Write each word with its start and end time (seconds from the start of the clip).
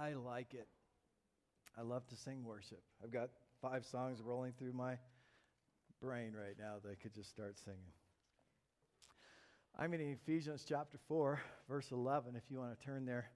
I 0.00 0.14
like 0.14 0.54
it. 0.54 0.68
I 1.78 1.82
love 1.82 2.06
to 2.08 2.16
sing 2.16 2.44
worship. 2.44 2.82
I've 3.02 3.12
got 3.12 3.28
five 3.60 3.84
songs 3.84 4.20
rolling 4.22 4.52
through 4.58 4.72
my 4.72 4.96
brain 6.00 6.32
right 6.34 6.56
now 6.58 6.76
that 6.82 6.90
I 6.90 6.94
could 6.94 7.14
just 7.14 7.28
start 7.30 7.58
singing. 7.58 7.92
I'm 9.78 9.92
in 9.94 10.00
Ephesians 10.00 10.64
chapter 10.66 10.98
4, 11.08 11.40
verse 11.68 11.90
11, 11.92 12.36
if 12.36 12.42
you 12.50 12.58
want 12.58 12.78
to 12.78 12.84
turn 12.84 13.04
there 13.04 13.30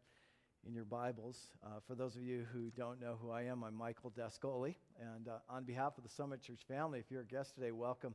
in 0.66 0.74
your 0.74 0.84
Bibles. 0.84 1.38
Uh, 1.64 1.80
for 1.86 1.94
those 1.94 2.16
of 2.16 2.22
you 2.22 2.46
who 2.52 2.70
don't 2.70 3.00
know 3.00 3.18
who 3.20 3.30
I 3.30 3.42
am, 3.42 3.62
I'm 3.62 3.74
Michael 3.74 4.12
Descoli. 4.16 4.76
And 5.00 5.28
uh, 5.28 5.38
on 5.48 5.64
behalf 5.64 5.98
of 5.98 6.04
the 6.04 6.10
Summit 6.10 6.42
Church 6.42 6.60
family, 6.66 6.98
if 6.98 7.10
you're 7.10 7.22
a 7.22 7.26
guest 7.26 7.54
today, 7.54 7.70
welcome. 7.70 8.14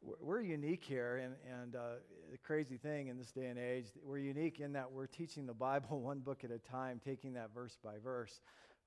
We're, 0.00 0.40
unique 0.40 0.84
here, 0.84 1.16
and, 1.16 1.34
and 1.60 1.74
uh, 1.74 1.96
the 2.30 2.38
crazy 2.38 2.76
thing 2.76 3.08
in 3.08 3.18
this 3.18 3.32
day 3.32 3.46
and 3.46 3.58
age, 3.58 3.86
we're 4.02 4.18
unique 4.18 4.60
in 4.60 4.72
that 4.72 4.90
we're 4.90 5.06
teaching 5.06 5.46
the 5.46 5.54
Bible 5.68 6.00
one 6.00 6.20
book 6.20 6.44
at 6.44 6.50
a 6.50 6.58
time, 6.58 7.00
taking 7.04 7.34
that 7.34 7.52
verse 7.54 7.76
by 7.82 7.94
verse 8.02 8.40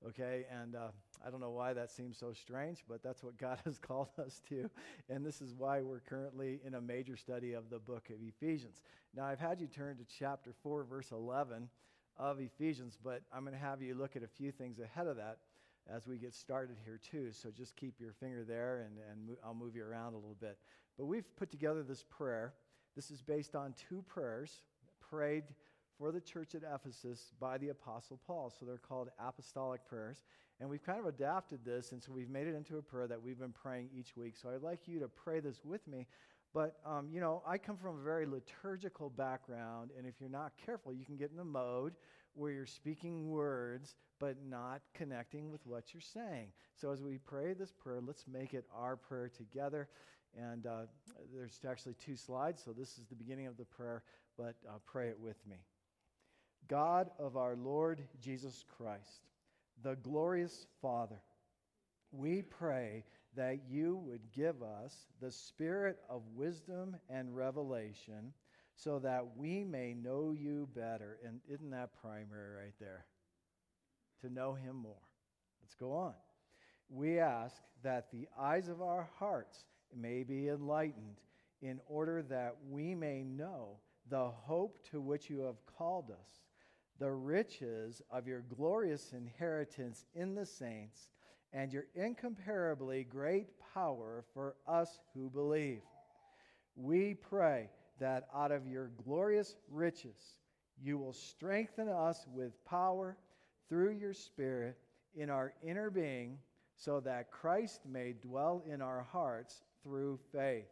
okay? 0.08 0.44
And 0.50 0.74
uh, 0.74 0.88
I 1.24 1.30
don't 1.30 1.40
know 1.40 1.50
why 1.50 1.72
that 1.72 1.90
seems 1.90 2.18
so 2.18 2.32
strange, 2.32 2.84
but 2.88 3.02
that's 3.02 3.22
what 3.22 3.36
God 3.36 3.58
has 3.64 3.78
called 3.78 4.08
us 4.18 4.40
to. 4.48 4.70
And 5.08 5.24
this 5.24 5.40
is 5.40 5.54
why 5.56 5.82
we're 5.82 6.00
currently 6.00 6.60
in 6.64 6.74
a 6.74 6.80
major 6.80 7.16
study 7.16 7.52
of 7.52 7.70
the 7.70 7.78
book 7.78 8.10
of 8.10 8.16
Ephesians. 8.22 8.80
Now, 9.14 9.24
I've 9.24 9.40
had 9.40 9.60
you 9.60 9.66
turn 9.66 9.96
to 9.98 10.04
chapter 10.04 10.52
4, 10.62 10.84
verse 10.84 11.10
11 11.12 11.68
of 12.18 12.40
Ephesians, 12.40 12.98
but 13.02 13.22
I'm 13.32 13.44
going 13.44 13.54
to 13.54 13.60
have 13.60 13.82
you 13.82 13.94
look 13.94 14.16
at 14.16 14.22
a 14.22 14.28
few 14.28 14.52
things 14.52 14.78
ahead 14.78 15.06
of 15.06 15.16
that 15.16 15.38
as 15.92 16.06
we 16.06 16.16
get 16.16 16.32
started 16.32 16.76
here, 16.84 17.00
too. 17.10 17.32
So 17.32 17.50
just 17.50 17.74
keep 17.76 17.98
your 17.98 18.12
finger 18.12 18.44
there, 18.44 18.86
and, 18.86 18.98
and 19.10 19.36
I'll 19.44 19.54
move 19.54 19.74
you 19.74 19.84
around 19.84 20.12
a 20.12 20.16
little 20.16 20.36
bit. 20.40 20.58
But 20.98 21.06
we've 21.06 21.36
put 21.36 21.50
together 21.50 21.82
this 21.82 22.04
prayer. 22.08 22.54
This 22.94 23.10
is 23.10 23.22
based 23.22 23.54
on 23.54 23.74
two 23.88 24.02
prayers 24.02 24.62
prayed 25.00 25.44
for 25.98 26.12
the 26.12 26.20
church 26.20 26.54
at 26.54 26.62
Ephesus 26.62 27.32
by 27.40 27.58
the 27.58 27.68
Apostle 27.70 28.18
Paul. 28.26 28.50
So 28.50 28.64
they're 28.64 28.76
called 28.76 29.08
apostolic 29.18 29.84
prayers. 29.86 30.22
And 30.60 30.68
we've 30.68 30.82
kind 30.82 30.98
of 30.98 31.06
adapted 31.06 31.64
this, 31.64 31.92
and 31.92 32.02
so 32.02 32.12
we've 32.12 32.28
made 32.28 32.46
it 32.46 32.54
into 32.54 32.78
a 32.78 32.82
prayer 32.82 33.06
that 33.08 33.20
we've 33.20 33.38
been 33.38 33.52
praying 33.52 33.88
each 33.96 34.16
week. 34.16 34.36
So 34.36 34.50
I'd 34.50 34.62
like 34.62 34.86
you 34.86 35.00
to 35.00 35.08
pray 35.08 35.40
this 35.40 35.64
with 35.64 35.86
me. 35.88 36.06
But, 36.54 36.76
um, 36.84 37.08
you 37.10 37.20
know, 37.20 37.42
I 37.46 37.56
come 37.56 37.76
from 37.76 37.98
a 37.98 38.02
very 38.02 38.26
liturgical 38.26 39.10
background, 39.10 39.90
and 39.96 40.06
if 40.06 40.14
you're 40.20 40.28
not 40.28 40.52
careful, 40.64 40.92
you 40.92 41.04
can 41.04 41.16
get 41.16 41.30
in 41.30 41.36
the 41.36 41.44
mode 41.44 41.94
where 42.34 42.52
you're 42.52 42.66
speaking 42.66 43.28
words 43.28 43.96
but 44.18 44.36
not 44.48 44.82
connecting 44.94 45.50
with 45.50 45.66
what 45.66 45.92
you're 45.92 46.00
saying. 46.00 46.48
So 46.76 46.92
as 46.92 47.02
we 47.02 47.18
pray 47.18 47.54
this 47.54 47.72
prayer, 47.72 48.00
let's 48.00 48.24
make 48.28 48.54
it 48.54 48.64
our 48.72 48.96
prayer 48.96 49.28
together. 49.28 49.88
And 50.38 50.66
uh, 50.66 50.82
there's 51.34 51.60
actually 51.68 51.94
two 51.94 52.16
slides, 52.16 52.62
so 52.64 52.72
this 52.72 52.98
is 52.98 53.06
the 53.08 53.14
beginning 53.14 53.46
of 53.46 53.56
the 53.56 53.64
prayer, 53.64 54.02
but 54.38 54.54
uh, 54.68 54.78
pray 54.86 55.08
it 55.08 55.20
with 55.20 55.36
me. 55.48 55.56
God 56.68 57.10
of 57.18 57.36
our 57.36 57.54
Lord 57.56 58.02
Jesus 58.20 58.64
Christ, 58.76 59.26
the 59.82 59.96
glorious 59.96 60.66
Father, 60.80 61.20
we 62.12 62.42
pray 62.42 63.04
that 63.34 63.60
you 63.68 63.96
would 64.06 64.32
give 64.34 64.62
us 64.62 64.94
the 65.20 65.30
spirit 65.30 65.98
of 66.08 66.22
wisdom 66.34 66.96
and 67.08 67.34
revelation 67.34 68.32
so 68.74 68.98
that 68.98 69.36
we 69.36 69.64
may 69.64 69.94
know 69.94 70.34
you 70.36 70.68
better. 70.74 71.18
And 71.26 71.40
isn't 71.48 71.70
that 71.70 71.90
primary 72.00 72.64
right 72.64 72.74
there? 72.80 73.06
To 74.22 74.32
know 74.32 74.54
him 74.54 74.76
more. 74.76 75.08
Let's 75.62 75.74
go 75.74 75.92
on. 75.92 76.14
We 76.88 77.18
ask 77.18 77.56
that 77.82 78.10
the 78.12 78.28
eyes 78.38 78.68
of 78.68 78.82
our 78.82 79.08
hearts 79.18 79.64
may 79.96 80.22
be 80.22 80.48
enlightened 80.48 81.20
in 81.60 81.80
order 81.86 82.22
that 82.22 82.56
we 82.68 82.94
may 82.94 83.22
know 83.22 83.78
the 84.10 84.28
hope 84.28 84.78
to 84.90 85.00
which 85.00 85.30
you 85.30 85.40
have 85.40 85.64
called 85.66 86.10
us 86.10 86.42
the 86.98 87.10
riches 87.10 88.00
of 88.10 88.28
your 88.28 88.44
glorious 88.56 89.12
inheritance 89.12 90.04
in 90.14 90.34
the 90.34 90.46
saints 90.46 91.10
and 91.52 91.72
your 91.72 91.86
incomparably 91.94 93.02
great 93.02 93.48
power 93.74 94.24
for 94.32 94.54
us 94.68 95.00
who 95.12 95.28
believe. 95.28 95.82
We 96.76 97.14
pray 97.14 97.70
that 97.98 98.28
out 98.34 98.52
of 98.52 98.68
your 98.68 98.92
glorious 99.04 99.56
riches 99.68 100.36
you 100.80 100.96
will 100.96 101.12
strengthen 101.12 101.88
us 101.88 102.24
with 102.32 102.64
power 102.64 103.16
through 103.68 103.92
your 103.92 104.12
Spirit 104.12 104.78
in 105.14 105.28
our 105.28 105.52
inner 105.62 105.90
being, 105.90 106.38
so 106.76 107.00
that 107.00 107.30
Christ 107.30 107.80
may 107.86 108.12
dwell 108.12 108.62
in 108.66 108.80
our 108.80 109.02
hearts 109.02 109.62
through 109.82 110.18
faith. 110.32 110.68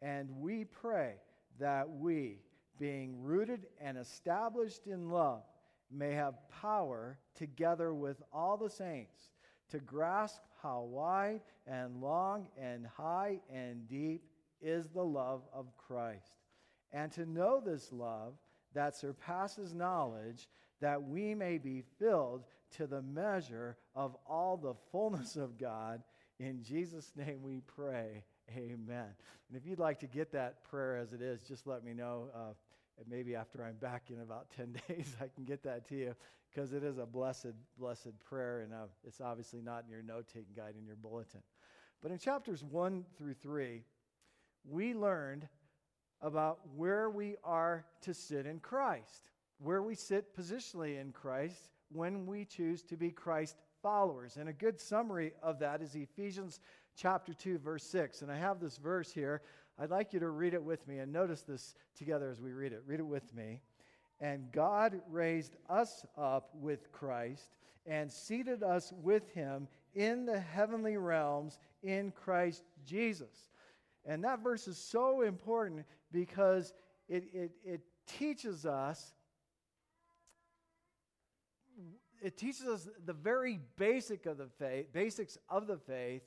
And 0.00 0.28
we 0.40 0.64
pray 0.64 1.14
that 1.60 1.88
we, 1.88 2.40
being 2.78 3.22
rooted 3.22 3.66
and 3.80 3.96
established 3.98 4.86
in 4.86 5.10
love, 5.10 5.42
may 5.90 6.12
have 6.12 6.34
power 6.48 7.18
together 7.34 7.92
with 7.94 8.22
all 8.32 8.56
the 8.56 8.70
saints 8.70 9.30
to 9.70 9.78
grasp 9.78 10.40
how 10.62 10.82
wide 10.82 11.40
and 11.66 12.00
long 12.00 12.46
and 12.60 12.86
high 12.86 13.40
and 13.52 13.88
deep 13.88 14.22
is 14.60 14.88
the 14.88 15.04
love 15.04 15.42
of 15.52 15.76
Christ, 15.76 16.32
and 16.92 17.10
to 17.12 17.26
know 17.26 17.60
this 17.60 17.92
love 17.92 18.34
that 18.74 18.96
surpasses 18.96 19.74
knowledge, 19.74 20.48
that 20.80 21.02
we 21.02 21.34
may 21.34 21.58
be 21.58 21.82
filled 21.98 22.44
to 22.76 22.86
the 22.86 23.02
measure 23.02 23.76
of 23.94 24.16
all 24.26 24.56
the 24.56 24.74
fullness 24.90 25.36
of 25.36 25.58
God. 25.58 26.02
In 26.42 26.60
Jesus' 26.60 27.12
name 27.14 27.40
we 27.40 27.60
pray. 27.60 28.24
Amen. 28.50 29.06
And 29.48 29.56
if 29.56 29.64
you'd 29.64 29.78
like 29.78 30.00
to 30.00 30.08
get 30.08 30.32
that 30.32 30.64
prayer 30.64 30.96
as 30.96 31.12
it 31.12 31.22
is, 31.22 31.42
just 31.42 31.68
let 31.68 31.84
me 31.84 31.94
know. 31.94 32.30
Uh, 32.34 32.52
maybe 33.08 33.36
after 33.36 33.64
I'm 33.64 33.76
back 33.76 34.10
in 34.10 34.20
about 34.20 34.50
10 34.56 34.76
days, 34.88 35.16
I 35.20 35.28
can 35.28 35.44
get 35.44 35.62
that 35.62 35.88
to 35.90 35.94
you 35.94 36.16
because 36.52 36.72
it 36.72 36.82
is 36.82 36.98
a 36.98 37.06
blessed, 37.06 37.54
blessed 37.78 38.18
prayer, 38.18 38.62
and 38.62 38.72
uh, 38.72 38.86
it's 39.06 39.20
obviously 39.20 39.60
not 39.62 39.84
in 39.84 39.90
your 39.90 40.02
note 40.02 40.26
taking 40.26 40.52
guide 40.56 40.74
in 40.76 40.84
your 40.84 40.96
bulletin. 40.96 41.42
But 42.02 42.10
in 42.10 42.18
chapters 42.18 42.64
1 42.64 43.04
through 43.16 43.34
3, 43.34 43.84
we 44.68 44.94
learned 44.94 45.46
about 46.20 46.58
where 46.74 47.08
we 47.08 47.36
are 47.44 47.86
to 48.00 48.12
sit 48.12 48.46
in 48.46 48.58
Christ, 48.58 49.30
where 49.58 49.82
we 49.82 49.94
sit 49.94 50.36
positionally 50.36 51.00
in 51.00 51.12
Christ 51.12 51.70
when 51.92 52.26
we 52.26 52.44
choose 52.44 52.82
to 52.82 52.96
be 52.96 53.12
Christ 53.12 53.58
followers. 53.82 54.36
And 54.36 54.48
a 54.48 54.52
good 54.52 54.80
summary 54.80 55.32
of 55.42 55.58
that 55.58 55.82
is 55.82 55.94
Ephesians 55.94 56.60
chapter 56.96 57.34
2, 57.34 57.58
verse 57.58 57.84
6. 57.84 58.22
And 58.22 58.30
I 58.30 58.36
have 58.36 58.60
this 58.60 58.76
verse 58.76 59.12
here. 59.12 59.42
I'd 59.78 59.90
like 59.90 60.12
you 60.12 60.20
to 60.20 60.28
read 60.28 60.54
it 60.54 60.62
with 60.62 60.86
me 60.86 60.98
and 60.98 61.12
notice 61.12 61.42
this 61.42 61.74
together 61.96 62.30
as 62.30 62.40
we 62.40 62.52
read 62.52 62.72
it. 62.72 62.82
Read 62.86 63.00
it 63.00 63.06
with 63.06 63.34
me. 63.34 63.60
And 64.20 64.52
God 64.52 65.00
raised 65.10 65.56
us 65.68 66.06
up 66.16 66.50
with 66.54 66.92
Christ 66.92 67.50
and 67.86 68.10
seated 68.10 68.62
us 68.62 68.92
with 69.02 69.28
him 69.34 69.66
in 69.94 70.24
the 70.24 70.38
heavenly 70.38 70.96
realms 70.96 71.58
in 71.82 72.12
Christ 72.12 72.62
Jesus. 72.86 73.50
And 74.04 74.22
that 74.24 74.42
verse 74.42 74.68
is 74.68 74.78
so 74.78 75.22
important 75.22 75.84
because 76.12 76.72
it, 77.08 77.24
it, 77.32 77.50
it 77.64 77.80
teaches 78.06 78.66
us 78.66 79.12
it 82.22 82.36
teaches 82.36 82.64
us 82.64 82.88
the 83.04 83.12
very 83.12 83.60
basic 83.76 84.26
of 84.26 84.38
the 84.38 84.46
faith, 84.58 84.92
basics 84.92 85.36
of 85.48 85.66
the 85.66 85.76
faith, 85.76 86.22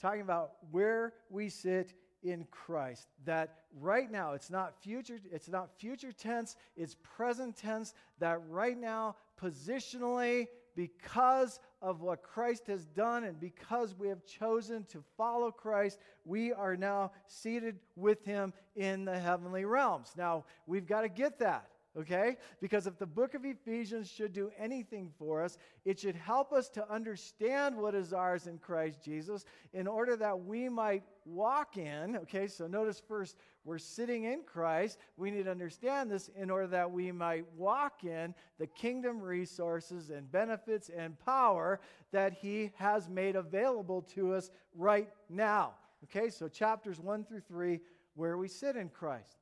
talking 0.00 0.20
about 0.20 0.52
where 0.70 1.14
we 1.30 1.48
sit 1.48 1.94
in 2.22 2.46
Christ. 2.50 3.06
That 3.24 3.60
right 3.78 4.10
now, 4.10 4.32
it's 4.32 4.50
not 4.50 4.82
future, 4.82 5.18
it's 5.30 5.48
not 5.48 5.70
future 5.78 6.12
tense, 6.12 6.56
it's 6.76 6.96
present 7.02 7.56
tense. 7.56 7.94
That 8.18 8.40
right 8.48 8.78
now, 8.78 9.16
positionally, 9.40 10.48
because 10.74 11.60
of 11.80 12.02
what 12.02 12.22
Christ 12.22 12.66
has 12.66 12.84
done 12.86 13.24
and 13.24 13.38
because 13.40 13.94
we 13.96 14.08
have 14.08 14.24
chosen 14.26 14.84
to 14.86 15.02
follow 15.16 15.50
Christ, 15.50 15.98
we 16.24 16.52
are 16.52 16.76
now 16.76 17.12
seated 17.26 17.78
with 17.94 18.24
him 18.24 18.52
in 18.74 19.04
the 19.04 19.18
heavenly 19.18 19.64
realms. 19.64 20.12
Now, 20.16 20.44
we've 20.66 20.86
got 20.86 21.02
to 21.02 21.08
get 21.08 21.38
that 21.38 21.70
okay? 21.96 22.36
Because 22.60 22.86
if 22.86 22.98
the 22.98 23.06
book 23.06 23.34
of 23.34 23.44
Ephesians 23.44 24.10
should 24.10 24.32
do 24.32 24.50
anything 24.58 25.10
for 25.18 25.42
us, 25.42 25.58
it 25.84 25.98
should 25.98 26.16
help 26.16 26.52
us 26.52 26.68
to 26.70 26.92
understand 26.92 27.76
what 27.76 27.94
is 27.94 28.12
ours 28.12 28.46
in 28.46 28.58
Christ 28.58 29.02
Jesus 29.02 29.44
in 29.72 29.86
order 29.86 30.16
that 30.16 30.38
we 30.38 30.68
might 30.68 31.02
walk 31.24 31.76
in, 31.76 32.16
okay? 32.18 32.46
So 32.46 32.66
notice 32.66 33.02
first, 33.06 33.36
we're 33.64 33.78
sitting 33.78 34.24
in 34.24 34.42
Christ. 34.44 34.98
We 35.16 35.30
need 35.30 35.44
to 35.44 35.50
understand 35.50 36.10
this 36.10 36.30
in 36.36 36.50
order 36.50 36.68
that 36.68 36.90
we 36.90 37.10
might 37.10 37.46
walk 37.56 38.04
in 38.04 38.34
the 38.58 38.66
kingdom 38.66 39.20
resources 39.20 40.10
and 40.10 40.30
benefits 40.30 40.90
and 40.96 41.18
power 41.18 41.80
that 42.12 42.32
He 42.32 42.70
has 42.76 43.08
made 43.08 43.36
available 43.36 44.02
to 44.14 44.34
us 44.34 44.50
right 44.74 45.08
now. 45.28 45.74
Okay, 46.04 46.30
so 46.30 46.46
chapters 46.46 47.00
1 47.00 47.24
through 47.24 47.40
3, 47.40 47.80
where 48.14 48.36
we 48.36 48.48
sit 48.48 48.76
in 48.76 48.88
Christ. 48.88 49.38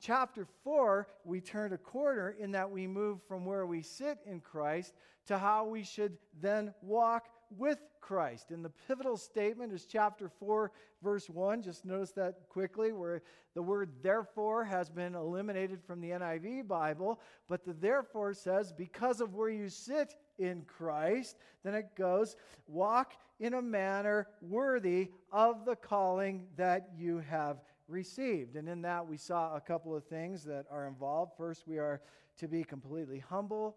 Chapter 0.00 0.46
4, 0.64 1.06
we 1.24 1.42
turn 1.42 1.74
a 1.74 1.78
corner 1.78 2.34
in 2.38 2.52
that 2.52 2.70
we 2.70 2.86
move 2.86 3.20
from 3.28 3.44
where 3.44 3.66
we 3.66 3.82
sit 3.82 4.18
in 4.24 4.40
Christ 4.40 4.94
to 5.26 5.38
how 5.38 5.66
we 5.66 5.82
should 5.82 6.16
then 6.40 6.72
walk 6.80 7.28
with 7.56 7.78
Christ. 8.00 8.50
And 8.50 8.64
the 8.64 8.72
pivotal 8.88 9.18
statement 9.18 9.74
is 9.74 9.84
chapter 9.84 10.28
4, 10.28 10.72
verse 11.02 11.28
1. 11.28 11.62
Just 11.62 11.84
notice 11.84 12.12
that 12.12 12.48
quickly, 12.48 12.92
where 12.92 13.22
the 13.54 13.62
word 13.62 13.90
therefore 14.02 14.64
has 14.64 14.88
been 14.88 15.14
eliminated 15.14 15.82
from 15.84 16.00
the 16.00 16.10
NIV 16.10 16.66
Bible. 16.66 17.20
But 17.46 17.64
the 17.64 17.74
therefore 17.74 18.32
says, 18.32 18.72
because 18.72 19.20
of 19.20 19.34
where 19.34 19.50
you 19.50 19.68
sit 19.68 20.14
in 20.38 20.62
Christ, 20.62 21.36
then 21.62 21.74
it 21.74 21.94
goes, 21.94 22.36
walk 22.66 23.12
in 23.38 23.54
a 23.54 23.62
manner 23.62 24.28
worthy 24.40 25.10
of 25.30 25.64
the 25.66 25.76
calling 25.76 26.46
that 26.56 26.88
you 26.96 27.18
have 27.18 27.60
received. 27.90 28.56
And 28.56 28.68
in 28.68 28.82
that, 28.82 29.06
we 29.06 29.16
saw 29.16 29.56
a 29.56 29.60
couple 29.60 29.94
of 29.94 30.04
things 30.04 30.44
that 30.44 30.66
are 30.70 30.86
involved. 30.86 31.32
First, 31.36 31.66
we 31.66 31.78
are 31.78 32.00
to 32.38 32.48
be 32.48 32.64
completely 32.64 33.18
humble, 33.18 33.76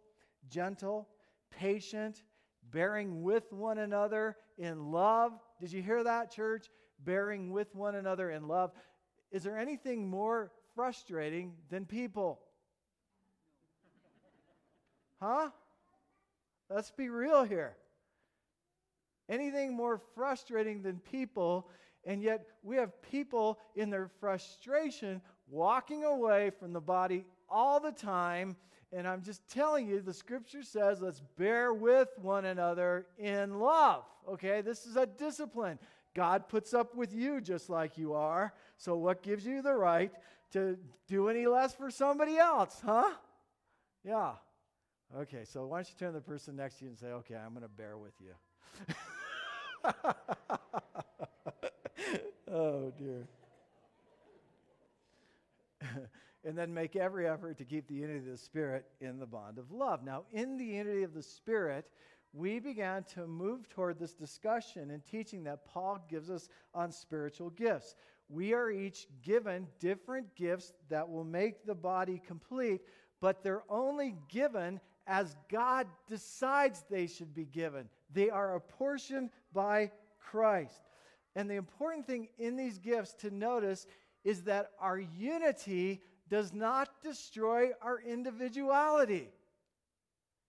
gentle, 0.49 1.09
patient, 1.49 2.23
bearing 2.71 3.23
with 3.23 3.51
one 3.51 3.79
another 3.79 4.37
in 4.57 4.91
love. 4.91 5.33
Did 5.59 5.71
you 5.71 5.81
hear 5.81 6.03
that, 6.03 6.31
church? 6.31 6.69
Bearing 7.03 7.51
with 7.51 7.75
one 7.75 7.95
another 7.95 8.31
in 8.31 8.47
love. 8.47 8.71
Is 9.31 9.43
there 9.43 9.57
anything 9.57 10.09
more 10.09 10.51
frustrating 10.75 11.53
than 11.69 11.85
people? 11.85 12.39
Huh? 15.19 15.49
Let's 16.69 16.91
be 16.91 17.09
real 17.09 17.43
here. 17.43 17.75
Anything 19.29 19.75
more 19.75 20.01
frustrating 20.15 20.81
than 20.81 20.99
people, 20.99 21.69
and 22.05 22.21
yet 22.21 22.45
we 22.63 22.75
have 22.77 23.01
people 23.01 23.59
in 23.75 23.89
their 23.89 24.07
frustration 24.19 25.21
walking 25.47 26.03
away 26.03 26.51
from 26.59 26.73
the 26.73 26.81
body 26.81 27.25
all 27.49 27.79
the 27.79 27.91
time. 27.91 28.55
And 28.91 29.07
I'm 29.07 29.23
just 29.23 29.47
telling 29.49 29.87
you, 29.87 30.01
the 30.01 30.13
scripture 30.13 30.63
says, 30.63 31.01
let's 31.01 31.21
bear 31.37 31.73
with 31.73 32.09
one 32.21 32.45
another 32.45 33.07
in 33.17 33.59
love. 33.59 34.03
Okay, 34.29 34.61
this 34.61 34.85
is 34.85 34.95
a 34.95 35.05
discipline. 35.05 35.79
God 36.13 36.47
puts 36.47 36.73
up 36.73 36.95
with 36.95 37.13
you 37.13 37.41
just 37.41 37.69
like 37.69 37.97
you 37.97 38.13
are. 38.13 38.53
So, 38.77 38.95
what 38.95 39.23
gives 39.23 39.45
you 39.45 39.61
the 39.61 39.73
right 39.73 40.11
to 40.51 40.77
do 41.07 41.29
any 41.29 41.47
less 41.47 41.73
for 41.73 41.89
somebody 41.89 42.37
else, 42.37 42.79
huh? 42.85 43.11
Yeah. 44.03 44.33
Okay, 45.17 45.43
so 45.43 45.65
why 45.65 45.77
don't 45.77 45.89
you 45.89 45.95
turn 45.97 46.09
to 46.09 46.19
the 46.19 46.21
person 46.21 46.55
next 46.55 46.77
to 46.79 46.85
you 46.85 46.89
and 46.89 46.99
say, 46.99 47.07
okay, 47.07 47.35
I'm 47.35 47.53
going 47.53 47.63
to 47.63 47.67
bear 47.67 47.97
with 47.97 48.13
you. 48.19 48.33
oh, 52.53 52.93
dear. 52.97 53.27
and 56.45 56.57
then 56.57 56.73
make 56.73 56.95
every 56.95 57.27
effort 57.27 57.57
to 57.57 57.65
keep 57.65 57.87
the 57.87 57.95
unity 57.95 58.19
of 58.19 58.25
the 58.25 58.37
Spirit 58.37 58.85
in 59.01 59.19
the 59.19 59.25
bond 59.25 59.57
of 59.57 59.71
love. 59.71 60.03
Now, 60.03 60.23
in 60.31 60.57
the 60.57 60.65
unity 60.65 61.03
of 61.03 61.13
the 61.13 61.23
Spirit, 61.23 61.85
we 62.33 62.59
began 62.59 63.03
to 63.15 63.27
move 63.27 63.69
toward 63.69 63.99
this 63.99 64.13
discussion 64.13 64.91
and 64.91 65.05
teaching 65.05 65.43
that 65.43 65.65
Paul 65.65 66.03
gives 66.09 66.29
us 66.29 66.49
on 66.73 66.91
spiritual 66.91 67.49
gifts. 67.51 67.95
We 68.29 68.53
are 68.53 68.71
each 68.71 69.07
given 69.21 69.67
different 69.79 70.35
gifts 70.35 70.73
that 70.89 71.07
will 71.07 71.23
make 71.23 71.65
the 71.65 71.75
body 71.75 72.21
complete, 72.25 72.81
but 73.21 73.43
they're 73.43 73.63
only 73.69 74.15
given 74.29 74.79
as 75.05 75.35
God 75.51 75.87
decides 76.07 76.83
they 76.89 77.07
should 77.07 77.33
be 77.35 77.45
given. 77.45 77.89
They 78.11 78.29
are 78.29 78.55
apportioned 78.55 79.29
by 79.53 79.91
Christ. 80.19 80.81
And 81.35 81.49
the 81.49 81.55
important 81.55 82.05
thing 82.05 82.27
in 82.37 82.55
these 82.55 82.77
gifts 82.77 83.13
to 83.15 83.31
notice 83.31 83.87
is 84.23 84.43
that 84.43 84.71
our 84.79 84.99
unity 84.99 86.01
does 86.29 86.53
not 86.53 86.89
destroy 87.01 87.69
our 87.81 87.99
individuality. 87.99 89.29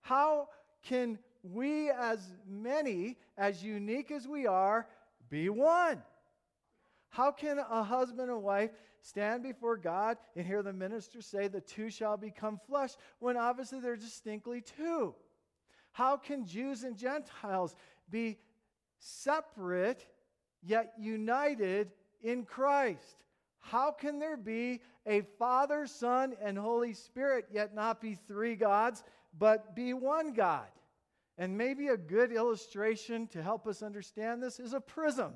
How 0.02 0.48
can 0.82 1.18
we, 1.42 1.90
as 1.90 2.20
many, 2.46 3.16
as 3.36 3.62
unique 3.62 4.10
as 4.10 4.28
we 4.28 4.46
are, 4.46 4.86
be 5.30 5.48
one? 5.48 6.02
How 7.08 7.30
can 7.30 7.58
a 7.58 7.82
husband 7.82 8.30
and 8.30 8.42
wife 8.42 8.70
stand 9.00 9.42
before 9.42 9.76
God 9.76 10.16
and 10.36 10.46
hear 10.46 10.62
the 10.62 10.72
minister 10.72 11.20
say 11.20 11.48
the 11.48 11.60
two 11.60 11.90
shall 11.90 12.16
become 12.16 12.58
flesh 12.66 12.92
when 13.18 13.36
obviously 13.36 13.80
they're 13.80 13.96
distinctly 13.96 14.62
two? 14.62 15.14
How 15.92 16.16
can 16.16 16.46
Jews 16.46 16.82
and 16.82 16.96
Gentiles 16.96 17.76
be 18.10 18.38
separate 18.98 20.06
yet 20.64 20.92
united 20.98 21.92
in 22.22 22.44
Christ? 22.44 23.24
How 23.60 23.90
can 23.90 24.18
there 24.18 24.36
be 24.36 24.80
a 25.06 25.22
Father, 25.38 25.86
Son, 25.86 26.34
and 26.42 26.58
Holy 26.58 26.92
Spirit 26.92 27.46
yet 27.50 27.74
not 27.74 28.00
be 28.00 28.14
three 28.14 28.56
gods, 28.56 29.02
but 29.38 29.74
be 29.74 29.94
one 29.94 30.32
God? 30.32 30.68
And 31.38 31.56
maybe 31.56 31.88
a 31.88 31.96
good 31.96 32.30
illustration 32.30 33.26
to 33.28 33.42
help 33.42 33.66
us 33.66 33.82
understand 33.82 34.42
this 34.42 34.60
is 34.60 34.72
a 34.72 34.80
prism. 34.80 35.34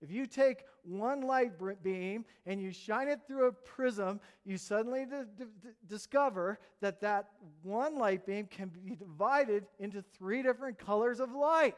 If 0.00 0.12
you 0.12 0.26
take 0.26 0.64
one 0.82 1.22
light 1.22 1.52
beam 1.82 2.24
and 2.46 2.62
you 2.62 2.70
shine 2.70 3.08
it 3.08 3.20
through 3.26 3.48
a 3.48 3.52
prism, 3.52 4.20
you 4.44 4.56
suddenly 4.56 5.04
d- 5.04 5.24
d- 5.36 5.70
discover 5.88 6.60
that 6.80 7.00
that 7.00 7.30
one 7.62 7.98
light 7.98 8.24
beam 8.24 8.46
can 8.46 8.68
be 8.68 8.94
divided 8.94 9.66
into 9.80 10.00
three 10.00 10.42
different 10.42 10.78
colors 10.78 11.18
of 11.18 11.32
light. 11.32 11.74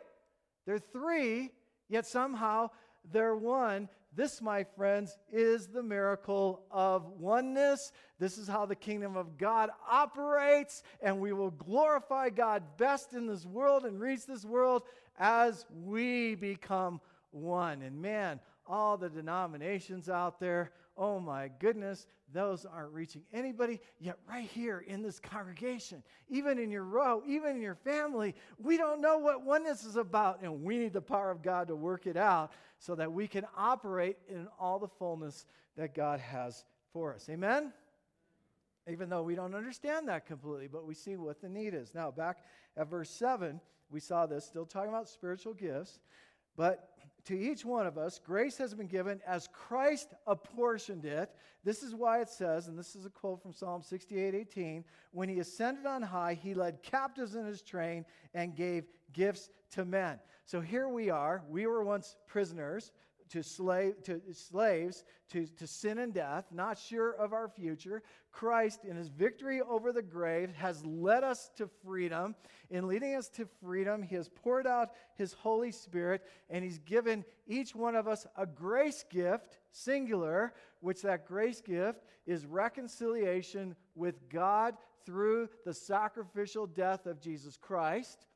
They're 0.66 0.78
three, 0.78 1.50
yet 1.90 2.06
somehow 2.06 2.70
they're 3.12 3.36
one. 3.36 3.88
This, 4.14 4.42
my 4.42 4.64
friends, 4.64 5.16
is 5.30 5.68
the 5.68 5.82
miracle 5.82 6.64
of 6.70 7.06
oneness. 7.18 7.92
This 8.18 8.38
is 8.38 8.48
how 8.48 8.66
the 8.66 8.74
kingdom 8.74 9.16
of 9.16 9.38
God 9.38 9.70
operates, 9.88 10.82
and 11.00 11.20
we 11.20 11.32
will 11.32 11.52
glorify 11.52 12.30
God 12.30 12.62
best 12.76 13.12
in 13.12 13.26
this 13.26 13.46
world 13.46 13.84
and 13.84 14.00
reach 14.00 14.26
this 14.26 14.44
world 14.44 14.82
as 15.18 15.64
we 15.84 16.34
become 16.34 17.00
one. 17.30 17.82
And 17.82 18.02
man, 18.02 18.40
all 18.66 18.96
the 18.96 19.08
denominations 19.08 20.08
out 20.08 20.40
there, 20.40 20.72
oh 20.96 21.18
my 21.18 21.50
goodness, 21.58 22.06
those 22.32 22.64
aren't 22.64 22.92
reaching 22.92 23.22
anybody. 23.32 23.80
Yet, 23.98 24.18
right 24.28 24.48
here 24.48 24.84
in 24.86 25.02
this 25.02 25.18
congregation, 25.18 26.02
even 26.28 26.58
in 26.58 26.70
your 26.70 26.84
row, 26.84 27.22
even 27.26 27.56
in 27.56 27.62
your 27.62 27.74
family, 27.74 28.34
we 28.58 28.76
don't 28.76 29.00
know 29.00 29.18
what 29.18 29.44
oneness 29.44 29.84
is 29.84 29.96
about. 29.96 30.42
And 30.42 30.62
we 30.62 30.78
need 30.78 30.92
the 30.92 31.00
power 31.00 31.30
of 31.30 31.42
God 31.42 31.68
to 31.68 31.76
work 31.76 32.06
it 32.06 32.16
out 32.16 32.52
so 32.78 32.94
that 32.94 33.12
we 33.12 33.26
can 33.26 33.46
operate 33.56 34.16
in 34.28 34.46
all 34.58 34.78
the 34.78 34.88
fullness 34.88 35.46
that 35.76 35.94
God 35.94 36.20
has 36.20 36.64
for 36.92 37.14
us. 37.14 37.28
Amen? 37.28 37.72
Even 38.88 39.08
though 39.08 39.22
we 39.22 39.34
don't 39.34 39.54
understand 39.54 40.08
that 40.08 40.26
completely, 40.26 40.68
but 40.68 40.86
we 40.86 40.94
see 40.94 41.16
what 41.16 41.40
the 41.40 41.48
need 41.48 41.74
is. 41.74 41.94
Now, 41.94 42.10
back 42.10 42.38
at 42.76 42.88
verse 42.88 43.10
7, 43.10 43.60
we 43.90 44.00
saw 44.00 44.26
this, 44.26 44.44
still 44.44 44.66
talking 44.66 44.90
about 44.90 45.08
spiritual 45.08 45.54
gifts. 45.54 45.98
But 46.56 46.90
to 47.30 47.38
each 47.38 47.64
one 47.64 47.86
of 47.86 47.96
us, 47.96 48.18
grace 48.18 48.58
has 48.58 48.74
been 48.74 48.88
given 48.88 49.20
as 49.24 49.48
Christ 49.52 50.14
apportioned 50.26 51.04
it. 51.04 51.30
This 51.62 51.84
is 51.84 51.94
why 51.94 52.20
it 52.20 52.28
says, 52.28 52.66
and 52.66 52.76
this 52.76 52.96
is 52.96 53.06
a 53.06 53.10
quote 53.10 53.40
from 53.40 53.52
Psalm 53.52 53.82
68 53.82 54.34
18, 54.34 54.84
when 55.12 55.28
he 55.28 55.38
ascended 55.38 55.86
on 55.86 56.02
high, 56.02 56.34
he 56.34 56.54
led 56.54 56.82
captives 56.82 57.36
in 57.36 57.46
his 57.46 57.62
train 57.62 58.04
and 58.34 58.56
gave 58.56 58.88
gifts 59.12 59.48
to 59.70 59.84
men. 59.84 60.18
So 60.44 60.60
here 60.60 60.88
we 60.88 61.08
are. 61.08 61.44
We 61.48 61.68
were 61.68 61.84
once 61.84 62.16
prisoners 62.26 62.90
to, 63.30 63.42
slave, 63.42 64.02
to 64.04 64.20
slaves 64.32 65.04
to, 65.30 65.46
to 65.46 65.66
sin 65.66 65.98
and 65.98 66.12
death, 66.12 66.46
not 66.52 66.78
sure 66.78 67.12
of 67.12 67.32
our 67.32 67.48
future. 67.48 68.02
Christ, 68.32 68.84
in 68.84 68.96
his 68.96 69.08
victory 69.08 69.60
over 69.60 69.92
the 69.92 70.02
grave, 70.02 70.52
has 70.54 70.84
led 70.84 71.24
us 71.24 71.50
to 71.56 71.68
freedom. 71.84 72.34
In 72.70 72.88
leading 72.88 73.14
us 73.14 73.28
to 73.30 73.46
freedom, 73.62 74.02
he 74.02 74.16
has 74.16 74.28
poured 74.28 74.66
out 74.66 74.90
his 75.14 75.32
Holy 75.32 75.70
Spirit, 75.70 76.22
and 76.48 76.64
he's 76.64 76.78
given 76.78 77.24
each 77.46 77.74
one 77.74 77.94
of 77.94 78.08
us 78.08 78.26
a 78.36 78.46
grace 78.46 79.04
gift, 79.10 79.58
singular, 79.72 80.52
which 80.80 81.02
that 81.02 81.26
grace 81.26 81.60
gift 81.60 82.04
is 82.26 82.46
reconciliation 82.46 83.76
with 83.94 84.28
God 84.28 84.74
through 85.06 85.48
the 85.64 85.74
sacrificial 85.74 86.66
death 86.66 87.06
of 87.06 87.20
Jesus 87.20 87.56
Christ. 87.56 88.26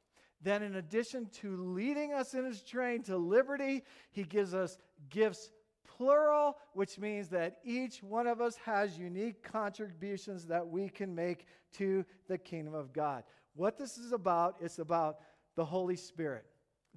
Then, 0.44 0.62
in 0.62 0.76
addition 0.76 1.30
to 1.40 1.56
leading 1.56 2.12
us 2.12 2.34
in 2.34 2.44
his 2.44 2.62
train 2.62 3.02
to 3.04 3.16
liberty, 3.16 3.82
he 4.12 4.24
gives 4.24 4.52
us 4.52 4.76
gifts 5.08 5.50
plural, 5.86 6.58
which 6.74 6.98
means 6.98 7.30
that 7.30 7.56
each 7.64 8.02
one 8.02 8.26
of 8.26 8.42
us 8.42 8.54
has 8.64 8.98
unique 8.98 9.42
contributions 9.42 10.46
that 10.46 10.66
we 10.66 10.90
can 10.90 11.14
make 11.14 11.46
to 11.78 12.04
the 12.28 12.36
kingdom 12.36 12.74
of 12.74 12.92
God. 12.92 13.24
What 13.54 13.78
this 13.78 13.96
is 13.96 14.12
about, 14.12 14.56
it's 14.60 14.78
about 14.78 15.16
the 15.56 15.64
Holy 15.64 15.96
Spirit. 15.96 16.44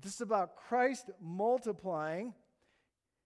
This 0.02 0.16
is 0.16 0.22
about 0.22 0.58
Christ 0.58 1.10
multiplying 1.22 2.34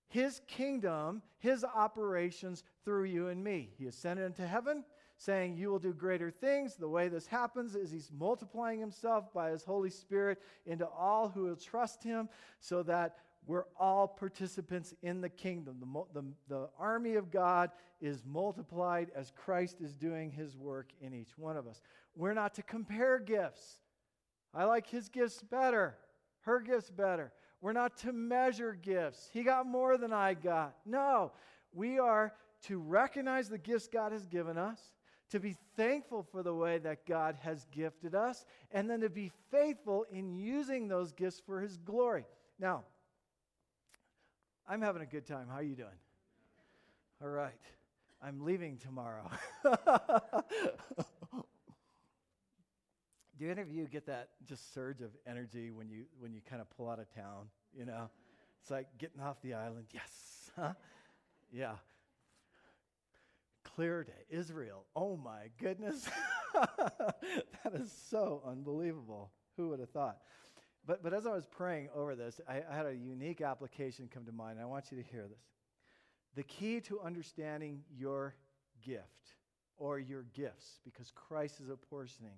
his 0.07 0.39
kingdom, 0.47 1.23
his 1.39 1.63
operations 1.63 2.63
through 2.85 3.05
you 3.05 3.29
and 3.29 3.43
me. 3.43 3.71
He 3.77 3.87
ascended 3.87 4.25
into 4.25 4.45
heaven 4.45 4.83
saying, 5.21 5.55
You 5.55 5.69
will 5.69 5.79
do 5.79 5.93
greater 5.93 6.31
things. 6.31 6.75
The 6.75 6.87
way 6.87 7.07
this 7.07 7.27
happens 7.27 7.75
is 7.75 7.91
he's 7.91 8.11
multiplying 8.17 8.79
himself 8.79 9.31
by 9.33 9.51
his 9.51 9.63
Holy 9.63 9.89
Spirit 9.89 10.41
into 10.65 10.87
all 10.87 11.29
who 11.29 11.43
will 11.43 11.55
trust 11.55 12.03
him 12.03 12.27
so 12.59 12.81
that 12.83 13.17
we're 13.45 13.65
all 13.79 14.07
participants 14.07 14.93
in 15.01 15.21
the 15.21 15.29
kingdom. 15.29 15.77
The, 15.79 16.21
the, 16.21 16.27
the 16.47 16.69
army 16.79 17.15
of 17.15 17.31
God 17.31 17.71
is 17.99 18.23
multiplied 18.25 19.11
as 19.15 19.31
Christ 19.35 19.77
is 19.81 19.95
doing 19.95 20.31
his 20.31 20.55
work 20.57 20.89
in 21.01 21.13
each 21.13 21.37
one 21.37 21.57
of 21.57 21.67
us. 21.67 21.81
We're 22.15 22.33
not 22.33 22.55
to 22.55 22.63
compare 22.63 23.19
gifts. 23.19 23.79
I 24.53 24.65
like 24.65 24.87
his 24.87 25.07
gifts 25.07 25.41
better. 25.41 25.97
her 26.41 26.59
gift's 26.59 26.89
better. 26.89 27.31
We're 27.61 27.73
not 27.73 27.97
to 27.97 28.11
measure 28.11 28.73
gifts. 28.73 29.29
He 29.31 29.43
got 29.43 29.67
more 29.67 29.97
than 29.97 30.11
I 30.11 30.33
got. 30.33 30.75
No, 30.85 31.31
we 31.73 31.99
are 31.99 32.33
to 32.63 32.79
recognize 32.79 33.49
the 33.49 33.57
gifts 33.57 33.87
God 33.87 34.11
has 34.11 34.25
given 34.25 34.57
us, 34.57 34.79
to 35.31 35.39
be 35.39 35.55
thankful 35.75 36.25
for 36.31 36.43
the 36.43 36.53
way 36.53 36.77
that 36.77 37.05
God 37.05 37.37
has 37.41 37.65
gifted 37.71 38.13
us, 38.15 38.45
and 38.71 38.89
then 38.89 39.01
to 39.01 39.09
be 39.09 39.31
faithful 39.49 40.05
in 40.11 40.35
using 40.35 40.87
those 40.87 41.11
gifts 41.11 41.41
for 41.45 41.61
His 41.61 41.77
glory. 41.77 42.25
Now, 42.59 42.83
I'm 44.67 44.81
having 44.81 45.01
a 45.01 45.05
good 45.05 45.25
time. 45.25 45.47
How 45.49 45.57
are 45.57 45.63
you 45.63 45.75
doing? 45.75 45.89
All 47.21 47.29
right. 47.29 47.51
I'm 48.21 48.45
leaving 48.45 48.77
tomorrow. 48.77 49.29
Do 53.39 53.49
any 53.49 53.61
of 53.61 53.71
you 53.71 53.87
get 53.87 54.05
that 54.05 54.29
just 54.45 54.71
surge 54.73 55.01
of 55.01 55.09
energy 55.25 55.71
when 55.71 55.89
you 55.89 56.03
when 56.19 56.31
you 56.31 56.41
kind 56.47 56.61
of 56.61 56.69
pull 56.77 56.87
out 56.87 56.99
of 56.99 57.11
town? 57.15 57.47
You 57.75 57.85
know, 57.85 58.09
it's 58.61 58.69
like 58.69 58.85
getting 58.99 59.19
off 59.19 59.41
the 59.41 59.55
island. 59.55 59.85
Yes, 59.91 60.51
huh? 60.55 60.73
yeah. 61.51 61.73
Clear 63.75 64.03
to 64.03 64.11
Israel. 64.37 64.85
Oh 64.95 65.17
my 65.17 65.49
goodness, 65.59 66.09
that 66.53 67.73
is 67.73 67.91
so 68.09 68.41
unbelievable. 68.45 69.31
Who 69.57 69.69
would 69.69 69.79
have 69.79 69.89
thought? 69.89 70.17
But 70.85 71.03
but 71.03 71.13
as 71.13 71.25
I 71.25 71.31
was 71.31 71.45
praying 71.45 71.89
over 71.95 72.15
this, 72.15 72.41
I, 72.47 72.63
I 72.69 72.75
had 72.75 72.85
a 72.85 72.93
unique 72.93 73.41
application 73.41 74.09
come 74.13 74.25
to 74.25 74.31
mind. 74.31 74.59
I 74.59 74.65
want 74.65 74.91
you 74.91 75.01
to 75.01 75.09
hear 75.09 75.27
this. 75.27 75.43
The 76.35 76.43
key 76.43 76.81
to 76.81 76.99
understanding 77.01 77.83
your 77.95 78.35
gift 78.81 79.35
or 79.77 79.99
your 79.99 80.23
gifts, 80.33 80.79
because 80.83 81.11
Christ 81.11 81.59
is 81.59 81.69
apportioning 81.69 82.37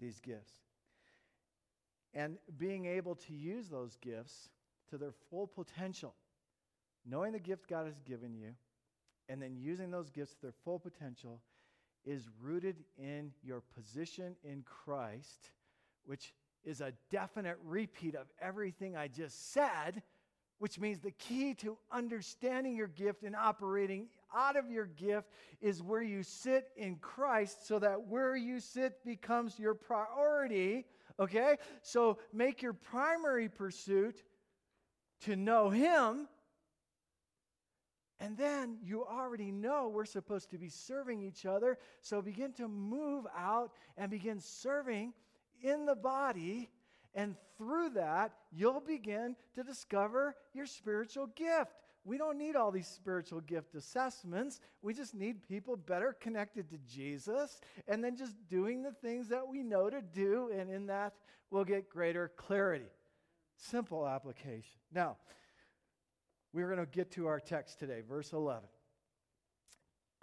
these 0.00 0.20
gifts. 0.20 0.52
And 2.14 2.36
being 2.58 2.86
able 2.86 3.14
to 3.14 3.32
use 3.32 3.68
those 3.68 3.96
gifts 3.96 4.50
to 4.90 4.98
their 4.98 5.12
full 5.30 5.46
potential, 5.46 6.14
knowing 7.06 7.32
the 7.32 7.38
gift 7.38 7.68
God 7.68 7.86
has 7.86 7.98
given 8.00 8.34
you, 8.34 8.50
and 9.32 9.40
then 9.40 9.56
using 9.56 9.90
those 9.90 10.10
gifts 10.10 10.34
to 10.34 10.42
their 10.42 10.52
full 10.62 10.78
potential 10.78 11.40
is 12.04 12.28
rooted 12.42 12.76
in 12.98 13.32
your 13.42 13.62
position 13.74 14.36
in 14.44 14.62
Christ, 14.62 15.52
which 16.04 16.34
is 16.64 16.82
a 16.82 16.92
definite 17.10 17.56
repeat 17.64 18.14
of 18.14 18.26
everything 18.42 18.94
I 18.94 19.08
just 19.08 19.54
said, 19.54 20.02
which 20.58 20.78
means 20.78 21.00
the 21.00 21.12
key 21.12 21.54
to 21.54 21.78
understanding 21.90 22.76
your 22.76 22.88
gift 22.88 23.22
and 23.22 23.34
operating 23.34 24.08
out 24.36 24.56
of 24.56 24.70
your 24.70 24.84
gift 24.84 25.30
is 25.62 25.82
where 25.82 26.02
you 26.02 26.22
sit 26.22 26.68
in 26.76 26.96
Christ 26.96 27.66
so 27.66 27.78
that 27.78 28.06
where 28.08 28.36
you 28.36 28.60
sit 28.60 29.02
becomes 29.02 29.58
your 29.58 29.74
priority. 29.74 30.84
Okay? 31.18 31.56
So 31.80 32.18
make 32.34 32.60
your 32.60 32.74
primary 32.74 33.48
pursuit 33.48 34.22
to 35.22 35.36
know 35.36 35.70
Him. 35.70 36.28
And 38.22 38.36
then 38.36 38.76
you 38.84 39.04
already 39.04 39.50
know 39.50 39.88
we're 39.88 40.04
supposed 40.04 40.48
to 40.50 40.58
be 40.58 40.68
serving 40.68 41.22
each 41.22 41.44
other. 41.44 41.76
So 42.02 42.22
begin 42.22 42.52
to 42.52 42.68
move 42.68 43.26
out 43.36 43.72
and 43.98 44.12
begin 44.12 44.38
serving 44.38 45.12
in 45.60 45.86
the 45.86 45.96
body. 45.96 46.70
And 47.16 47.34
through 47.58 47.90
that, 47.90 48.32
you'll 48.52 48.80
begin 48.80 49.34
to 49.56 49.64
discover 49.64 50.36
your 50.54 50.66
spiritual 50.66 51.26
gift. 51.34 51.72
We 52.04 52.16
don't 52.16 52.38
need 52.38 52.54
all 52.54 52.70
these 52.70 52.86
spiritual 52.86 53.40
gift 53.40 53.74
assessments. 53.74 54.60
We 54.82 54.94
just 54.94 55.14
need 55.14 55.42
people 55.48 55.74
better 55.76 56.16
connected 56.20 56.70
to 56.70 56.78
Jesus 56.88 57.60
and 57.88 58.04
then 58.04 58.16
just 58.16 58.36
doing 58.48 58.84
the 58.84 58.92
things 58.92 59.28
that 59.30 59.46
we 59.46 59.64
know 59.64 59.90
to 59.90 60.00
do. 60.00 60.48
And 60.56 60.70
in 60.70 60.86
that, 60.86 61.14
we'll 61.50 61.64
get 61.64 61.90
greater 61.90 62.30
clarity. 62.36 62.90
Simple 63.56 64.06
application. 64.06 64.78
Now, 64.92 65.16
we're 66.52 66.66
going 66.66 66.84
to 66.84 66.90
get 66.90 67.10
to 67.12 67.26
our 67.26 67.40
text 67.40 67.78
today, 67.78 68.02
verse 68.06 68.32
11. 68.32 68.62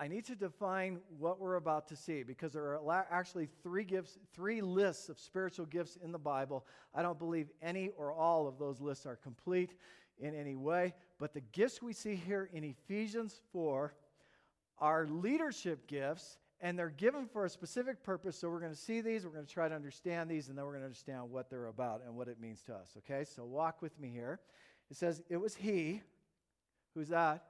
I 0.01 0.07
need 0.07 0.24
to 0.25 0.36
define 0.36 1.00
what 1.17 1.41
we're 1.41 1.55
about 1.55 1.89
to 1.89 1.95
see 1.98 2.24
because 2.24 2.53
there 2.53 2.63
are 2.63 3.05
actually 3.12 3.50
three 3.62 3.83
gifts, 3.83 4.17
three 4.33 4.62
lists 4.62 5.09
of 5.09 5.19
spiritual 5.19 5.65
gifts 5.65 5.98
in 6.01 6.13
the 6.13 6.19
Bible. 6.19 6.65
I 6.95 7.01
don't 7.01 7.19
believe 7.19 7.50
any 7.62 7.89
or 7.98 8.13
all 8.13 8.48
of 8.48 8.57
those 8.57 8.79
lists 8.79 9.05
are 9.05 9.17
complete 9.17 9.74
in 10.17 10.33
any 10.36 10.55
way. 10.55 10.93
But 11.19 11.33
the 11.33 11.41
gifts 11.41 11.81
we 11.81 11.91
see 11.91 12.15
here 12.15 12.50
in 12.53 12.63
Ephesians 12.63 13.41
4 13.51 13.93
are 14.79 15.05
leadership 15.05 15.86
gifts, 15.88 16.38
and 16.62 16.79
they're 16.79 16.89
given 16.89 17.25
for 17.25 17.43
a 17.43 17.50
specific 17.50 18.01
purpose. 18.01 18.38
So 18.38 18.50
we're 18.50 18.62
going 18.62 18.71
to 18.71 18.79
see 18.79 19.01
these, 19.01 19.25
we're 19.25 19.31
going 19.31 19.45
to 19.45 19.53
try 19.53 19.67
to 19.67 19.75
understand 19.75 20.29
these, 20.29 20.48
and 20.48 20.57
then 20.57 20.63
we're 20.63 20.71
going 20.71 20.81
to 20.81 20.88
understand 20.88 21.29
what 21.29 21.50
they're 21.50 21.67
about 21.67 22.03
and 22.05 22.15
what 22.15 22.29
it 22.29 22.39
means 22.39 22.62
to 22.63 22.74
us. 22.74 22.95
Okay, 23.00 23.25
so 23.25 23.43
walk 23.43 23.81
with 23.81 24.00
me 24.00 24.09
here. 24.09 24.39
It 24.89 24.95
says, 24.95 25.21
It 25.29 25.38
was 25.38 25.55
He, 25.55 26.01
who's 27.00 27.08
that? 27.08 27.44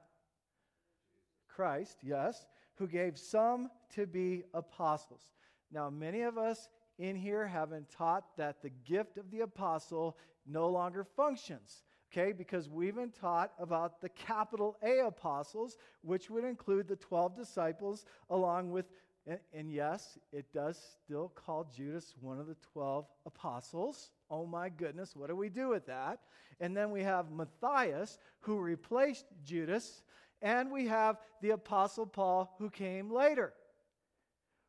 Christ, 1.48 1.98
yes, 2.02 2.46
who 2.76 2.86
gave 2.86 3.18
some 3.18 3.68
to 3.94 4.06
be 4.06 4.44
apostles. 4.54 5.32
Now, 5.72 5.90
many 5.90 6.22
of 6.22 6.38
us 6.38 6.68
in 6.98 7.16
here 7.16 7.48
have 7.48 7.70
been 7.70 7.86
taught 7.96 8.36
that 8.36 8.62
the 8.62 8.70
gift 8.70 9.18
of 9.18 9.28
the 9.32 9.40
apostle 9.40 10.16
no 10.46 10.68
longer 10.68 11.04
functions 11.04 11.82
okay? 12.12 12.32
Because 12.32 12.68
we've 12.68 12.96
been 12.96 13.12
taught 13.12 13.52
about 13.60 14.00
the 14.00 14.08
capital 14.08 14.76
A 14.82 14.98
apostles, 15.06 15.76
which 16.02 16.28
would 16.28 16.44
include 16.44 16.88
the 16.88 16.96
12 16.96 17.36
disciples, 17.36 18.04
along 18.30 18.72
with, 18.72 18.86
and, 19.28 19.38
and, 19.52 19.70
yes, 19.70 20.18
it 20.32 20.52
does 20.52 20.76
still 21.04 21.28
call 21.28 21.70
Judas 21.72 22.14
one 22.20 22.40
of 22.40 22.48
the 22.48 22.56
12 22.72 23.06
apostles. 23.26 24.10
Oh 24.30 24.46
my 24.46 24.68
goodness, 24.68 25.16
what 25.16 25.28
do 25.28 25.36
we 25.36 25.48
do 25.48 25.68
with 25.68 25.86
that? 25.86 26.20
And 26.60 26.76
then 26.76 26.90
we 26.90 27.02
have 27.02 27.32
Matthias, 27.32 28.18
who 28.40 28.58
replaced 28.58 29.26
Judas, 29.42 30.02
and 30.40 30.70
we 30.70 30.86
have 30.86 31.16
the 31.42 31.50
apostle 31.50 32.06
Paul, 32.06 32.54
who 32.58 32.70
came 32.70 33.10
later. 33.10 33.52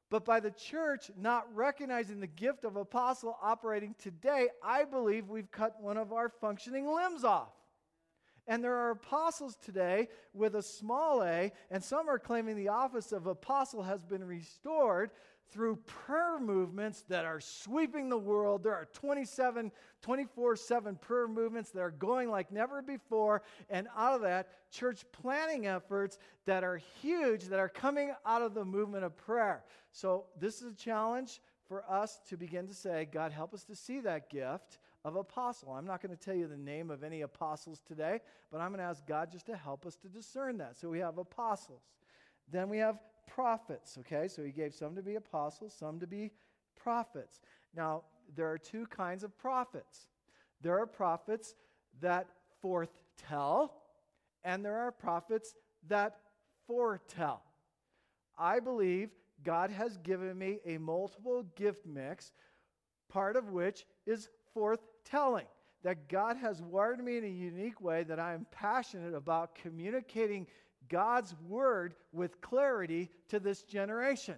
But 0.09 0.25
by 0.25 0.41
the 0.41 0.51
church 0.51 1.09
not 1.17 1.47
recognizing 1.55 2.19
the 2.19 2.27
gift 2.27 2.65
of 2.65 2.75
apostle 2.75 3.37
operating 3.41 3.95
today, 3.97 4.49
I 4.61 4.83
believe 4.83 5.29
we've 5.29 5.51
cut 5.51 5.81
one 5.81 5.97
of 5.97 6.11
our 6.11 6.27
functioning 6.27 6.93
limbs 6.93 7.23
off. 7.23 7.53
And 8.47 8.63
there 8.63 8.75
are 8.75 8.91
apostles 8.91 9.55
today 9.63 10.09
with 10.33 10.55
a 10.55 10.63
small 10.63 11.23
a, 11.23 11.53
and 11.69 11.81
some 11.81 12.09
are 12.09 12.19
claiming 12.19 12.57
the 12.57 12.69
office 12.69 13.13
of 13.13 13.27
apostle 13.27 13.83
has 13.83 14.03
been 14.03 14.25
restored 14.25 15.11
through 15.51 15.75
prayer 15.85 16.39
movements 16.39 17.03
that 17.09 17.25
are 17.25 17.41
sweeping 17.41 18.09
the 18.09 18.17
world. 18.17 18.63
There 18.63 18.73
are 18.73 18.87
27, 18.93 19.71
24 20.01 20.55
7 20.55 20.95
prayer 20.95 21.27
movements 21.27 21.71
that 21.71 21.81
are 21.81 21.91
going 21.91 22.29
like 22.29 22.51
never 22.51 22.81
before. 22.81 23.41
And 23.69 23.87
out 23.95 24.13
of 24.13 24.21
that, 24.21 24.49
church 24.71 25.03
planning 25.11 25.67
efforts 25.67 26.17
that 26.45 26.63
are 26.63 26.77
huge 27.01 27.45
that 27.45 27.59
are 27.59 27.69
coming 27.69 28.13
out 28.25 28.41
of 28.41 28.53
the 28.53 28.63
movement 28.63 29.03
of 29.03 29.15
prayer. 29.17 29.63
So, 29.91 30.25
this 30.39 30.61
is 30.61 30.73
a 30.73 30.75
challenge 30.75 31.41
for 31.67 31.83
us 31.89 32.19
to 32.29 32.37
begin 32.37 32.67
to 32.67 32.73
say, 32.73 33.07
God, 33.11 33.31
help 33.31 33.53
us 33.53 33.63
to 33.65 33.75
see 33.75 33.99
that 34.01 34.29
gift 34.29 34.79
of 35.03 35.15
apostle. 35.15 35.73
I'm 35.73 35.85
not 35.85 36.01
going 36.01 36.15
to 36.15 36.21
tell 36.21 36.35
you 36.35 36.47
the 36.47 36.57
name 36.57 36.91
of 36.91 37.03
any 37.03 37.21
apostles 37.21 37.81
today, 37.85 38.19
but 38.51 38.61
I'm 38.61 38.69
going 38.69 38.79
to 38.79 38.85
ask 38.85 39.05
God 39.05 39.31
just 39.31 39.47
to 39.47 39.55
help 39.55 39.85
us 39.85 39.95
to 39.97 40.07
discern 40.07 40.57
that. 40.59 40.77
So, 40.77 40.89
we 40.89 40.99
have 40.99 41.17
apostles. 41.17 41.81
Then 42.51 42.69
we 42.69 42.77
have 42.79 42.99
prophets, 43.33 43.97
okay? 43.99 44.27
So 44.27 44.43
he 44.43 44.51
gave 44.51 44.73
some 44.73 44.95
to 44.95 45.01
be 45.01 45.15
apostles, 45.15 45.73
some 45.77 45.99
to 45.99 46.07
be 46.07 46.31
prophets. 46.75 47.39
Now, 47.75 48.03
there 48.35 48.49
are 48.49 48.57
two 48.57 48.85
kinds 48.87 49.23
of 49.23 49.37
prophets 49.37 50.07
there 50.61 50.79
are 50.79 50.85
prophets 50.85 51.55
that 52.01 52.27
forthtell, 52.63 53.71
and 54.43 54.63
there 54.63 54.77
are 54.77 54.91
prophets 54.91 55.55
that 55.87 56.17
foretell. 56.67 57.43
I 58.37 58.59
believe 58.59 59.09
God 59.43 59.71
has 59.71 59.97
given 59.97 60.37
me 60.37 60.59
a 60.65 60.77
multiple 60.77 61.43
gift 61.55 61.85
mix, 61.85 62.31
part 63.09 63.35
of 63.35 63.49
which 63.49 63.85
is 64.05 64.29
forthtelling. 64.55 65.47
That 65.83 66.07
God 66.07 66.37
has 66.37 66.61
wired 66.61 67.03
me 67.03 67.17
in 67.17 67.23
a 67.23 67.27
unique 67.27 67.81
way 67.81 68.03
that 68.03 68.19
I 68.19 68.33
am 68.33 68.45
passionate 68.51 69.15
about 69.15 69.55
communicating 69.55 70.45
God's 70.91 71.33
word 71.47 71.95
with 72.11 72.41
clarity 72.41 73.09
to 73.29 73.39
this 73.39 73.63
generation. 73.63 74.35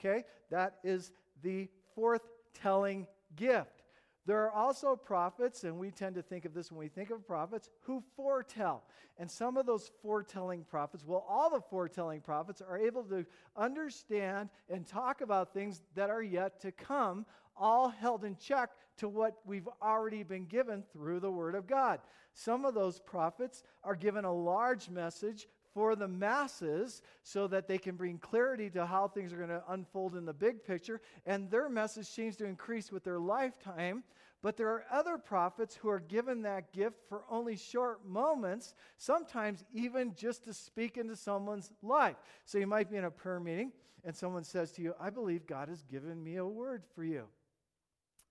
Okay? 0.00 0.24
That 0.50 0.76
is 0.84 1.12
the 1.42 1.68
forthtelling 1.98 3.06
gift. 3.36 3.82
There 4.26 4.42
are 4.44 4.52
also 4.52 4.96
prophets, 4.96 5.64
and 5.64 5.78
we 5.78 5.90
tend 5.90 6.14
to 6.14 6.22
think 6.22 6.46
of 6.46 6.54
this 6.54 6.72
when 6.72 6.78
we 6.78 6.88
think 6.88 7.10
of 7.10 7.26
prophets, 7.26 7.68
who 7.80 8.02
foretell. 8.16 8.84
And 9.18 9.30
some 9.30 9.58
of 9.58 9.66
those 9.66 9.90
foretelling 10.00 10.64
prophets, 10.64 11.04
well, 11.06 11.26
all 11.28 11.50
the 11.50 11.60
foretelling 11.60 12.22
prophets 12.22 12.62
are 12.62 12.78
able 12.78 13.02
to 13.04 13.26
understand 13.54 14.48
and 14.70 14.86
talk 14.86 15.20
about 15.20 15.52
things 15.52 15.82
that 15.94 16.08
are 16.08 16.22
yet 16.22 16.58
to 16.60 16.72
come, 16.72 17.26
all 17.54 17.90
held 17.90 18.24
in 18.24 18.36
check 18.36 18.70
to 18.96 19.08
what 19.08 19.34
we've 19.44 19.68
already 19.82 20.22
been 20.22 20.46
given 20.46 20.84
through 20.92 21.20
the 21.20 21.30
Word 21.30 21.54
of 21.54 21.66
God. 21.66 22.00
Some 22.32 22.64
of 22.64 22.74
those 22.74 23.00
prophets 23.00 23.62
are 23.82 23.94
given 23.94 24.24
a 24.24 24.32
large 24.32 24.88
message 24.88 25.46
for 25.74 25.96
the 25.96 26.08
masses 26.08 27.02
so 27.24 27.46
that 27.48 27.66
they 27.66 27.78
can 27.78 27.96
bring 27.96 28.16
clarity 28.18 28.70
to 28.70 28.86
how 28.86 29.08
things 29.08 29.32
are 29.32 29.36
going 29.36 29.48
to 29.48 29.62
unfold 29.68 30.14
in 30.14 30.24
the 30.24 30.32
big 30.32 30.64
picture. 30.64 31.00
And 31.26 31.50
their 31.50 31.68
message 31.68 32.06
seems 32.06 32.36
to 32.36 32.46
increase 32.46 32.92
with 32.92 33.04
their 33.04 33.18
lifetime. 33.18 34.04
But 34.40 34.56
there 34.56 34.68
are 34.68 34.84
other 34.92 35.18
prophets 35.18 35.74
who 35.74 35.88
are 35.88 36.00
given 36.00 36.42
that 36.42 36.72
gift 36.72 36.96
for 37.08 37.22
only 37.30 37.56
short 37.56 38.06
moments, 38.06 38.74
sometimes 38.98 39.64
even 39.72 40.14
just 40.14 40.44
to 40.44 40.54
speak 40.54 40.96
into 40.96 41.16
someone's 41.16 41.72
life. 41.82 42.16
So 42.44 42.58
you 42.58 42.66
might 42.66 42.90
be 42.90 42.96
in 42.96 43.04
a 43.04 43.10
prayer 43.10 43.40
meeting 43.40 43.72
and 44.04 44.14
someone 44.14 44.44
says 44.44 44.70
to 44.72 44.82
you, 44.82 44.94
I 45.00 45.10
believe 45.10 45.46
God 45.46 45.68
has 45.68 45.82
given 45.82 46.22
me 46.22 46.36
a 46.36 46.44
word 46.44 46.82
for 46.94 47.04
you. 47.04 47.24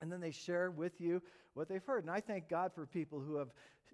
And 0.01 0.11
then 0.11 0.19
they 0.19 0.31
share 0.31 0.69
with 0.69 1.01
you 1.01 1.21
what 1.55 1.67
they've 1.67 1.83
heard. 1.83 2.03
And 2.03 2.11
I 2.11 2.19
thank 2.19 2.47
God 2.47 2.73
for 2.73 2.85
people 2.85 3.19
who 3.19 3.37
have 3.37 3.49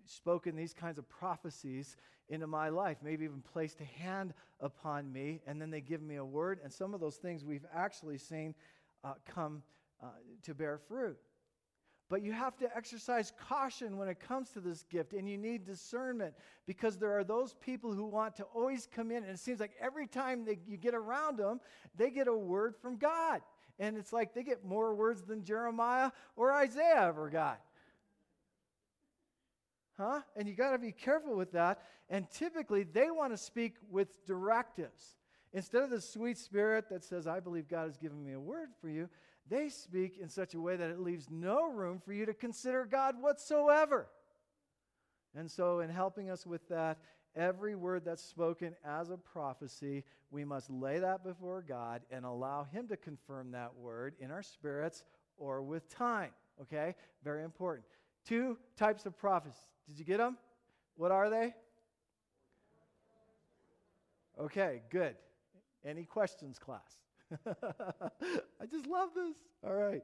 spoken 0.05 0.55
these 0.55 0.73
kinds 0.73 0.97
of 0.97 1.07
prophecies 1.07 1.95
into 2.29 2.47
my 2.47 2.69
life, 2.69 2.97
maybe 3.03 3.25
even 3.25 3.41
placed 3.41 3.81
a 3.81 3.85
hand 4.01 4.33
upon 4.61 5.11
me, 5.11 5.41
and 5.47 5.61
then 5.61 5.69
they 5.71 5.81
give 5.81 6.01
me 6.01 6.15
a 6.15 6.25
word. 6.25 6.59
And 6.63 6.71
some 6.71 6.93
of 6.93 6.99
those 6.99 7.15
things 7.15 7.43
we've 7.43 7.65
actually 7.73 8.17
seen 8.17 8.53
uh, 9.03 9.13
come 9.25 9.63
uh, 10.01 10.07
to 10.43 10.53
bear 10.53 10.77
fruit. 10.77 11.17
But 12.09 12.23
you 12.23 12.31
have 12.31 12.57
to 12.57 12.75
exercise 12.75 13.31
caution 13.47 13.97
when 13.97 14.09
it 14.09 14.19
comes 14.19 14.49
to 14.51 14.59
this 14.59 14.83
gift, 14.89 15.13
and 15.13 15.29
you 15.29 15.37
need 15.37 15.63
discernment 15.63 16.33
because 16.65 16.97
there 16.97 17.15
are 17.15 17.23
those 17.23 17.53
people 17.61 17.93
who 17.93 18.05
want 18.05 18.35
to 18.37 18.43
always 18.45 18.87
come 18.87 19.11
in, 19.11 19.17
and 19.17 19.31
it 19.31 19.39
seems 19.39 19.59
like 19.59 19.73
every 19.79 20.07
time 20.07 20.43
they, 20.43 20.57
you 20.67 20.75
get 20.75 20.95
around 20.95 21.37
them, 21.37 21.59
they 21.95 22.09
get 22.09 22.27
a 22.27 22.35
word 22.35 22.75
from 22.81 22.97
God. 22.97 23.41
And 23.77 23.95
it's 23.95 24.11
like 24.11 24.33
they 24.33 24.43
get 24.43 24.65
more 24.65 24.93
words 24.95 25.21
than 25.21 25.43
Jeremiah 25.43 26.11
or 26.35 26.51
Isaiah 26.51 27.07
ever 27.07 27.29
got. 27.29 27.61
Huh? 29.99 30.21
And 30.37 30.47
you 30.47 30.55
got 30.55 30.71
to 30.71 30.79
be 30.79 30.93
careful 30.93 31.35
with 31.35 31.51
that. 31.51 31.81
And 32.09 32.29
typically, 32.31 32.83
they 32.83 33.11
want 33.11 33.33
to 33.33 33.37
speak 33.37 33.73
with 33.91 34.25
directives. 34.25 35.17
Instead 35.51 35.83
of 35.83 35.89
the 35.89 35.99
sweet 35.99 36.37
spirit 36.37 36.85
that 36.89 37.03
says, 37.03 37.27
I 37.27 37.41
believe 37.41 37.67
God 37.67 37.87
has 37.87 37.97
given 37.97 38.23
me 38.23 38.31
a 38.31 38.39
word 38.39 38.69
for 38.79 38.87
you, 38.87 39.09
they 39.49 39.67
speak 39.67 40.17
in 40.17 40.29
such 40.29 40.53
a 40.53 40.61
way 40.61 40.77
that 40.77 40.89
it 40.89 40.99
leaves 40.99 41.27
no 41.29 41.69
room 41.69 41.99
for 41.99 42.13
you 42.13 42.25
to 42.27 42.33
consider 42.33 42.85
God 42.85 43.15
whatsoever. 43.19 44.07
And 45.35 45.51
so, 45.51 45.81
in 45.81 45.89
helping 45.89 46.29
us 46.29 46.45
with 46.45 46.67
that, 46.69 46.99
every 47.35 47.75
word 47.75 48.05
that's 48.05 48.23
spoken 48.23 48.75
as 48.85 49.09
a 49.09 49.17
prophecy, 49.17 50.05
we 50.31 50.45
must 50.45 50.69
lay 50.69 50.99
that 50.99 51.25
before 51.25 51.61
God 51.67 52.03
and 52.09 52.23
allow 52.23 52.63
Him 52.63 52.87
to 52.87 52.95
confirm 52.95 53.51
that 53.51 53.75
word 53.75 54.15
in 54.19 54.31
our 54.31 54.43
spirits 54.43 55.03
or 55.37 55.61
with 55.61 55.89
time. 55.89 56.31
Okay? 56.61 56.95
Very 57.23 57.43
important. 57.43 57.85
Two 58.29 58.59
types 58.77 59.07
of 59.07 59.17
prophets. 59.17 59.57
Did 59.87 59.97
you 59.97 60.05
get 60.05 60.19
them? 60.19 60.37
What 60.97 61.11
are 61.11 61.31
they? 61.31 61.55
Okay, 64.39 64.83
good. 64.91 65.15
Any 65.83 66.03
questions, 66.03 66.59
class? 66.59 66.99
I 67.47 68.67
just 68.69 68.85
love 68.85 69.09
this. 69.15 69.35
All 69.65 69.73
right. 69.73 70.03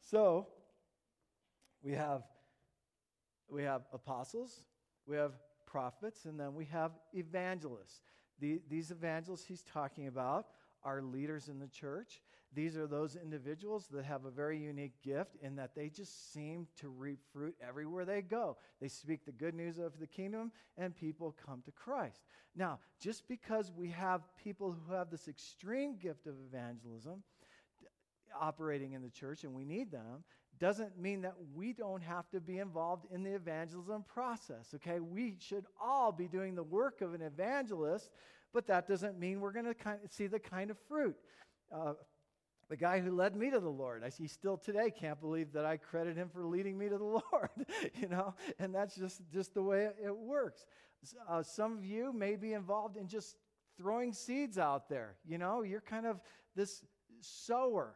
So 0.00 0.46
we 1.82 1.92
have 1.92 2.22
we 3.50 3.64
have 3.64 3.82
apostles, 3.92 4.62
we 5.06 5.16
have 5.16 5.32
prophets, 5.66 6.24
and 6.24 6.40
then 6.40 6.54
we 6.54 6.64
have 6.66 6.92
evangelists. 7.12 8.00
The, 8.40 8.62
these 8.70 8.90
evangelists 8.90 9.44
he's 9.44 9.62
talking 9.62 10.06
about 10.06 10.46
are 10.84 11.02
leaders 11.02 11.48
in 11.48 11.58
the 11.58 11.68
church. 11.68 12.22
These 12.54 12.76
are 12.76 12.86
those 12.86 13.14
individuals 13.14 13.88
that 13.92 14.04
have 14.04 14.24
a 14.24 14.30
very 14.30 14.58
unique 14.58 15.02
gift 15.02 15.36
in 15.42 15.56
that 15.56 15.74
they 15.74 15.88
just 15.88 16.32
seem 16.32 16.66
to 16.76 16.88
reap 16.88 17.20
fruit 17.32 17.54
everywhere 17.66 18.04
they 18.04 18.22
go. 18.22 18.56
They 18.80 18.88
speak 18.88 19.24
the 19.24 19.32
good 19.32 19.54
news 19.54 19.78
of 19.78 19.98
the 20.00 20.06
kingdom 20.06 20.50
and 20.78 20.96
people 20.96 21.36
come 21.46 21.62
to 21.66 21.70
Christ. 21.70 22.22
Now, 22.56 22.78
just 23.00 23.28
because 23.28 23.70
we 23.76 23.90
have 23.90 24.22
people 24.42 24.74
who 24.86 24.94
have 24.94 25.10
this 25.10 25.28
extreme 25.28 25.96
gift 25.98 26.26
of 26.26 26.34
evangelism 26.48 27.22
operating 28.38 28.92
in 28.92 29.02
the 29.02 29.10
church 29.10 29.44
and 29.44 29.54
we 29.54 29.64
need 29.64 29.90
them, 29.90 30.24
doesn't 30.58 30.98
mean 30.98 31.20
that 31.22 31.34
we 31.54 31.72
don't 31.72 32.02
have 32.02 32.28
to 32.30 32.40
be 32.40 32.58
involved 32.58 33.06
in 33.12 33.22
the 33.22 33.34
evangelism 33.34 34.04
process, 34.08 34.74
okay? 34.74 34.98
We 35.00 35.36
should 35.38 35.66
all 35.80 36.10
be 36.10 36.26
doing 36.26 36.54
the 36.54 36.62
work 36.62 37.00
of 37.00 37.14
an 37.14 37.22
evangelist, 37.22 38.10
but 38.52 38.66
that 38.66 38.88
doesn't 38.88 39.18
mean 39.18 39.40
we're 39.40 39.52
going 39.52 39.66
to 39.66 39.74
kind 39.74 40.00
of 40.04 40.10
see 40.10 40.26
the 40.26 40.40
kind 40.40 40.70
of 40.70 40.78
fruit. 40.88 41.16
Uh, 41.72 41.92
the 42.68 42.76
guy 42.76 43.00
who 43.00 43.10
led 43.14 43.34
me 43.34 43.50
to 43.50 43.60
the 43.60 43.68
Lord. 43.68 44.02
I, 44.04 44.10
he 44.10 44.28
still 44.28 44.56
today 44.56 44.90
can't 44.90 45.20
believe 45.20 45.52
that 45.52 45.64
I 45.64 45.76
credit 45.76 46.16
him 46.16 46.28
for 46.28 46.44
leading 46.44 46.76
me 46.76 46.88
to 46.88 46.98
the 46.98 47.04
Lord, 47.32 47.50
you 47.94 48.08
know, 48.08 48.34
and 48.58 48.74
that's 48.74 48.94
just, 48.94 49.22
just 49.32 49.54
the 49.54 49.62
way 49.62 49.88
it 50.02 50.16
works. 50.16 50.66
Uh, 51.28 51.42
some 51.42 51.76
of 51.76 51.84
you 51.84 52.12
may 52.12 52.36
be 52.36 52.52
involved 52.52 52.96
in 52.96 53.08
just 53.08 53.36
throwing 53.76 54.12
seeds 54.12 54.58
out 54.58 54.88
there, 54.88 55.16
you 55.26 55.38
know, 55.38 55.62
you're 55.62 55.80
kind 55.80 56.06
of 56.06 56.20
this 56.56 56.84
sower. 57.20 57.94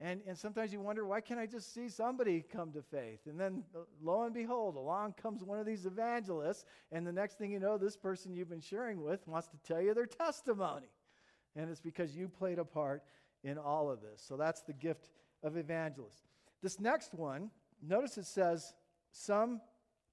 And, 0.00 0.20
and 0.28 0.38
sometimes 0.38 0.72
you 0.72 0.80
wonder, 0.80 1.04
why 1.04 1.20
can't 1.20 1.40
I 1.40 1.46
just 1.46 1.74
see 1.74 1.88
somebody 1.88 2.44
come 2.52 2.70
to 2.72 2.82
faith? 2.82 3.20
And 3.26 3.38
then 3.38 3.64
uh, 3.74 3.80
lo 4.00 4.22
and 4.22 4.32
behold, 4.32 4.76
along 4.76 5.14
comes 5.20 5.42
one 5.42 5.58
of 5.58 5.66
these 5.66 5.86
evangelists, 5.86 6.64
and 6.92 7.04
the 7.04 7.12
next 7.12 7.36
thing 7.36 7.50
you 7.50 7.58
know, 7.58 7.76
this 7.76 7.96
person 7.96 8.32
you've 8.32 8.48
been 8.48 8.60
sharing 8.60 9.02
with 9.02 9.26
wants 9.26 9.48
to 9.48 9.56
tell 9.66 9.82
you 9.82 9.94
their 9.94 10.06
testimony. 10.06 10.86
And 11.56 11.68
it's 11.68 11.80
because 11.80 12.16
you 12.16 12.28
played 12.28 12.60
a 12.60 12.64
part 12.64 13.02
in 13.44 13.58
all 13.58 13.90
of 13.90 14.00
this. 14.00 14.22
So 14.26 14.36
that's 14.36 14.62
the 14.62 14.72
gift 14.72 15.10
of 15.42 15.56
evangelist. 15.56 16.24
This 16.62 16.80
next 16.80 17.14
one, 17.14 17.50
notice 17.82 18.18
it 18.18 18.26
says 18.26 18.74
some 19.12 19.60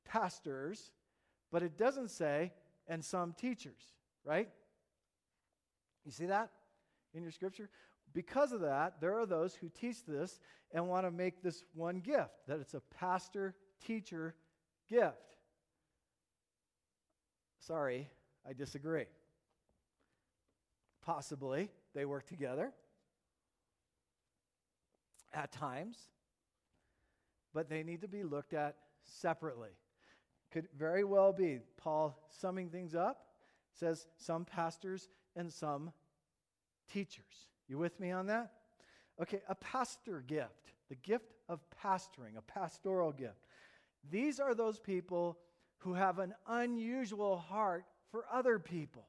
pastors, 0.05 0.91
but 1.51 1.63
it 1.63 1.77
doesn't 1.77 2.09
say 2.09 2.53
and 2.88 3.03
some 3.03 3.33
teachers, 3.33 3.81
right? 4.23 4.49
You 6.05 6.11
see 6.11 6.27
that 6.27 6.51
in 7.13 7.23
your 7.23 7.31
scripture? 7.31 7.69
Because 8.13 8.51
of 8.51 8.61
that, 8.61 9.01
there 9.01 9.19
are 9.19 9.25
those 9.25 9.55
who 9.55 9.69
teach 9.69 10.05
this 10.05 10.39
and 10.71 10.88
want 10.88 11.05
to 11.05 11.11
make 11.11 11.41
this 11.41 11.63
one 11.73 11.99
gift 11.99 12.47
that 12.47 12.59
it's 12.59 12.73
a 12.73 12.81
pastor 12.99 13.55
teacher 13.85 14.35
gift. 14.88 15.38
Sorry, 17.59 18.07
I 18.47 18.53
disagree. 18.53 19.05
Possibly 21.03 21.69
they 21.93 22.05
work 22.05 22.27
together 22.27 22.71
at 25.36 25.52
times, 25.52 25.98
but 27.54 27.69
they 27.69 27.84
need 27.84 28.02
to 28.02 28.08
be 28.08 28.24
looked 28.24 28.54
at 28.54 28.76
separately. 29.04 29.69
Could 30.52 30.67
very 30.78 31.04
well 31.04 31.34
be 31.34 31.60
Paul 31.78 32.17
summing 32.30 32.69
things 32.69 32.95
up 32.95 33.26
says 33.76 34.08
some 34.17 34.45
pastors 34.45 35.10
and 35.36 35.52
some 35.52 35.91
teachers. 36.91 37.50
You 37.67 37.78
with 37.78 38.00
me 38.00 38.12
on 38.12 38.28
that? 38.28 38.52
Okay, 39.21 39.41
a 39.48 39.56
pastor 39.56 40.24
gift, 40.26 40.71
the 40.89 40.95
gift 40.95 41.34
of 41.50 41.60
pastoring, 41.84 42.38
a 42.38 42.41
pastoral 42.41 43.12
gift. 43.12 43.45
These 44.10 44.39
are 44.39 44.54
those 44.54 44.80
people 44.80 45.38
who 45.80 45.93
have 45.93 46.19
an 46.19 46.34
unusual 46.48 47.38
heart 47.38 47.86
for 48.12 48.26
other 48.32 48.60
people. 48.60 49.08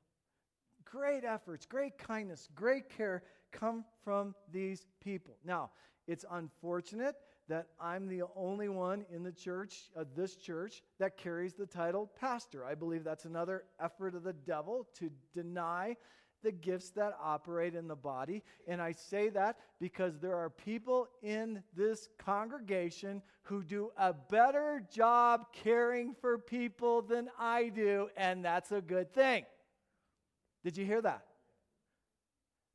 Great 0.85 1.25
efforts, 1.25 1.67
great 1.67 1.99
kindness, 1.99 2.49
great 2.55 2.89
care 2.89 3.23
come 3.53 3.85
from 4.05 4.35
these 4.53 4.87
people. 5.03 5.37
Now, 5.45 5.71
it's 6.07 6.25
unfortunate 6.31 7.17
that 7.49 7.69
I'm 7.81 8.09
the 8.09 8.23
only 8.35 8.69
one 8.69 9.05
in 9.13 9.23
the 9.23 9.33
church, 9.33 9.91
uh, 9.97 10.05
this 10.17 10.37
church, 10.37 10.83
that 10.99 11.17
carries 11.17 11.55
the 11.55 11.67
title 11.67 12.11
pastor. 12.19 12.65
I 12.65 12.75
believe 12.75 13.05
that's 13.05 13.25
another 13.25 13.65
effort 13.81 14.15
of 14.15 14.25
the 14.25 14.33
devil 14.33 14.89
to 14.99 15.11
deny 15.35 15.97
the 16.43 16.53
gifts 16.53 16.91
that 16.91 17.17
operate 17.23 17.75
in 17.75 17.89
the 17.89 17.97
body. 17.97 18.43
And 18.67 18.81
I 18.81 18.93
say 18.93 19.29
that 19.31 19.59
because 19.81 20.19
there 20.19 20.37
are 20.37 20.51
people 20.51 21.09
in 21.23 21.63
this 21.75 22.09
congregation 22.19 23.23
who 23.43 23.63
do 23.63 23.91
a 23.97 24.13
better 24.13 24.85
job 24.93 25.47
caring 25.53 26.15
for 26.21 26.39
people 26.39 27.03
than 27.03 27.29
I 27.39 27.69
do, 27.69 28.09
and 28.17 28.45
that's 28.45 28.73
a 28.73 28.81
good 28.81 29.13
thing. 29.13 29.45
Did 30.65 30.77
you 30.77 30.85
hear 30.85 31.01
that? 31.03 31.26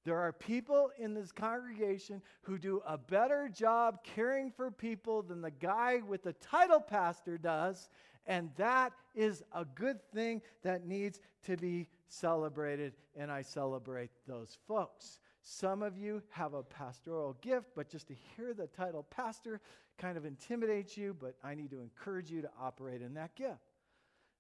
There 0.04 0.18
are 0.18 0.34
people 0.34 0.90
in 0.98 1.14
this 1.14 1.32
congregation 1.32 2.22
who 2.42 2.58
do 2.58 2.82
a 2.88 2.98
better 2.98 3.50
job 3.54 4.04
caring 4.04 4.52
for 4.52 4.72
people 4.72 5.22
than 5.22 5.42
the 5.42 5.52
guy 5.52 6.02
with 6.08 6.24
the 6.24 6.34
title 6.34 6.80
pastor 6.80 7.38
does, 7.38 7.90
and 8.26 8.50
that 8.56 8.94
is 9.16 9.44
a 9.54 9.66
good 9.66 10.00
thing 10.14 10.42
that 10.64 10.86
needs 10.86 11.20
to 11.46 11.56
be 11.56 11.88
celebrated, 12.08 12.94
and 13.16 13.32
I 13.32 13.42
celebrate 13.42 14.10
those 14.28 14.58
folks. 14.68 15.20
Some 15.44 15.82
of 15.82 15.98
you 15.98 16.22
have 16.30 16.54
a 16.54 16.64
pastoral 16.64 17.36
gift, 17.42 17.68
but 17.76 17.90
just 17.90 18.08
to 18.08 18.16
hear 18.36 18.54
the 18.54 18.68
title 18.68 19.04
pastor 19.04 19.60
kind 19.98 20.18
of 20.18 20.26
intimidates 20.26 20.98
you, 20.98 21.16
but 21.20 21.36
I 21.44 21.56
need 21.56 21.72
to 21.72 21.82
encourage 21.82 22.32
you 22.32 22.42
to 22.42 22.50
operate 22.60 23.02
in 23.02 23.14
that 23.16 23.36
gift. 23.36 23.74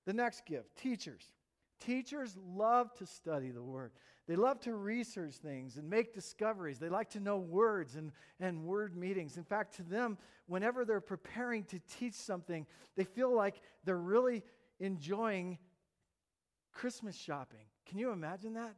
The 0.06 0.13
next 0.13 0.45
gift, 0.45 0.76
teachers. 0.76 1.32
Teachers 1.82 2.38
love 2.56 2.94
to 2.96 3.06
study 3.06 3.52
the 3.52 3.62
Word. 3.62 3.91
They 4.28 4.36
love 4.36 4.60
to 4.62 4.76
research 4.76 5.34
things 5.36 5.78
and 5.78 5.89
make 5.89 6.13
discoveries. 6.13 6.80
They 6.80 6.89
like 6.89 7.10
to 7.12 7.20
know 7.20 7.38
words 7.38 7.96
and, 7.96 8.12
and 8.39 8.63
word 8.63 8.96
meetings. 8.96 9.36
In 9.36 9.44
fact, 9.44 9.76
to 9.78 9.84
them, 9.84 10.17
whenever 10.48 10.86
they're 10.86 11.02
preparing 11.02 11.63
to 11.65 11.80
teach 11.98 12.13
something, 12.13 12.65
they 12.96 13.04
feel 13.04 13.36
like 13.36 13.62
they're 13.84 13.98
really 13.98 14.44
enjoying 14.80 15.58
Christmas 16.72 17.15
shopping. 17.15 17.65
Can 17.88 17.98
you 17.98 18.12
imagine 18.12 18.54
that? 18.54 18.76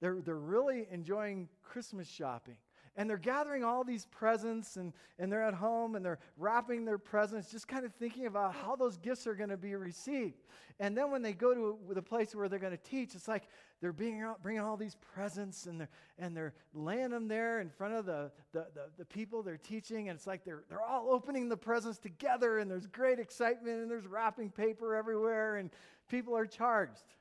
They're, 0.00 0.20
they're 0.20 0.34
really 0.34 0.88
enjoying 0.90 1.48
Christmas 1.62 2.08
shopping. 2.08 2.56
And 2.96 3.08
they're 3.08 3.18
gathering 3.18 3.62
all 3.62 3.84
these 3.84 4.06
presents 4.06 4.76
and, 4.76 4.92
and 5.18 5.30
they're 5.30 5.44
at 5.44 5.54
home 5.54 5.94
and 5.94 6.04
they're 6.04 6.18
wrapping 6.36 6.84
their 6.84 6.98
presents, 6.98 7.50
just 7.50 7.68
kind 7.68 7.84
of 7.84 7.94
thinking 7.94 8.26
about 8.26 8.54
how 8.54 8.74
those 8.74 8.96
gifts 8.96 9.26
are 9.26 9.34
going 9.34 9.50
to 9.50 9.56
be 9.56 9.74
received. 9.76 10.42
And 10.80 10.96
then 10.96 11.10
when 11.10 11.22
they 11.22 11.32
go 11.32 11.54
to 11.54 11.78
the 11.94 12.02
place 12.02 12.34
where 12.34 12.48
they're 12.48 12.58
going 12.58 12.76
to 12.76 12.82
teach, 12.82 13.14
it's 13.14 13.28
like 13.28 13.44
they're 13.80 13.92
being 13.92 14.22
out, 14.22 14.42
bringing 14.42 14.60
all 14.60 14.76
these 14.76 14.96
presents 15.14 15.66
and 15.66 15.80
they're, 15.80 15.88
and 16.18 16.36
they're 16.36 16.52
laying 16.74 17.10
them 17.10 17.28
there 17.28 17.60
in 17.60 17.70
front 17.70 17.94
of 17.94 18.06
the, 18.06 18.32
the, 18.52 18.66
the, 18.74 18.86
the 18.98 19.04
people 19.04 19.42
they're 19.42 19.56
teaching. 19.56 20.08
And 20.08 20.16
it's 20.16 20.26
like 20.26 20.44
they're, 20.44 20.64
they're 20.68 20.82
all 20.82 21.10
opening 21.10 21.48
the 21.48 21.56
presents 21.56 21.98
together 21.98 22.58
and 22.58 22.68
there's 22.68 22.86
great 22.86 23.20
excitement 23.20 23.82
and 23.82 23.90
there's 23.90 24.06
wrapping 24.06 24.50
paper 24.50 24.96
everywhere 24.96 25.56
and 25.56 25.70
people 26.08 26.36
are 26.36 26.46
charged. 26.46 27.14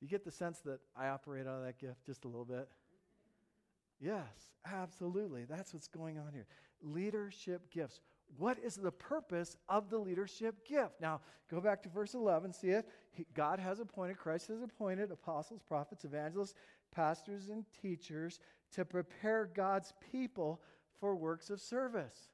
You 0.00 0.08
get 0.08 0.24
the 0.24 0.32
sense 0.32 0.58
that 0.64 0.80
I 0.96 1.08
operate 1.08 1.46
out 1.46 1.58
of 1.58 1.64
that 1.64 1.78
gift 1.78 2.04
just 2.04 2.24
a 2.24 2.28
little 2.28 2.44
bit? 2.44 2.68
Yes, 4.02 4.50
absolutely. 4.66 5.44
That's 5.44 5.72
what's 5.72 5.86
going 5.86 6.18
on 6.18 6.32
here. 6.32 6.46
Leadership 6.82 7.70
gifts. 7.70 8.00
What 8.36 8.58
is 8.58 8.74
the 8.74 8.90
purpose 8.90 9.56
of 9.68 9.90
the 9.90 9.98
leadership 9.98 10.66
gift? 10.66 11.00
Now, 11.00 11.20
go 11.50 11.60
back 11.60 11.82
to 11.84 11.88
verse 11.88 12.14
11, 12.14 12.52
see 12.52 12.68
it. 12.70 12.88
He, 13.12 13.26
God 13.34 13.60
has 13.60 13.78
appointed, 13.78 14.16
Christ 14.16 14.48
has 14.48 14.62
appointed 14.62 15.12
apostles, 15.12 15.60
prophets, 15.66 16.04
evangelists, 16.04 16.54
pastors, 16.92 17.48
and 17.48 17.64
teachers 17.80 18.40
to 18.72 18.84
prepare 18.84 19.48
God's 19.54 19.92
people 20.10 20.60
for 20.98 21.14
works 21.14 21.50
of 21.50 21.60
service. 21.60 22.30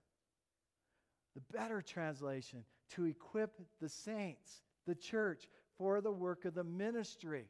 The 1.35 1.43
better 1.53 1.83
translation, 1.83 2.65
to 2.95 3.05
equip 3.05 3.61
the 3.81 3.89
saints, 3.89 4.63
the 4.87 4.95
church, 4.95 5.49
for 5.77 6.01
the 6.01 6.13
work 6.13 6.45
of 6.45 6.55
the 6.55 6.65
ministry. 6.65 7.45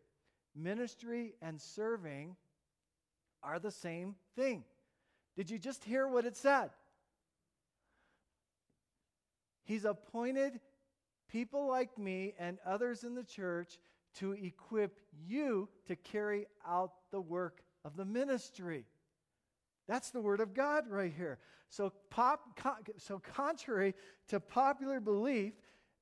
Ministry 0.57 1.35
and 1.40 1.61
serving 1.61 2.35
are 3.42 3.59
the 3.59 3.70
same 3.70 4.14
thing. 4.37 4.64
Did 5.37 5.51
you 5.51 5.59
just 5.59 5.85
hear 5.85 6.09
what 6.09 6.24
it 6.24 6.37
said? 6.37 6.70
He's 9.64 9.85
appointed 9.85 10.61
people 11.31 11.68
like 11.68 11.98
me 11.98 12.35
and 12.38 12.59
others 12.66 13.05
in 13.05 13.14
the 13.14 13.22
church 13.22 13.79
to 14.14 14.33
equip 14.33 14.98
you 15.27 15.68
to 15.87 15.94
carry 15.94 16.46
out 16.66 16.92
the 17.11 17.20
work 17.20 17.62
of 17.85 17.96
the 17.96 18.05
ministry. 18.05 18.85
That's 19.87 20.11
the 20.11 20.20
word 20.20 20.40
of 20.40 20.55
God 20.55 20.85
right 20.88 21.12
here. 21.14 21.38
So, 21.70 21.92
pop, 22.11 22.59
so 22.96 23.20
contrary 23.35 23.94
to 24.29 24.40
popular 24.40 25.01
belief, 25.01 25.53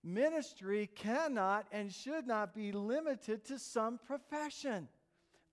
ministry 0.02 0.88
cannot 0.94 1.66
and 1.72 1.92
should 1.92 2.26
not 2.26 2.54
be 2.54 2.72
limited 2.72 3.44
to 3.46 3.58
some 3.58 3.98
profession. 4.06 4.88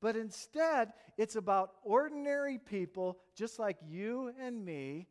But 0.04 0.18
instead, 0.18 0.92
it's 1.18 1.38
about 1.38 1.76
ordinary 1.82 2.58
people 2.58 3.20
just 3.38 3.58
like 3.58 3.78
you 3.88 4.34
and 4.38 4.66
me 4.66 5.08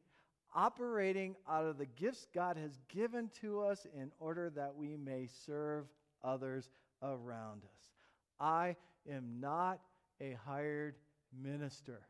operating 0.55 1.35
out 1.49 1.65
of 1.65 1.79
the 1.79 1.87
gifts 1.87 2.27
God 2.35 2.59
has 2.59 2.79
given 2.91 3.31
to 3.41 3.63
us 3.63 3.87
in 3.97 4.13
order 4.21 4.51
that 4.51 4.75
we 4.77 4.99
may 4.99 5.31
serve 5.47 5.87
others 6.23 6.69
around 7.03 7.63
us. 7.65 7.91
I 8.39 8.77
am 9.11 9.41
not 9.41 9.81
a 10.21 10.37
hired 10.45 10.97
minister. 11.35 12.03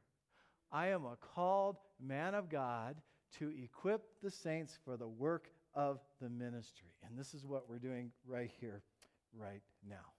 I 0.72 0.88
am 0.88 1.04
a 1.04 1.16
called 1.34 1.76
man 2.04 2.34
of 2.34 2.48
God 2.48 2.96
to 3.38 3.52
equip 3.62 4.20
the 4.24 4.30
saints 4.32 4.76
for 4.84 4.96
the 4.96 5.06
work 5.06 5.52
of 5.72 6.00
the 6.20 6.28
ministry. 6.28 6.88
And 7.06 7.16
this 7.16 7.32
is 7.32 7.46
what 7.46 7.70
we're 7.70 7.78
doing 7.78 8.10
right 8.26 8.50
here, 8.58 8.82
right 9.38 9.62
now. 9.88 10.10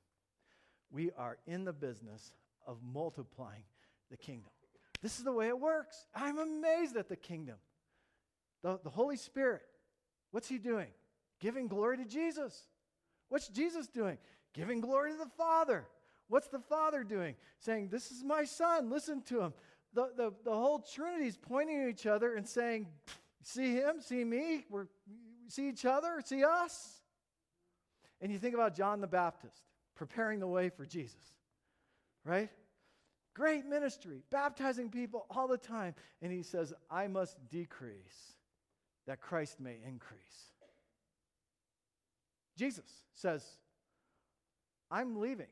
We 0.90 1.12
are 1.18 1.40
in 1.46 1.66
the 1.66 1.74
business 1.74 2.32
of 2.66 2.78
multiplying 2.84 3.64
the 4.10 4.18
kingdom. 4.18 4.52
This 5.02 5.18
is 5.18 5.24
the 5.24 5.32
way 5.32 5.48
it 5.48 5.60
works. 5.60 6.08
I'm 6.16 6.40
amazed 6.40 6.96
at 6.96 7.10
the 7.10 7.16
kingdom. 7.16 7.56
The, 8.62 8.80
the 8.84 8.90
Holy 8.90 9.18
Spirit, 9.18 9.64
what's 10.32 10.48
he 10.48 10.58
doing? 10.58 10.88
Giving 11.40 11.68
glory 11.68 11.98
to 11.98 12.06
Jesus. 12.06 12.64
What's 13.28 13.50
Jesus 13.50 13.88
doing? 13.88 14.18
Giving 14.54 14.80
glory 14.80 15.12
to 15.12 15.18
the 15.18 15.32
Father. 15.38 15.86
What's 16.30 16.48
the 16.48 16.60
Father 16.60 17.04
doing? 17.04 17.36
Saying, 17.60 17.90
This 17.90 18.12
is 18.12 18.24
my 18.24 18.46
Son, 18.46 18.90
listen 18.90 19.22
to 19.24 19.42
him. 19.42 19.54
The, 19.94 20.10
the, 20.16 20.34
the 20.46 20.54
whole 20.54 20.80
Trinity 20.80 21.28
is 21.28 21.38
pointing 21.38 21.84
at 21.84 21.90
each 21.90 22.06
other 22.06 22.36
and 22.36 22.48
saying, 22.48 22.88
See 23.44 23.74
him, 23.74 24.00
see 24.00 24.24
me, 24.24 24.66
we're, 24.70 24.88
see 25.48 25.68
each 25.68 25.86
other, 25.86 26.22
see 26.24 26.44
us. 26.44 27.02
And 28.22 28.32
you 28.32 28.40
think 28.40 28.56
about 28.56 28.74
John 28.74 29.02
the 29.02 29.08
Baptist 29.08 29.62
preparing 29.96 30.40
the 30.40 30.48
way 30.48 30.70
for 30.70 30.86
Jesus, 30.86 31.34
right? 32.26 32.50
Great 33.34 33.66
ministry, 33.66 34.22
baptizing 34.32 34.90
people 34.90 35.26
all 35.30 35.48
the 35.48 35.58
time. 35.58 35.96
And 36.22 36.32
he 36.32 36.44
says, 36.44 36.74
I 36.90 37.08
must 37.08 37.38
decrease 37.50 38.34
that 39.08 39.22
Christ 39.22 39.60
may 39.60 39.78
increase. 39.86 40.22
Jesus 42.58 42.86
says, 43.16 43.44
I'm 44.92 45.20
leaving, 45.20 45.48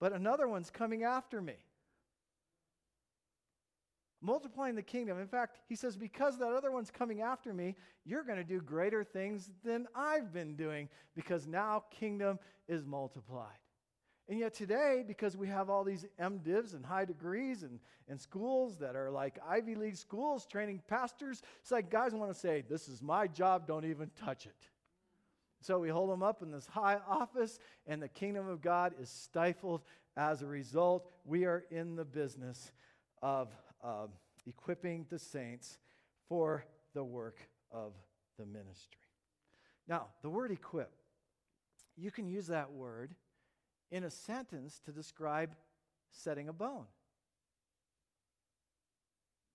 but 0.00 0.12
another 0.12 0.48
one's 0.48 0.70
coming 0.70 1.04
after 1.04 1.42
me 1.42 1.56
multiplying 4.22 4.74
the 4.74 4.82
kingdom. 4.82 5.18
In 5.18 5.26
fact, 5.26 5.58
he 5.68 5.74
says, 5.74 5.96
because 5.96 6.38
that 6.38 6.52
other 6.52 6.70
one's 6.70 6.90
coming 6.90 7.20
after 7.20 7.52
me, 7.52 7.74
you're 8.04 8.22
going 8.22 8.38
to 8.38 8.44
do 8.44 8.60
greater 8.60 9.04
things 9.04 9.50
than 9.64 9.86
I've 9.94 10.32
been 10.32 10.54
doing 10.54 10.88
because 11.14 11.46
now 11.46 11.84
kingdom 11.90 12.38
is 12.68 12.86
multiplied. 12.86 13.48
And 14.32 14.40
yet 14.40 14.54
today, 14.54 15.04
because 15.06 15.36
we 15.36 15.46
have 15.48 15.68
all 15.68 15.84
these 15.84 16.06
MDivs 16.18 16.72
and 16.72 16.86
high 16.86 17.04
degrees 17.04 17.64
and, 17.64 17.78
and 18.08 18.18
schools 18.18 18.78
that 18.78 18.96
are 18.96 19.10
like 19.10 19.38
Ivy 19.46 19.74
League 19.74 19.98
schools 19.98 20.46
training 20.46 20.80
pastors, 20.88 21.42
it's 21.60 21.70
like 21.70 21.90
guys 21.90 22.14
want 22.14 22.32
to 22.32 22.38
say, 22.38 22.64
This 22.66 22.88
is 22.88 23.02
my 23.02 23.26
job, 23.26 23.66
don't 23.66 23.84
even 23.84 24.10
touch 24.24 24.46
it. 24.46 24.56
So 25.60 25.78
we 25.78 25.90
hold 25.90 26.08
them 26.08 26.22
up 26.22 26.40
in 26.40 26.50
this 26.50 26.64
high 26.64 26.96
office, 27.06 27.58
and 27.86 28.00
the 28.00 28.08
kingdom 28.08 28.48
of 28.48 28.62
God 28.62 28.94
is 28.98 29.10
stifled. 29.10 29.82
As 30.16 30.40
a 30.40 30.46
result, 30.46 31.10
we 31.26 31.44
are 31.44 31.64
in 31.70 31.94
the 31.94 32.06
business 32.06 32.72
of 33.20 33.50
uh, 33.84 34.06
equipping 34.46 35.04
the 35.10 35.18
saints 35.18 35.76
for 36.26 36.64
the 36.94 37.04
work 37.04 37.36
of 37.70 37.92
the 38.38 38.46
ministry. 38.46 38.96
Now, 39.86 40.06
the 40.22 40.30
word 40.30 40.52
equip, 40.52 40.90
you 41.98 42.10
can 42.10 42.26
use 42.26 42.46
that 42.46 42.72
word 42.72 43.14
in 43.92 44.04
a 44.04 44.10
sentence 44.10 44.80
to 44.86 44.90
describe 44.90 45.54
setting 46.10 46.48
a 46.48 46.52
bone, 46.52 46.86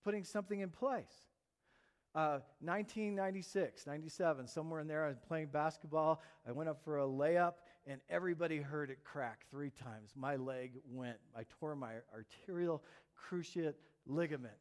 putting 0.04 0.24
something 0.24 0.60
in 0.60 0.70
place. 0.70 1.26
Uh, 2.14 2.40
1996, 2.60 3.86
97, 3.86 4.46
somewhere 4.48 4.80
in 4.80 4.88
there, 4.88 5.04
I 5.04 5.08
was 5.08 5.18
playing 5.18 5.48
basketball. 5.48 6.22
I 6.48 6.52
went 6.52 6.68
up 6.68 6.82
for 6.82 7.00
a 7.00 7.06
layup, 7.06 7.54
and 7.86 8.00
everybody 8.08 8.58
heard 8.58 8.90
it 8.90 9.04
crack 9.04 9.44
three 9.50 9.70
times. 9.70 10.12
My 10.16 10.36
leg 10.36 10.72
went, 10.90 11.18
I 11.36 11.42
tore 11.60 11.76
my 11.76 11.94
anterior 12.16 12.78
cruciate 13.30 13.74
ligament. 14.06 14.54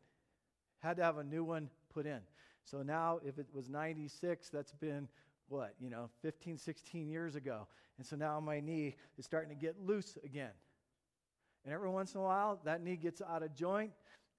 Had 0.79 0.97
to 0.97 1.03
have 1.03 1.17
a 1.17 1.23
new 1.23 1.43
one 1.43 1.69
put 1.93 2.05
in. 2.05 2.19
So 2.65 2.81
now, 2.81 3.19
if 3.25 3.39
it 3.39 3.47
was 3.53 3.69
96, 3.69 4.49
that's 4.49 4.73
been 4.73 5.07
what, 5.49 5.73
you 5.79 5.89
know, 5.89 6.09
15, 6.21 6.57
16 6.57 7.09
years 7.09 7.35
ago. 7.35 7.67
And 7.97 8.05
so 8.05 8.15
now 8.15 8.39
my 8.39 8.59
knee 8.59 8.95
is 9.17 9.25
starting 9.25 9.49
to 9.49 9.55
get 9.55 9.75
loose 9.79 10.17
again. 10.23 10.51
And 11.65 11.73
every 11.73 11.89
once 11.89 12.13
in 12.13 12.21
a 12.21 12.23
while, 12.23 12.59
that 12.63 12.81
knee 12.81 12.95
gets 12.95 13.21
out 13.21 13.43
of 13.43 13.53
joint 13.55 13.91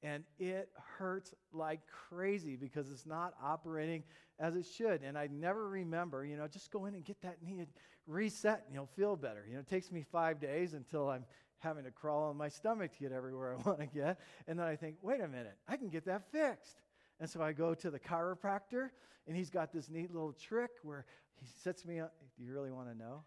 and 0.02 0.22
it 0.38 0.70
hurts 0.96 1.34
like 1.52 1.80
crazy 2.08 2.56
because 2.56 2.90
it's 2.90 3.06
not 3.06 3.34
operating 3.42 4.04
as 4.38 4.54
it 4.54 4.64
should. 4.64 5.02
And 5.02 5.18
I 5.18 5.28
never 5.30 5.68
remember, 5.68 6.24
you 6.24 6.36
know, 6.36 6.46
just 6.46 6.70
go 6.70 6.86
in 6.86 6.94
and 6.94 7.04
get 7.04 7.20
that 7.22 7.42
knee 7.42 7.66
reset 8.06 8.64
and 8.66 8.74
you'll 8.74 8.88
feel 8.96 9.16
better. 9.16 9.44
You 9.48 9.54
know, 9.54 9.60
it 9.60 9.68
takes 9.68 9.90
me 9.90 10.04
five 10.10 10.40
days 10.40 10.74
until 10.74 11.08
I'm 11.08 11.24
having 11.58 11.84
to 11.84 11.90
crawl 11.90 12.30
on 12.30 12.36
my 12.36 12.48
stomach 12.48 12.92
to 12.92 12.98
get 13.00 13.12
everywhere 13.12 13.56
I 13.58 13.62
want 13.68 13.80
to 13.80 13.86
get. 13.86 14.20
And 14.46 14.58
then 14.58 14.66
I 14.66 14.76
think, 14.76 14.96
wait 15.02 15.20
a 15.20 15.28
minute, 15.28 15.56
I 15.68 15.76
can 15.76 15.88
get 15.88 16.06
that 16.06 16.30
fixed. 16.30 16.80
And 17.20 17.28
so 17.28 17.42
I 17.42 17.52
go 17.52 17.74
to 17.74 17.90
the 17.90 17.98
chiropractor, 17.98 18.90
and 19.26 19.36
he's 19.36 19.50
got 19.50 19.72
this 19.72 19.88
neat 19.88 20.12
little 20.12 20.32
trick 20.32 20.70
where 20.82 21.04
he 21.40 21.46
sets 21.62 21.84
me 21.84 22.00
up. 22.00 22.14
Do 22.36 22.44
you 22.44 22.52
really 22.52 22.70
want 22.70 22.88
to 22.90 22.96
know? 22.96 23.22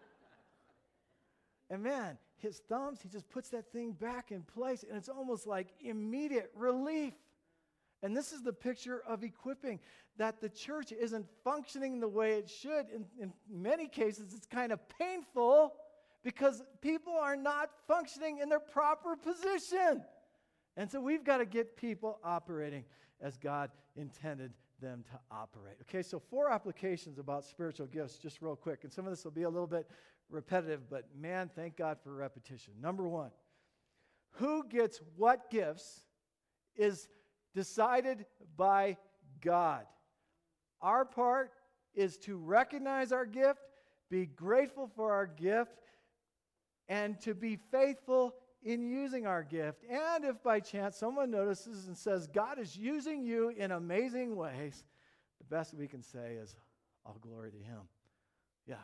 and 1.70 1.82
man, 1.82 2.18
his 2.36 2.58
thumbs, 2.68 3.00
he 3.02 3.08
just 3.08 3.28
puts 3.30 3.48
that 3.50 3.72
thing 3.72 3.92
back 3.92 4.30
in 4.30 4.42
place, 4.42 4.84
and 4.86 4.96
it's 4.96 5.08
almost 5.08 5.46
like 5.46 5.68
immediate 5.80 6.50
relief. 6.54 7.14
And 8.02 8.16
this 8.16 8.32
is 8.32 8.42
the 8.42 8.52
picture 8.52 9.02
of 9.06 9.22
equipping 9.22 9.78
that 10.18 10.40
the 10.40 10.48
church 10.48 10.92
isn't 10.92 11.26
functioning 11.44 12.00
the 12.00 12.08
way 12.08 12.32
it 12.34 12.50
should. 12.50 12.86
In, 12.94 13.06
in 13.20 13.32
many 13.48 13.86
cases, 13.86 14.34
it's 14.34 14.46
kind 14.46 14.72
of 14.72 14.80
painful 14.98 15.74
because 16.22 16.62
people 16.80 17.14
are 17.14 17.36
not 17.36 17.70
functioning 17.86 18.38
in 18.38 18.48
their 18.48 18.60
proper 18.60 19.16
position. 19.16 20.02
And 20.76 20.90
so 20.90 21.00
we've 21.00 21.24
got 21.24 21.38
to 21.38 21.46
get 21.46 21.76
people 21.76 22.18
operating 22.24 22.84
as 23.20 23.36
God 23.36 23.70
intended 23.96 24.52
them 24.80 25.04
to 25.04 25.18
operate. 25.30 25.76
Okay, 25.82 26.02
so 26.02 26.18
four 26.18 26.50
applications 26.50 27.18
about 27.18 27.44
spiritual 27.44 27.86
gifts, 27.86 28.18
just 28.18 28.42
real 28.42 28.56
quick. 28.56 28.80
And 28.82 28.92
some 28.92 29.06
of 29.06 29.12
this 29.12 29.24
will 29.24 29.30
be 29.30 29.42
a 29.42 29.50
little 29.50 29.66
bit 29.66 29.88
repetitive, 30.28 30.88
but 30.90 31.04
man, 31.18 31.50
thank 31.54 31.76
God 31.76 31.98
for 32.02 32.14
repetition. 32.14 32.72
Number 32.80 33.06
one, 33.06 33.30
who 34.30 34.66
gets 34.68 35.00
what 35.16 35.50
gifts 35.50 36.00
is 36.74 37.08
decided 37.54 38.24
by 38.56 38.96
God. 39.40 39.84
Our 40.80 41.04
part 41.04 41.52
is 41.94 42.16
to 42.18 42.36
recognize 42.36 43.12
our 43.12 43.26
gift, 43.26 43.60
be 44.10 44.26
grateful 44.26 44.90
for 44.96 45.12
our 45.12 45.26
gift, 45.26 45.78
and 46.88 47.20
to 47.20 47.34
be 47.34 47.58
faithful 47.70 48.34
in 48.62 48.82
using 48.82 49.26
our 49.26 49.42
gift. 49.42 49.84
And 49.90 50.24
if 50.24 50.42
by 50.42 50.60
chance 50.60 50.96
someone 50.96 51.30
notices 51.30 51.86
and 51.86 51.96
says, 51.96 52.26
God 52.26 52.58
is 52.58 52.76
using 52.76 53.22
you 53.22 53.50
in 53.50 53.72
amazing 53.72 54.36
ways, 54.36 54.84
the 55.38 55.44
best 55.54 55.74
we 55.74 55.88
can 55.88 56.02
say 56.02 56.36
is, 56.40 56.54
All 57.04 57.16
glory 57.20 57.50
to 57.50 57.58
Him. 57.58 57.80
Yeah. 58.66 58.76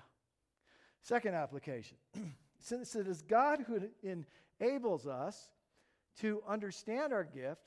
Second 1.00 1.34
application 1.34 1.96
since 2.58 2.94
it 2.96 3.06
is 3.06 3.22
God 3.22 3.64
who 3.66 3.80
enables 4.60 5.06
us 5.06 5.50
to 6.20 6.42
understand 6.48 7.12
our 7.12 7.24
gift 7.24 7.62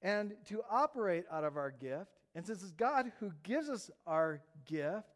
and 0.00 0.34
to 0.48 0.62
operate 0.70 1.24
out 1.30 1.44
of 1.44 1.56
our 1.56 1.70
gift, 1.70 2.10
and 2.34 2.44
since 2.44 2.62
it's 2.62 2.72
God 2.72 3.12
who 3.20 3.30
gives 3.42 3.68
us 3.68 3.90
our 4.06 4.40
gift, 4.64 5.06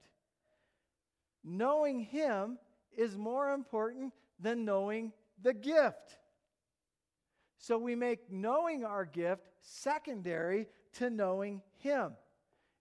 knowing 1.42 2.00
Him 2.00 2.58
is 2.96 3.16
more 3.16 3.52
important 3.52 4.12
than 4.38 4.64
knowing 4.64 5.12
the 5.42 5.54
gift. 5.54 6.18
So 7.58 7.78
we 7.78 7.94
make 7.94 8.30
knowing 8.30 8.84
our 8.84 9.04
gift 9.04 9.48
secondary 9.60 10.68
to 10.94 11.10
knowing 11.10 11.62
Him. 11.78 12.12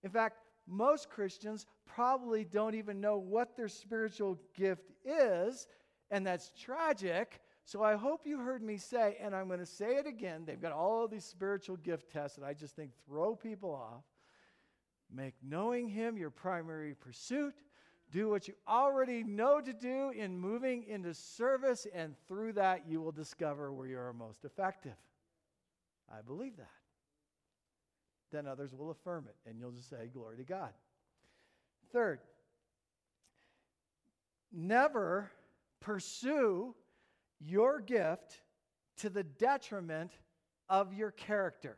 In 0.03 0.09
fact, 0.09 0.37
most 0.67 1.09
Christians 1.09 1.65
probably 1.85 2.43
don't 2.43 2.75
even 2.75 3.01
know 3.01 3.17
what 3.17 3.55
their 3.55 3.67
spiritual 3.67 4.39
gift 4.55 4.91
is, 5.03 5.67
and 6.11 6.25
that's 6.25 6.51
tragic. 6.59 7.41
So 7.63 7.83
I 7.83 7.95
hope 7.95 8.27
you 8.27 8.39
heard 8.39 8.61
me 8.61 8.77
say, 8.77 9.17
and 9.19 9.35
I'm 9.35 9.47
going 9.47 9.59
to 9.59 9.65
say 9.65 9.95
it 9.95 10.05
again. 10.05 10.43
They've 10.45 10.61
got 10.61 10.71
all 10.71 11.07
these 11.07 11.25
spiritual 11.25 11.77
gift 11.77 12.11
tests 12.11 12.37
that 12.37 12.45
I 12.45 12.53
just 12.53 12.75
think 12.75 12.91
throw 13.07 13.35
people 13.35 13.71
off. 13.71 14.03
Make 15.11 15.35
knowing 15.43 15.87
Him 15.87 16.17
your 16.17 16.29
primary 16.29 16.93
pursuit. 16.93 17.55
Do 18.15 18.29
what 18.29 18.47
you 18.47 18.53
already 18.65 19.25
know 19.25 19.59
to 19.59 19.73
do 19.73 20.09
in 20.11 20.39
moving 20.39 20.85
into 20.87 21.13
service, 21.13 21.85
and 21.93 22.15
through 22.29 22.53
that, 22.53 22.83
you 22.87 23.01
will 23.01 23.11
discover 23.11 23.73
where 23.73 23.87
you 23.87 23.97
are 23.97 24.13
most 24.13 24.45
effective. 24.45 24.95
I 26.09 26.21
believe 26.21 26.55
that. 26.55 26.69
Then 28.31 28.47
others 28.47 28.73
will 28.73 28.89
affirm 28.89 29.25
it, 29.27 29.35
and 29.49 29.59
you'll 29.59 29.73
just 29.73 29.89
say, 29.89 30.09
Glory 30.13 30.37
to 30.37 30.45
God. 30.45 30.69
Third, 31.91 32.21
never 34.49 35.29
pursue 35.81 36.73
your 37.41 37.81
gift 37.81 38.39
to 38.99 39.09
the 39.09 39.23
detriment 39.23 40.13
of 40.69 40.93
your 40.93 41.11
character. 41.11 41.75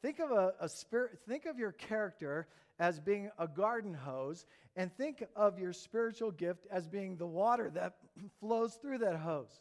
Think 0.00 0.18
of 0.18 0.30
a, 0.30 0.54
a, 0.58 0.68
spirit, 0.70 1.18
think 1.28 1.44
of 1.44 1.58
your 1.58 1.72
character 1.72 2.48
as 2.80 2.98
being 2.98 3.30
a 3.38 3.46
garden 3.46 3.94
hose, 3.94 4.46
and 4.74 4.92
think 4.96 5.22
of 5.36 5.58
your 5.58 5.72
spiritual 5.72 6.32
gift 6.32 6.66
as 6.72 6.88
being 6.88 7.16
the 7.16 7.26
water 7.26 7.70
that 7.70 7.94
flows 8.40 8.74
through 8.74 8.98
that 8.98 9.16
hose. 9.16 9.60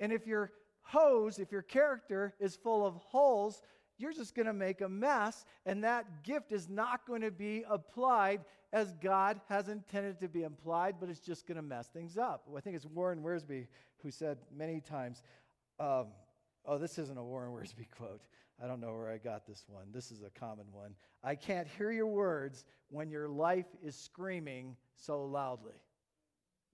And 0.00 0.12
if 0.12 0.26
your 0.26 0.52
hose, 0.82 1.38
if 1.38 1.52
your 1.52 1.62
character 1.62 2.32
is 2.38 2.56
full 2.56 2.86
of 2.86 2.94
holes, 2.94 3.60
you're 3.98 4.12
just 4.12 4.36
going 4.36 4.46
to 4.46 4.52
make 4.52 4.80
a 4.80 4.88
mess, 4.88 5.44
and 5.66 5.82
that 5.82 6.22
gift 6.22 6.52
is 6.52 6.68
not 6.68 7.04
going 7.04 7.22
to 7.22 7.32
be 7.32 7.64
applied 7.68 8.44
as 8.72 8.92
God 9.02 9.40
has 9.48 9.68
intended 9.68 10.20
to 10.20 10.28
be 10.28 10.44
applied, 10.44 10.96
but 11.00 11.08
it's 11.08 11.20
just 11.20 11.46
going 11.46 11.56
to 11.56 11.62
mess 11.62 11.88
things 11.88 12.16
up. 12.16 12.44
I 12.56 12.60
think 12.60 12.76
it's 12.76 12.86
Warren 12.86 13.22
Wiersbe 13.22 13.66
who 14.02 14.10
said 14.12 14.38
many 14.56 14.80
times, 14.80 15.22
um, 15.80 16.06
oh, 16.64 16.78
this 16.78 16.98
isn't 16.98 17.18
a 17.18 17.24
Warren 17.24 17.50
Wiersbe 17.52 17.90
quote. 17.96 18.22
I 18.62 18.66
don't 18.66 18.80
know 18.80 18.92
where 18.92 19.10
I 19.10 19.18
got 19.18 19.46
this 19.46 19.64
one. 19.68 19.86
This 19.92 20.10
is 20.10 20.22
a 20.22 20.30
common 20.30 20.66
one. 20.72 20.94
I 21.22 21.34
can't 21.34 21.68
hear 21.76 21.90
your 21.90 22.06
words 22.06 22.64
when 22.88 23.10
your 23.10 23.28
life 23.28 23.66
is 23.82 23.94
screaming 23.94 24.76
so 24.96 25.24
loudly. 25.24 25.74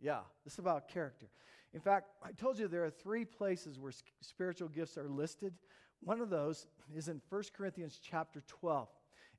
Yeah, 0.00 0.20
this 0.44 0.54
is 0.54 0.58
about 0.58 0.88
character. 0.88 1.26
In 1.72 1.80
fact, 1.80 2.08
I 2.22 2.32
told 2.32 2.58
you 2.58 2.68
there 2.68 2.84
are 2.84 2.90
three 2.90 3.24
places 3.24 3.78
where 3.78 3.92
spiritual 4.20 4.68
gifts 4.68 4.96
are 4.96 5.08
listed. 5.08 5.54
One 6.00 6.20
of 6.20 6.30
those 6.30 6.66
is 6.94 7.08
in 7.08 7.20
1 7.28 7.42
Corinthians 7.56 8.00
chapter 8.02 8.42
12. 8.46 8.88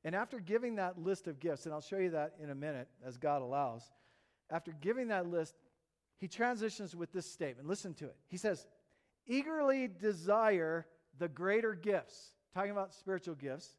And 0.04 0.16
after 0.16 0.40
giving 0.40 0.76
that 0.76 1.00
list 1.00 1.28
of 1.28 1.40
gifts, 1.40 1.66
and 1.66 1.74
I'll 1.74 1.82
show 1.82 1.98
you 1.98 2.12
that 2.12 2.34
in 2.42 2.52
a 2.52 2.56
minute 2.56 2.88
as 3.04 3.18
God 3.18 3.42
allows, 3.42 3.92
after 4.52 4.72
giving 4.72 5.08
that 5.08 5.28
list, 5.28 5.56
he 6.18 6.28
transitions 6.28 6.96
with 6.96 7.12
this 7.12 7.26
statement. 7.26 7.68
Listen 7.68 7.94
to 7.96 8.06
it. 8.06 8.16
He 8.28 8.38
says, 8.38 8.68
eagerly 9.26 9.88
desire 9.88 10.86
the 11.20 11.28
greater 11.28 11.74
gifts 11.74 12.34
talking 12.54 12.72
about 12.72 12.94
spiritual 12.94 13.36
gifts. 13.36 13.78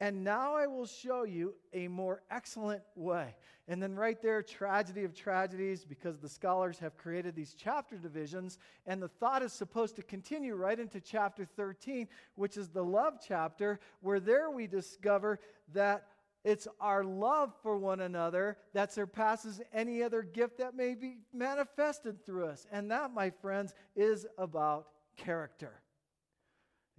And 0.00 0.24
now 0.24 0.56
I 0.56 0.66
will 0.66 0.86
show 0.86 1.22
you 1.22 1.54
a 1.72 1.86
more 1.86 2.22
excellent 2.30 2.82
way. 2.96 3.36
And 3.68 3.82
then, 3.82 3.94
right 3.94 4.20
there, 4.20 4.42
tragedy 4.42 5.04
of 5.04 5.14
tragedies, 5.14 5.84
because 5.84 6.18
the 6.18 6.28
scholars 6.28 6.78
have 6.80 6.96
created 6.98 7.34
these 7.34 7.54
chapter 7.56 7.96
divisions. 7.96 8.58
And 8.86 9.00
the 9.00 9.08
thought 9.08 9.42
is 9.42 9.52
supposed 9.52 9.96
to 9.96 10.02
continue 10.02 10.54
right 10.56 10.78
into 10.78 11.00
chapter 11.00 11.44
13, 11.44 12.08
which 12.34 12.56
is 12.56 12.68
the 12.68 12.84
love 12.84 13.14
chapter, 13.26 13.78
where 14.00 14.20
there 14.20 14.50
we 14.50 14.66
discover 14.66 15.38
that 15.72 16.08
it's 16.42 16.68
our 16.78 17.04
love 17.04 17.54
for 17.62 17.78
one 17.78 18.00
another 18.00 18.58
that 18.74 18.92
surpasses 18.92 19.62
any 19.72 20.02
other 20.02 20.22
gift 20.22 20.58
that 20.58 20.76
may 20.76 20.94
be 20.94 21.18
manifested 21.32 22.26
through 22.26 22.46
us. 22.46 22.66
And 22.70 22.90
that, 22.90 23.14
my 23.14 23.30
friends, 23.30 23.72
is 23.96 24.26
about 24.36 24.88
character. 25.16 25.80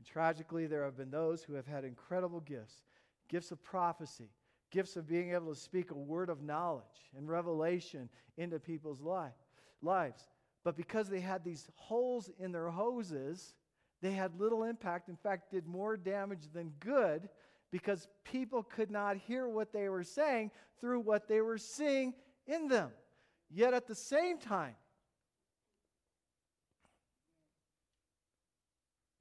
And 0.05 0.11
tragically, 0.11 0.67
there 0.67 0.83
have 0.83 0.97
been 0.97 1.09
those 1.09 1.43
who 1.43 1.53
have 1.53 1.67
had 1.67 1.83
incredible 1.83 2.41
gifts 2.41 2.83
gifts 3.27 3.51
of 3.51 3.63
prophecy, 3.63 4.29
gifts 4.69 4.95
of 4.95 5.07
being 5.07 5.33
able 5.33 5.51
to 5.51 5.59
speak 5.59 5.89
a 5.89 5.95
word 5.95 6.29
of 6.29 6.43
knowledge 6.43 7.09
and 7.17 7.27
revelation 7.27 8.07
into 8.37 8.59
people's 8.59 9.01
li- 9.01 9.33
lives. 9.81 10.27
But 10.63 10.77
because 10.77 11.09
they 11.09 11.21
had 11.21 11.43
these 11.43 11.67
holes 11.75 12.29
in 12.39 12.51
their 12.51 12.69
hoses, 12.69 13.55
they 14.03 14.11
had 14.11 14.39
little 14.39 14.63
impact. 14.63 15.09
In 15.09 15.15
fact, 15.15 15.49
did 15.49 15.65
more 15.65 15.97
damage 15.97 16.49
than 16.53 16.71
good 16.79 17.29
because 17.71 18.07
people 18.23 18.61
could 18.61 18.91
not 18.91 19.17
hear 19.17 19.47
what 19.47 19.73
they 19.73 19.89
were 19.89 20.03
saying 20.03 20.51
through 20.79 20.99
what 20.99 21.27
they 21.27 21.41
were 21.41 21.57
seeing 21.57 22.13
in 22.45 22.67
them. 22.67 22.91
Yet 23.49 23.73
at 23.73 23.87
the 23.87 23.95
same 23.95 24.37
time, 24.37 24.75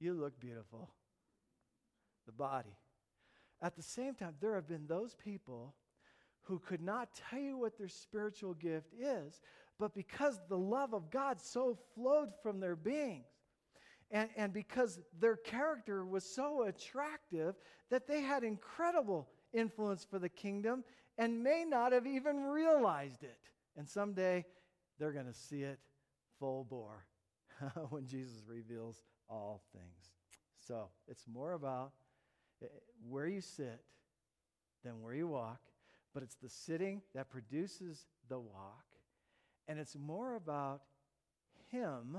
You 0.05 0.13
look 0.13 0.39
beautiful. 0.39 0.91
The 2.27 2.31
body. 2.31 2.77
At 3.59 3.75
the 3.75 3.81
same 3.81 4.13
time, 4.13 4.35
there 4.39 4.53
have 4.53 4.67
been 4.67 4.85
those 4.85 5.15
people 5.15 5.73
who 6.43 6.59
could 6.59 6.81
not 6.83 7.09
tell 7.27 7.39
you 7.39 7.57
what 7.57 7.75
their 7.75 7.87
spiritual 7.87 8.53
gift 8.53 8.93
is, 8.99 9.41
but 9.79 9.95
because 9.95 10.39
the 10.47 10.59
love 10.59 10.93
of 10.93 11.09
God 11.09 11.41
so 11.41 11.79
flowed 11.95 12.29
from 12.43 12.59
their 12.59 12.75
beings, 12.75 13.25
and, 14.11 14.29
and 14.37 14.53
because 14.53 14.99
their 15.19 15.37
character 15.37 16.05
was 16.05 16.23
so 16.23 16.65
attractive 16.67 17.55
that 17.89 18.05
they 18.05 18.21
had 18.21 18.43
incredible 18.43 19.27
influence 19.53 20.05
for 20.07 20.19
the 20.19 20.29
kingdom 20.29 20.83
and 21.17 21.43
may 21.43 21.65
not 21.67 21.93
have 21.93 22.05
even 22.05 22.43
realized 22.43 23.23
it. 23.23 23.39
And 23.75 23.89
someday 23.89 24.45
they're 24.99 25.13
going 25.13 25.25
to 25.25 25.33
see 25.33 25.63
it 25.63 25.79
full 26.37 26.63
bore 26.63 27.07
when 27.89 28.05
Jesus 28.05 28.43
reveals 28.47 29.03
all 29.29 29.61
things. 29.73 30.13
So 30.59 30.89
it's 31.07 31.25
more 31.31 31.53
about 31.53 31.91
eh, 32.61 32.67
where 33.07 33.27
you 33.27 33.41
sit 33.41 33.81
than 34.83 35.01
where 35.01 35.13
you 35.13 35.27
walk, 35.27 35.59
but 36.13 36.23
it's 36.23 36.35
the 36.35 36.49
sitting 36.49 37.01
that 37.13 37.29
produces 37.29 38.05
the 38.29 38.39
walk. 38.39 38.85
And 39.67 39.79
it's 39.79 39.95
more 39.95 40.35
about 40.35 40.81
Him 41.71 42.17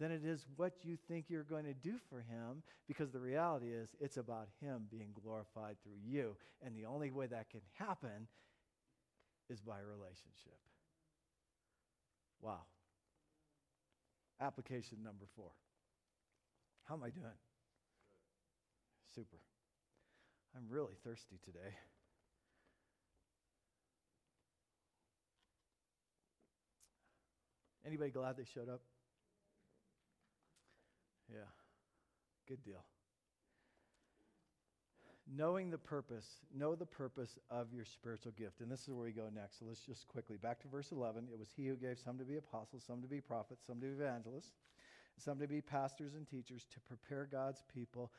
than 0.00 0.10
it 0.10 0.24
is 0.24 0.46
what 0.56 0.72
you 0.82 0.96
think 1.08 1.26
you're 1.28 1.44
going 1.44 1.66
to 1.66 1.74
do 1.74 1.94
for 2.08 2.20
Him, 2.20 2.62
because 2.88 3.10
the 3.10 3.20
reality 3.20 3.68
is 3.68 3.90
it's 4.00 4.16
about 4.16 4.48
Him 4.60 4.86
being 4.90 5.10
glorified 5.22 5.76
through 5.82 6.00
you. 6.04 6.36
And 6.64 6.76
the 6.76 6.86
only 6.86 7.10
way 7.10 7.26
that 7.26 7.50
can 7.50 7.60
happen 7.74 8.26
is 9.50 9.60
by 9.60 9.78
relationship. 9.80 10.58
Wow. 12.40 12.62
Application 14.40 14.98
number 15.04 15.26
four. 15.36 15.50
How 16.84 16.94
am 16.94 17.02
I 17.02 17.10
doing? 17.10 17.26
Super. 19.14 19.38
I'm 20.56 20.64
really 20.68 20.94
thirsty 21.04 21.38
today. 21.44 21.74
Anybody 27.86 28.10
glad 28.10 28.36
they 28.36 28.44
showed 28.44 28.68
up? 28.68 28.80
Yeah. 31.32 31.48
Good 32.48 32.62
deal. 32.62 32.84
knowing 35.36 35.70
the 35.70 35.78
purpose, 35.78 36.26
know 36.54 36.74
the 36.74 36.86
purpose 36.86 37.38
of 37.50 37.72
your 37.72 37.84
spiritual 37.84 38.32
gift. 38.32 38.60
And 38.60 38.70
this 38.70 38.82
is 38.82 38.88
where 38.88 39.06
we 39.06 39.12
go 39.12 39.28
next. 39.34 39.58
So 39.58 39.66
let's 39.68 39.80
just 39.80 40.06
quickly 40.08 40.36
back 40.36 40.60
to 40.62 40.68
verse 40.68 40.92
11. 40.92 41.28
It 41.32 41.38
was 41.38 41.48
he 41.56 41.66
who 41.66 41.76
gave 41.76 41.98
some 41.98 42.18
to 42.18 42.24
be 42.24 42.36
apostles, 42.36 42.82
some 42.86 43.00
to 43.02 43.08
be 43.08 43.20
prophets, 43.20 43.62
some 43.66 43.76
to 43.76 43.86
be 43.86 43.92
evangelists, 43.92 44.52
some 45.22 45.38
to 45.38 45.46
be 45.46 45.60
pastors 45.60 46.14
and 46.14 46.26
teachers 46.26 46.66
to 46.72 46.80
prepare 46.80 47.28
God's 47.30 47.62
people 47.72 48.12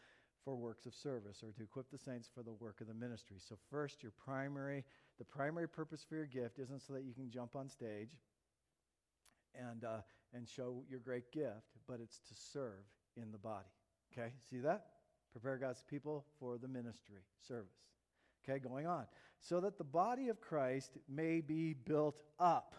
for 0.44 0.56
works 0.56 0.86
of 0.86 0.94
service 0.94 1.44
or 1.44 1.52
to 1.52 1.64
equip 1.64 1.90
the 1.90 1.98
saints 1.98 2.30
for 2.34 2.44
the 2.44 2.54
work 2.54 2.82
of 2.82 2.88
the 2.88 2.94
ministry. 2.94 3.38
So 3.40 3.56
first, 3.70 4.04
your 4.04 4.12
primary 4.26 4.84
the 5.20 5.26
primary 5.26 5.70
purpose 5.70 6.04
for 6.08 6.16
your 6.16 6.26
gift 6.26 6.60
isn't 6.60 6.82
so 6.82 6.94
that 6.94 7.04
you 7.04 7.14
can 7.14 7.30
jump 7.30 7.56
on 7.56 7.70
stage 7.70 8.18
and 9.56 9.84
uh, 9.84 10.02
and 10.34 10.48
show 10.48 10.84
your 10.90 11.00
great 11.00 11.32
gift, 11.32 11.78
but 11.88 12.00
it's 12.02 12.20
to 12.20 12.34
serve 12.36 12.84
in 13.16 13.32
the 13.32 13.38
body. 13.38 13.70
Okay? 14.12 14.32
See 14.50 14.58
that? 14.60 14.86
Prepare 15.32 15.58
God's 15.58 15.84
people 15.90 16.26
for 16.40 16.58
the 16.58 16.68
ministry, 16.68 17.22
service. 17.48 17.70
Okay, 18.44 18.60
going 18.60 18.88
on. 18.88 19.06
So 19.40 19.60
that 19.62 19.78
the 19.78 19.84
body 19.84 20.30
of 20.30 20.42
Christ 20.42 20.98
may 21.08 21.42
be 21.42 21.74
built 21.74 22.22
up. 22.40 22.76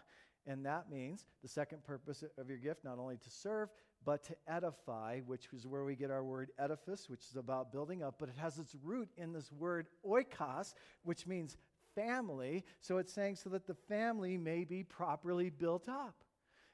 And 0.47 0.65
that 0.67 0.91
means 0.91 1.27
the 1.43 1.49
second 1.49 1.85
purpose 1.85 2.23
of 2.37 2.49
your 2.49 2.59
gift, 2.59 2.85
not 2.85 2.99
only 2.99 3.17
to 3.17 3.31
serve, 3.31 3.71
but 4.05 4.25
to 4.25 4.35
edify, 4.47 5.21
which 5.21 5.49
is 5.53 5.67
where 5.67 5.85
we 5.85 5.95
get 5.95 6.11
our 6.11 6.25
word 6.25 6.51
edifice, 6.59 7.09
which 7.09 7.25
is 7.31 7.37
about 7.37 7.73
building 7.73 8.03
up, 8.03 8.17
but 8.19 8.29
it 8.29 8.37
has 8.37 8.59
its 8.59 8.77
root 8.83 9.09
in 9.17 9.33
this 9.33 9.51
word 9.53 9.87
oikos, 10.07 10.75
which 11.03 11.27
means 11.27 11.57
family. 11.95 12.65
So 12.81 12.99
it's 12.99 13.13
saying 13.13 13.37
so 13.37 13.51
that 13.51 13.67
the 13.67 13.75
family 13.75 14.37
may 14.37 14.65
be 14.65 14.83
properly 14.83 15.51
built 15.51 15.89
up. 15.89 16.25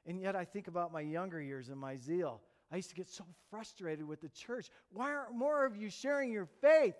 And 0.06 0.20
yet 0.20 0.34
I 0.34 0.44
think 0.44 0.68
about 0.68 0.92
my 0.92 1.02
younger 1.02 1.40
years 1.40 1.68
and 1.68 1.78
my 1.78 1.96
zeal. 1.96 2.40
I 2.72 2.76
used 2.76 2.90
to 2.90 2.94
get 2.94 3.08
so 3.08 3.24
frustrated 3.50 4.06
with 4.06 4.20
the 4.20 4.28
church. 4.28 4.68
Why 4.92 5.12
aren't 5.12 5.34
more 5.34 5.66
of 5.66 5.76
you 5.76 5.90
sharing 5.90 6.32
your 6.32 6.46
faith? 6.60 6.94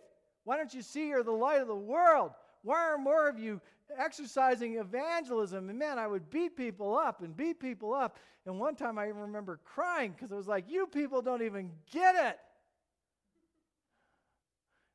Why 0.45 0.57
don't 0.57 0.73
you 0.75 0.83
see 0.83 1.09
you're 1.09 1.23
the 1.23 1.31
light 1.31 1.61
of 1.61 1.69
the 1.69 1.75
world? 1.75 2.33
Why 2.63 2.83
aren't 2.83 3.03
more 3.03 3.29
of 3.29 3.39
you 3.39 3.61
exercising 3.97 4.77
evangelism? 4.77 5.69
And 5.69 5.79
man, 5.79 5.99
I 5.99 6.07
would 6.07 6.31
beat 6.31 6.57
people 6.57 6.97
up 6.97 7.23
and 7.23 7.37
beat 7.37 7.61
people 7.61 7.95
up. 7.95 8.19
And 8.47 8.59
one 8.59 8.75
time 8.75 8.99
I 8.99 9.09
even 9.09 9.21
remember 9.21 9.61
crying 9.65 10.13
because 10.13 10.31
it 10.31 10.37
was 10.37 10.49
like, 10.49 10.65
you 10.69 10.87
people 10.87 11.23
don't 11.23 11.43
even 11.43 11.71
get 11.93 12.15
it. 12.15 12.39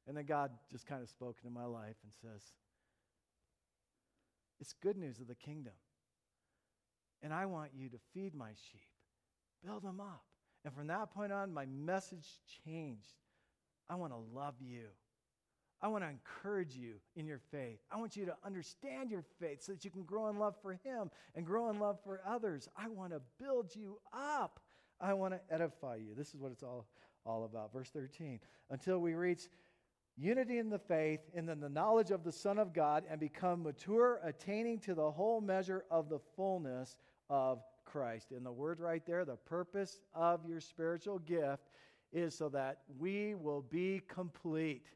And 0.07 0.15
then 0.15 0.25
God 0.25 0.51
just 0.71 0.85
kind 0.85 1.01
of 1.01 1.09
spoke 1.09 1.37
into 1.43 1.53
my 1.53 1.65
life 1.65 1.95
and 2.03 2.11
says, 2.21 2.41
It's 4.59 4.73
good 4.73 4.97
news 4.97 5.19
of 5.19 5.27
the 5.27 5.35
kingdom. 5.35 5.73
And 7.23 7.33
I 7.33 7.47
want 7.47 7.71
you 7.75 7.89
to 7.89 7.97
feed 8.13 8.35
my 8.35 8.49
sheep, 8.49 8.87
build 9.65 9.83
them 9.83 9.99
up. 9.99 10.23
And 10.63 10.73
from 10.73 10.87
that 10.87 11.11
point 11.11 11.31
on, 11.31 11.53
my 11.53 11.65
message 11.65 12.27
changed. 12.63 13.13
I 13.89 13.95
want 13.95 14.13
to 14.13 14.19
love 14.33 14.55
you. 14.59 14.85
I 15.81 15.87
want 15.87 16.03
to 16.03 16.09
encourage 16.09 16.75
you 16.75 16.95
in 17.15 17.25
your 17.27 17.39
faith. 17.51 17.79
I 17.91 17.97
want 17.97 18.15
you 18.15 18.25
to 18.25 18.35
understand 18.45 19.11
your 19.11 19.23
faith 19.39 19.61
so 19.61 19.73
that 19.73 19.85
you 19.85 19.91
can 19.91 20.03
grow 20.03 20.29
in 20.29 20.39
love 20.39 20.55
for 20.61 20.73
Him 20.83 21.11
and 21.35 21.45
grow 21.45 21.69
in 21.69 21.79
love 21.79 21.99
for 22.03 22.21
others. 22.27 22.67
I 22.77 22.87
want 22.87 23.11
to 23.13 23.21
build 23.39 23.75
you 23.75 23.99
up. 24.13 24.59
I 24.99 25.13
want 25.13 25.33
to 25.33 25.41
edify 25.53 25.97
you. 25.97 26.15
This 26.15 26.29
is 26.29 26.35
what 26.35 26.51
it's 26.51 26.63
all, 26.63 26.87
all 27.25 27.43
about. 27.43 27.73
Verse 27.73 27.89
13. 27.89 28.39
Until 28.69 28.99
we 28.99 29.13
reach 29.13 29.49
unity 30.17 30.59
in 30.59 30.69
the 30.69 30.79
faith 30.79 31.19
and 31.35 31.49
in 31.49 31.59
the 31.59 31.69
knowledge 31.69 32.11
of 32.11 32.23
the 32.23 32.31
Son 32.31 32.57
of 32.57 32.73
God 32.73 33.03
and 33.09 33.19
become 33.19 33.63
mature, 33.63 34.19
attaining 34.23 34.79
to 34.79 34.95
the 34.95 35.11
whole 35.11 35.41
measure 35.41 35.83
of 35.91 36.09
the 36.09 36.19
fullness 36.35 36.97
of 37.29 37.61
Christ. 37.83 38.31
And 38.31 38.45
the 38.45 38.51
word 38.51 38.79
right 38.79 39.05
there, 39.05 39.25
the 39.25 39.35
purpose 39.35 39.99
of 40.13 40.45
your 40.47 40.61
spiritual 40.61 41.19
gift 41.19 41.69
is 42.13 42.35
so 42.35 42.49
that 42.49 42.79
we 42.97 43.35
will 43.35 43.61
be 43.61 44.01
complete 44.07 44.87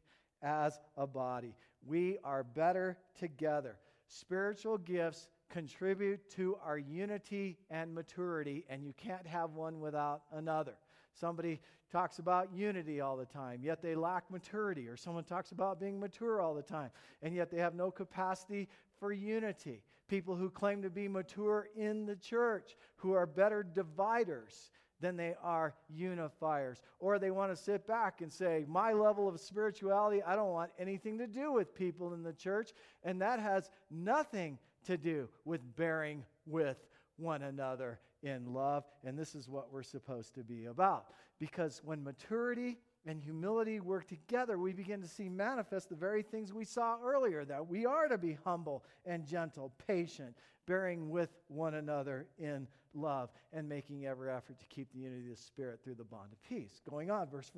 as 0.42 0.80
a 0.98 1.08
body. 1.08 1.56
We 1.86 2.18
are 2.24 2.44
better 2.44 2.98
together. 3.18 3.78
Spiritual 4.08 4.78
gifts 4.80 5.28
contribute 5.50 6.30
to 6.32 6.58
our 6.64 6.78
unity 6.78 7.58
and 7.70 7.94
maturity, 7.94 8.66
and 8.70 8.84
you 8.84 8.94
can't 8.94 9.26
have 9.26 9.52
one 9.52 9.80
without 9.80 10.24
another. 10.32 10.76
Somebody 11.14 11.60
talks 11.92 12.20
about 12.20 12.54
unity 12.54 13.02
all 13.02 13.18
the 13.18 13.26
time, 13.26 13.62
yet 13.64 13.82
they 13.82 13.96
lack 13.96 14.30
maturity, 14.30 14.88
or 14.88 14.96
someone 14.96 15.24
talks 15.24 15.52
about 15.52 15.80
being 15.80 16.00
mature 16.00 16.40
all 16.40 16.54
the 16.54 16.62
time, 16.62 16.92
and 17.22 17.34
yet 17.36 17.50
they 17.50 17.58
have 17.58 17.76
no 17.76 17.92
capacity 17.92 18.68
for 19.00 19.12
unity. 19.12 19.82
People 20.08 20.36
who 20.36 20.50
claim 20.50 20.82
to 20.82 20.90
be 20.90 21.08
mature 21.08 21.70
in 21.76 22.06
the 22.06 22.16
church, 22.16 22.76
who 22.96 23.14
are 23.14 23.26
better 23.26 23.64
dividers 23.64 24.72
than 25.02 25.18
they 25.18 25.36
are 25.42 25.76
unifiers. 25.90 26.82
Or 27.00 27.20
they 27.20 27.32
want 27.32 27.52
to 27.52 27.56
sit 27.56 27.88
back 27.88 28.22
and 28.22 28.32
say, 28.32 28.66
My 28.68 28.94
level 28.94 29.28
of 29.28 29.40
spirituality, 29.40 30.22
I 30.24 30.36
don't 30.36 30.52
want 30.52 30.72
anything 30.78 31.18
to 31.20 31.28
do 31.28 31.52
with 31.52 31.76
people 31.76 32.14
in 32.14 32.24
the 32.24 32.34
church. 32.34 32.72
And 33.04 33.22
that 33.22 33.40
has 33.40 33.70
nothing 33.90 34.58
to 34.86 34.98
do 34.98 35.30
with 35.46 35.62
bearing 35.76 36.24
with 36.46 36.78
one 37.18 37.44
another 37.44 38.00
in 38.24 38.54
love. 38.54 38.84
And 39.04 39.18
this 39.18 39.36
is 39.36 39.50
what 39.50 39.72
we're 39.72 39.84
supposed 39.84 40.36
to 40.36 40.44
be 40.44 40.66
about. 40.66 41.06
Because 41.40 41.82
when 41.84 42.04
maturity 42.04 42.78
and 43.06 43.22
humility 43.22 43.80
work 43.80 44.08
together, 44.08 44.58
we 44.58 44.74
begin 44.74 45.02
to 45.02 45.08
see 45.08 45.30
manifest 45.30 45.90
the 45.90 45.96
very 45.96 46.22
things 46.22 46.54
we 46.54 46.66
saw 46.66 46.98
earlier 47.04 47.46
that 47.46 47.68
we 47.68 47.86
are 47.86 48.08
to 48.08 48.18
be 48.18 48.38
humble 48.44 48.84
and 49.06 49.26
gentle, 49.26 49.72
patient, 49.88 50.36
bearing 50.66 51.10
with 51.10 51.30
one 51.48 51.76
another 51.76 52.28
in 52.38 52.68
love, 52.94 53.30
and 53.54 53.68
making 53.68 54.06
every 54.06 54.30
effort 54.32 54.60
to 54.60 54.66
keep 54.66 54.92
the 54.92 55.00
unity 55.00 55.30
of 55.30 55.38
the 55.38 55.42
Spirit 55.42 55.80
through 55.84 55.96
the 55.96 56.04
bond 56.04 56.32
of 56.32 56.44
peace. 56.44 56.82
Going 56.90 57.10
on, 57.10 57.30
verse 57.30 57.52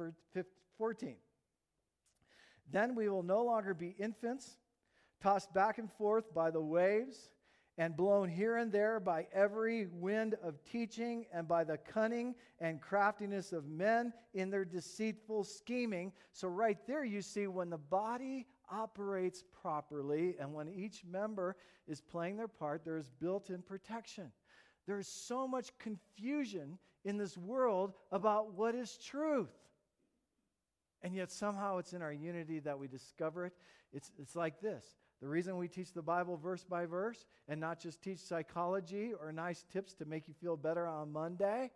14. 0.77 1.15
Then 2.71 2.95
we 2.95 3.10
will 3.10 3.23
no 3.23 3.43
longer 3.43 3.73
be 3.73 3.95
infants, 3.99 4.58
tossed 5.21 5.54
back 5.54 5.77
and 5.77 5.91
forth 5.91 6.34
by 6.34 6.51
the 6.51 6.62
waves 6.62 7.32
and 7.77 7.95
blown 7.95 8.29
here 8.29 8.57
and 8.57 8.71
there 8.71 8.99
by 8.99 9.27
every 9.34 9.88
wind 9.88 10.36
of 10.43 10.63
teaching 10.63 11.25
and 11.34 11.47
by 11.47 11.63
the 11.63 11.77
cunning 11.77 12.36
and 12.60 12.81
craftiness 12.81 13.53
of 13.53 13.67
men 13.67 14.13
in 14.34 14.49
their 14.49 14.65
deceitful 14.65 15.43
scheming. 15.43 16.12
So, 16.34 16.47
right 16.47 16.77
there, 16.86 17.03
you 17.05 17.21
see 17.21 17.47
when 17.47 17.69
the 17.69 17.77
body 17.77 18.47
operates 18.69 19.43
properly 19.62 20.36
and 20.39 20.53
when 20.53 20.69
each 20.69 21.03
member 21.05 21.55
is 21.88 22.01
playing 22.01 22.38
their 22.38 22.47
part, 22.47 22.84
there 22.84 22.97
is 22.97 23.10
built 23.10 23.49
in 23.49 23.62
protection. 23.62 24.31
There's 24.86 25.07
so 25.07 25.47
much 25.47 25.77
confusion 25.79 26.77
in 27.05 27.17
this 27.17 27.38
world 27.38 27.93
about 28.12 28.53
what 28.53 28.75
is 28.75 28.97
truth. 28.97 29.51
And 31.03 31.15
yet, 31.15 31.31
somehow, 31.31 31.77
it's 31.77 31.93
in 31.93 32.01
our 32.01 32.13
unity 32.13 32.60
that 32.60 32.77
we 32.77 32.88
discover 32.88 33.45
it. 33.45 33.53
It's, 33.93 34.12
it's 34.19 34.36
like 34.36 34.62
this 34.62 34.86
the 35.21 35.27
reason 35.27 35.57
we 35.57 35.67
teach 35.67 35.93
the 35.93 36.01
Bible 36.01 36.36
verse 36.36 36.63
by 36.63 36.86
verse 36.86 37.25
and 37.47 37.62
not 37.62 37.79
just 37.79 38.01
teach 38.01 38.19
psychology 38.19 39.13
or 39.19 39.31
nice 39.31 39.65
tips 39.71 39.93
to 39.95 40.05
make 40.05 40.27
you 40.27 40.34
feel 40.34 40.57
better 40.57 40.88
on 40.88 41.12
Monday 41.12 41.69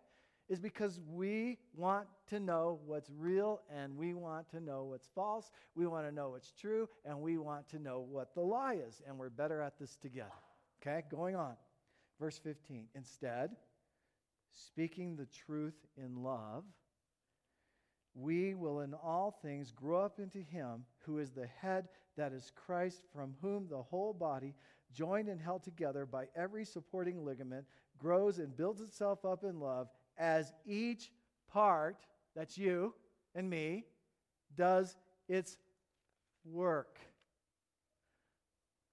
is 0.48 0.58
because 0.58 1.00
we 1.08 1.58
want 1.74 2.06
to 2.28 2.40
know 2.40 2.80
what's 2.86 3.10
real 3.16 3.60
and 3.74 3.96
we 3.96 4.14
want 4.14 4.48
to 4.50 4.60
know 4.60 4.84
what's 4.84 5.08
false. 5.14 5.50
We 5.74 5.86
want 5.86 6.06
to 6.06 6.12
know 6.12 6.30
what's 6.30 6.52
true 6.52 6.88
and 7.04 7.20
we 7.20 7.38
want 7.38 7.68
to 7.70 7.78
know 7.78 8.04
what 8.08 8.34
the 8.34 8.40
lie 8.40 8.78
is. 8.86 9.00
And 9.06 9.18
we're 9.18 9.30
better 9.30 9.60
at 9.60 9.78
this 9.78 9.96
together. 9.96 10.30
Okay, 10.82 11.02
going 11.10 11.36
on. 11.36 11.54
Verse 12.20 12.38
15. 12.38 12.86
Instead, 12.94 13.50
speaking 14.52 15.16
the 15.16 15.26
truth 15.26 15.74
in 15.96 16.22
love, 16.22 16.64
we 18.14 18.54
will 18.54 18.80
in 18.80 18.94
all 18.94 19.38
things 19.42 19.70
grow 19.70 20.00
up 20.00 20.18
into 20.18 20.38
him 20.38 20.84
who 21.04 21.18
is 21.18 21.30
the 21.30 21.46
head 21.60 21.88
that 22.16 22.32
is 22.32 22.52
Christ, 22.54 23.02
from 23.12 23.34
whom 23.40 23.68
the 23.68 23.82
whole 23.82 24.12
body, 24.12 24.54
joined 24.92 25.28
and 25.28 25.40
held 25.40 25.62
together 25.62 26.06
by 26.06 26.26
every 26.36 26.64
supporting 26.64 27.24
ligament, 27.24 27.66
grows 27.98 28.38
and 28.38 28.56
builds 28.56 28.80
itself 28.80 29.24
up 29.24 29.44
in 29.44 29.60
love 29.60 29.88
as 30.18 30.52
each 30.66 31.10
part, 31.52 32.06
that's 32.34 32.56
you 32.56 32.94
and 33.34 33.48
me, 33.48 33.84
does 34.56 34.96
its 35.28 35.56
work. 36.44 36.98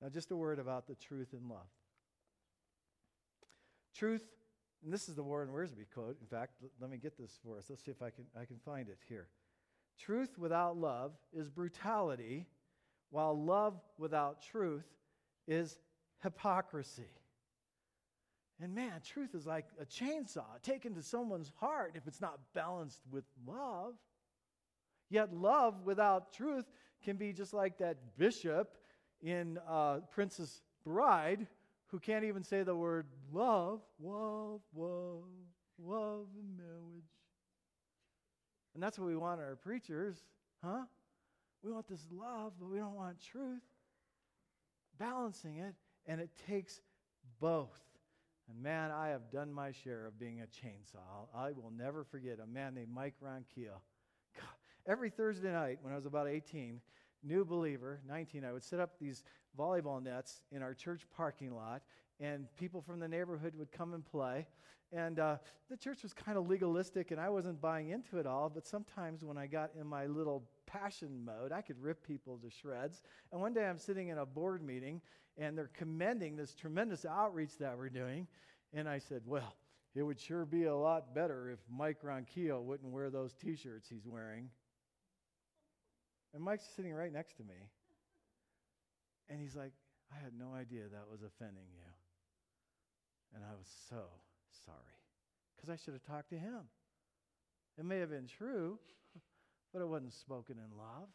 Now, 0.01 0.09
just 0.09 0.31
a 0.31 0.35
word 0.35 0.59
about 0.59 0.87
the 0.87 0.95
truth 0.95 1.29
in 1.33 1.47
love. 1.47 1.67
Truth, 3.95 4.23
and 4.83 4.91
this 4.91 5.07
is 5.07 5.15
the 5.15 5.23
Warren 5.23 5.49
Wiersbe 5.49 5.85
quote. 5.93 6.17
In 6.19 6.27
fact, 6.27 6.53
let 6.81 6.89
me 6.89 6.97
get 6.97 7.17
this 7.17 7.39
for 7.45 7.57
us. 7.57 7.65
Let's 7.69 7.85
see 7.85 7.91
if 7.91 8.01
I 8.01 8.09
can, 8.09 8.25
I 8.39 8.43
can 8.43 8.57
find 8.65 8.89
it 8.89 8.97
here. 9.07 9.27
Truth 9.97 10.37
without 10.37 10.75
love 10.75 11.13
is 11.31 11.49
brutality 11.49 12.47
while 13.13 13.39
love 13.39 13.79
without 13.99 14.41
truth 14.41 14.87
is 15.47 15.77
hypocrisy. 16.23 17.11
And 18.59 18.73
man, 18.73 19.01
truth 19.05 19.35
is 19.35 19.45
like 19.45 19.67
a 19.79 19.85
chainsaw 19.85 20.59
taken 20.63 20.95
to 20.95 21.03
someone's 21.03 21.51
heart 21.59 21.91
if 21.93 22.07
it's 22.07 22.21
not 22.21 22.39
balanced 22.55 23.01
with 23.11 23.23
love. 23.45 23.93
Yet, 25.11 25.31
love 25.31 25.85
without 25.85 26.33
truth 26.33 26.65
can 27.03 27.17
be 27.17 27.33
just 27.33 27.53
like 27.53 27.77
that 27.77 27.97
bishop 28.17 28.77
in 29.21 29.59
uh, 29.69 29.99
Princess 30.09 30.63
Bride 30.83 31.45
who 31.87 31.99
can't 31.99 32.23
even 32.23 32.41
say 32.41 32.63
the 32.63 32.75
word 32.75 33.05
love, 33.31 33.81
love, 34.01 34.61
love, 34.75 35.21
love, 35.77 36.25
marriage. 36.57 37.11
And 38.73 38.81
that's 38.81 38.97
what 38.97 39.07
we 39.07 39.15
want 39.15 39.39
our 39.39 39.55
preachers, 39.55 40.23
huh? 40.63 40.85
We 41.63 41.71
want 41.71 41.87
this 41.87 42.05
love, 42.11 42.53
but 42.59 42.69
we 42.69 42.77
don't 42.77 42.95
want 42.95 43.21
truth. 43.21 43.61
Balancing 44.99 45.57
it, 45.57 45.75
and 46.05 46.19
it 46.19 46.29
takes 46.45 46.81
both. 47.39 47.79
And 48.49 48.61
man, 48.61 48.91
I 48.91 49.09
have 49.09 49.31
done 49.31 49.51
my 49.51 49.71
share 49.71 50.05
of 50.05 50.19
being 50.19 50.41
a 50.41 50.43
chainsaw. 50.43 51.27
I 51.35 51.51
will 51.51 51.71
never 51.75 52.03
forget 52.03 52.39
a 52.43 52.45
man 52.45 52.75
named 52.75 52.93
Mike 52.93 53.15
Ronquillo. 53.21 53.79
Every 54.85 55.09
Thursday 55.09 55.51
night 55.51 55.79
when 55.81 55.93
I 55.93 55.95
was 55.95 56.05
about 56.05 56.27
18, 56.27 56.81
new 57.23 57.45
believer, 57.45 58.01
19, 58.07 58.43
I 58.43 58.51
would 58.51 58.63
set 58.63 58.81
up 58.81 58.99
these 58.99 59.23
volleyball 59.57 60.03
nets 60.03 60.41
in 60.51 60.61
our 60.61 60.73
church 60.73 61.07
parking 61.15 61.55
lot, 61.55 61.81
and 62.19 62.45
people 62.57 62.81
from 62.81 62.99
the 62.99 63.07
neighborhood 63.07 63.53
would 63.55 63.71
come 63.71 63.93
and 63.93 64.05
play. 64.05 64.47
And 64.91 65.19
uh, 65.19 65.37
the 65.69 65.77
church 65.77 66.03
was 66.03 66.13
kind 66.13 66.37
of 66.37 66.47
legalistic, 66.47 67.09
and 67.11 67.19
I 67.19 67.29
wasn't 67.29 67.59
buying 67.59 67.89
into 67.89 68.19
it 68.19 68.27
all. 68.27 68.49
But 68.49 68.67
sometimes 68.67 69.23
when 69.23 69.37
I 69.37 69.47
got 69.47 69.71
in 69.79 69.87
my 69.87 70.05
little 70.05 70.43
passion 70.67 71.25
mode, 71.25 71.51
I 71.51 71.61
could 71.61 71.81
rip 71.81 72.05
people 72.05 72.37
to 72.43 72.49
shreds. 72.49 73.01
And 73.31 73.41
one 73.41 73.53
day 73.53 73.65
I'm 73.65 73.79
sitting 73.79 74.09
in 74.09 74.19
a 74.19 74.25
board 74.25 74.63
meeting, 74.63 75.01
and 75.37 75.57
they're 75.57 75.71
commending 75.73 76.35
this 76.35 76.53
tremendous 76.53 77.05
outreach 77.05 77.57
that 77.57 77.75
we're 77.75 77.89
doing. 77.89 78.27
And 78.71 78.87
I 78.87 78.99
said, 78.99 79.23
Well, 79.25 79.55
it 79.95 80.03
would 80.03 80.19
sure 80.19 80.45
be 80.45 80.65
a 80.65 80.75
lot 80.75 81.13
better 81.15 81.49
if 81.49 81.59
Mike 81.71 82.03
Ronquillo 82.03 82.61
wouldn't 82.61 82.91
wear 82.91 83.09
those 83.09 83.33
t 83.33 83.55
shirts 83.55 83.87
he's 83.89 84.07
wearing. 84.07 84.49
And 86.33 86.43
Mike's 86.43 86.67
sitting 86.75 86.93
right 86.93 87.13
next 87.13 87.37
to 87.37 87.43
me. 87.43 87.69
And 89.29 89.39
he's 89.39 89.55
like, 89.55 89.71
I 90.11 90.23
had 90.23 90.33
no 90.37 90.53
idea 90.53 90.83
that 90.91 91.05
was 91.09 91.21
offending 91.21 91.65
you. 91.73 91.92
And 93.35 93.43
I 93.43 93.53
was 93.57 93.67
so 93.89 94.03
sorry 94.65 94.97
because 95.55 95.69
I 95.69 95.75
should 95.75 95.93
have 95.93 96.03
talked 96.03 96.29
to 96.29 96.37
him. 96.37 96.61
It 97.77 97.85
may 97.85 97.99
have 97.99 98.09
been 98.09 98.27
true, 98.27 98.77
but 99.73 99.81
it 99.81 99.87
wasn't 99.87 100.13
spoken 100.13 100.57
in 100.57 100.77
love. 100.77 101.09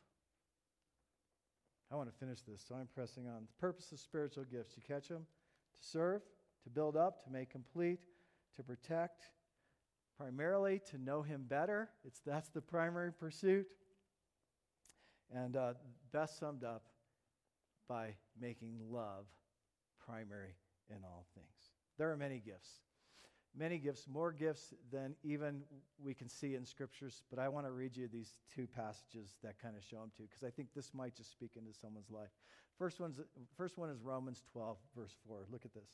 I 1.91 1.97
want 1.97 2.11
to 2.11 2.19
finish 2.19 2.41
this, 2.43 2.62
so 2.66 2.75
I'm 2.75 2.89
pressing 2.95 3.27
on. 3.27 3.47
The 3.47 3.61
purpose 3.61 3.93
of 3.93 4.01
spiritual 4.01 4.45
gifts, 4.45 4.75
you 4.77 4.83
catch 4.87 5.09
them? 5.09 5.27
To 5.81 5.89
serve, 5.89 6.23
to 6.64 6.71
build 6.71 6.97
up, 6.97 7.25
to 7.25 7.31
make 7.31 7.51
complete, 7.51 8.01
to 8.57 8.62
protect, 8.62 9.31
primarily 10.19 10.81
to 10.91 10.99
know 10.99 11.23
Him 11.23 11.45
better. 11.49 11.89
It's, 12.05 12.21
that's 12.21 12.51
the 12.51 12.61
primary 12.61 13.12
pursuit. 13.12 13.66
And 15.35 15.57
uh, 15.57 15.75
best 16.12 16.39
summed 16.39 16.64
up 16.64 16.85
by 17.89 18.14
making 18.39 18.81
love 18.91 19.27
primary 20.05 20.57
in 20.91 21.05
all 21.05 21.27
things. 21.35 21.58
There 21.99 22.11
are 22.11 22.16
many 22.16 22.38
gifts. 22.38 22.70
Many 23.57 23.78
gifts, 23.78 24.07
more 24.07 24.30
gifts 24.30 24.72
than 24.92 25.16
even 25.24 25.62
we 26.03 26.14
can 26.14 26.28
see 26.28 26.55
in 26.55 26.64
scriptures, 26.64 27.22
but 27.28 27.38
I 27.40 27.49
want 27.49 27.66
to 27.66 27.72
read 27.72 27.96
you 27.96 28.07
these 28.07 28.34
two 28.55 28.66
passages 28.68 29.36
that 29.42 29.61
kind 29.61 29.74
of 29.76 29.82
show 29.82 29.96
them 29.96 30.12
too, 30.16 30.24
because 30.24 30.44
I 30.44 30.51
think 30.51 30.68
this 30.74 30.92
might 30.94 31.16
just 31.16 31.32
speak 31.32 31.53
into 31.57 31.72
someone's 31.72 32.11
life. 32.11 32.30
First, 32.78 33.01
one's, 33.01 33.18
first 33.57 33.76
one 33.76 33.90
is 33.90 34.01
Romans 34.01 34.42
12, 34.53 34.76
verse 34.94 35.16
4. 35.26 35.46
Look 35.51 35.64
at 35.64 35.74
this. 35.74 35.88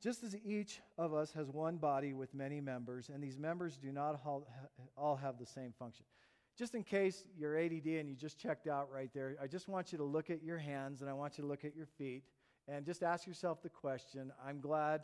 Just 0.00 0.22
as 0.22 0.36
each 0.44 0.80
of 0.96 1.12
us 1.12 1.32
has 1.32 1.48
one 1.48 1.78
body 1.78 2.12
with 2.12 2.32
many 2.32 2.60
members, 2.60 3.10
and 3.12 3.20
these 3.20 3.36
members 3.36 3.76
do 3.76 3.90
not 3.90 4.20
all 4.96 5.16
have 5.16 5.38
the 5.38 5.46
same 5.46 5.72
function. 5.76 6.04
Just 6.56 6.76
in 6.76 6.84
case 6.84 7.24
you're 7.36 7.58
ADD 7.58 7.86
and 7.86 8.08
you 8.08 8.14
just 8.14 8.38
checked 8.38 8.68
out 8.68 8.88
right 8.92 9.10
there, 9.12 9.36
I 9.42 9.48
just 9.48 9.68
want 9.68 9.90
you 9.90 9.98
to 9.98 10.04
look 10.04 10.30
at 10.30 10.44
your 10.44 10.58
hands 10.58 11.00
and 11.00 11.10
I 11.10 11.12
want 11.14 11.38
you 11.38 11.42
to 11.42 11.48
look 11.48 11.64
at 11.64 11.74
your 11.74 11.86
feet 11.86 12.22
and 12.68 12.84
just 12.84 13.02
ask 13.02 13.26
yourself 13.26 13.62
the 13.62 13.68
question 13.68 14.30
I'm 14.46 14.60
glad, 14.60 15.02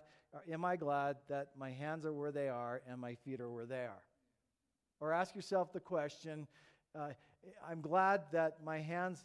am 0.50 0.64
I 0.64 0.76
glad 0.76 1.16
that 1.28 1.48
my 1.58 1.70
hands 1.70 2.04
are 2.04 2.12
where 2.12 2.32
they 2.32 2.48
are 2.48 2.82
and 2.88 3.00
my 3.00 3.14
feet 3.14 3.40
are 3.40 3.50
where 3.50 3.66
they 3.66 3.84
are? 3.84 4.02
Or 5.00 5.12
ask 5.12 5.34
yourself 5.34 5.72
the 5.72 5.80
question 5.80 6.46
uh, 6.96 7.08
I'm 7.68 7.80
glad 7.80 8.22
that 8.32 8.58
my 8.64 8.78
hands, 8.80 9.24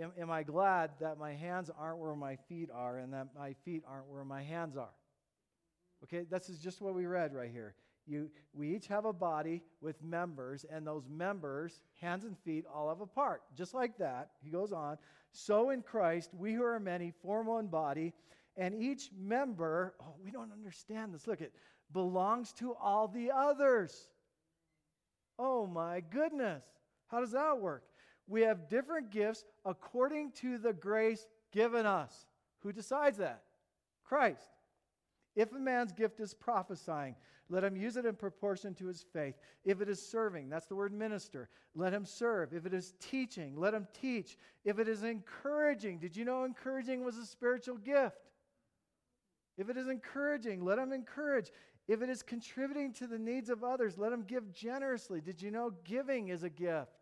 am, 0.00 0.12
am 0.18 0.30
I 0.30 0.42
glad 0.44 0.90
that 1.00 1.18
my 1.18 1.34
hands 1.34 1.70
aren't 1.76 1.98
where 1.98 2.14
my 2.14 2.36
feet 2.48 2.70
are 2.72 2.98
and 2.98 3.12
that 3.12 3.28
my 3.36 3.54
feet 3.64 3.82
aren't 3.86 4.08
where 4.08 4.24
my 4.24 4.42
hands 4.42 4.76
are? 4.76 4.94
Okay, 6.04 6.24
this 6.30 6.48
is 6.48 6.58
just 6.58 6.80
what 6.80 6.94
we 6.94 7.06
read 7.06 7.34
right 7.34 7.50
here. 7.50 7.74
You, 8.06 8.30
we 8.52 8.74
each 8.74 8.88
have 8.88 9.04
a 9.04 9.12
body 9.12 9.62
with 9.80 10.02
members, 10.02 10.66
and 10.70 10.86
those 10.86 11.08
members, 11.08 11.82
hands 12.00 12.24
and 12.24 12.36
feet, 12.38 12.64
all 12.72 12.88
have 12.88 13.00
a 13.00 13.06
part. 13.06 13.42
Just 13.56 13.74
like 13.74 13.96
that, 13.98 14.30
he 14.42 14.50
goes 14.50 14.72
on. 14.72 14.98
So 15.30 15.70
in 15.70 15.82
Christ, 15.82 16.30
we 16.34 16.52
who 16.52 16.64
are 16.64 16.80
many 16.80 17.12
form 17.22 17.46
one 17.46 17.68
body, 17.68 18.12
and 18.56 18.74
each 18.74 19.10
member, 19.18 19.94
oh, 20.00 20.14
we 20.22 20.30
don't 20.30 20.52
understand 20.52 21.14
this. 21.14 21.26
Look, 21.26 21.40
it 21.40 21.52
belongs 21.92 22.52
to 22.54 22.74
all 22.74 23.08
the 23.08 23.30
others. 23.30 24.08
Oh 25.38 25.66
my 25.66 26.00
goodness. 26.00 26.64
How 27.08 27.20
does 27.20 27.32
that 27.32 27.58
work? 27.58 27.84
We 28.26 28.42
have 28.42 28.68
different 28.68 29.10
gifts 29.10 29.44
according 29.64 30.32
to 30.40 30.58
the 30.58 30.72
grace 30.72 31.26
given 31.52 31.86
us. 31.86 32.26
Who 32.60 32.72
decides 32.72 33.18
that? 33.18 33.42
Christ. 34.04 34.50
If 35.34 35.52
a 35.52 35.58
man's 35.58 35.92
gift 35.92 36.20
is 36.20 36.34
prophesying, 36.34 37.16
let 37.48 37.64
him 37.64 37.76
use 37.76 37.96
it 37.96 38.06
in 38.06 38.14
proportion 38.14 38.74
to 38.74 38.86
his 38.86 39.04
faith. 39.12 39.34
If 39.64 39.80
it 39.80 39.88
is 39.88 40.00
serving, 40.06 40.48
that's 40.48 40.66
the 40.66 40.74
word 40.74 40.92
minister, 40.92 41.48
let 41.74 41.92
him 41.92 42.04
serve. 42.04 42.52
If 42.52 42.66
it 42.66 42.74
is 42.74 42.94
teaching, 43.00 43.54
let 43.56 43.74
him 43.74 43.86
teach. 43.98 44.36
If 44.64 44.78
it 44.78 44.88
is 44.88 45.02
encouraging, 45.02 45.98
did 45.98 46.16
you 46.16 46.24
know 46.24 46.44
encouraging 46.44 47.04
was 47.04 47.16
a 47.16 47.26
spiritual 47.26 47.76
gift? 47.76 48.16
If 49.58 49.68
it 49.68 49.76
is 49.76 49.88
encouraging, 49.88 50.64
let 50.64 50.78
him 50.78 50.92
encourage. 50.92 51.50
If 51.88 52.00
it 52.00 52.08
is 52.08 52.22
contributing 52.22 52.92
to 52.94 53.06
the 53.06 53.18
needs 53.18 53.50
of 53.50 53.64
others, 53.64 53.98
let 53.98 54.12
him 54.12 54.22
give 54.22 54.52
generously. 54.52 55.20
Did 55.20 55.42
you 55.42 55.50
know 55.50 55.72
giving 55.84 56.28
is 56.28 56.42
a 56.42 56.50
gift? 56.50 57.01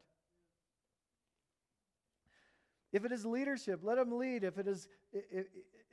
If 2.93 3.05
it 3.05 3.13
is 3.13 3.25
leadership, 3.25 3.81
let 3.83 3.99
him 3.99 4.13
lead. 4.13 4.45
If 4.45 4.59
it 4.59 4.67
is, 4.67 4.89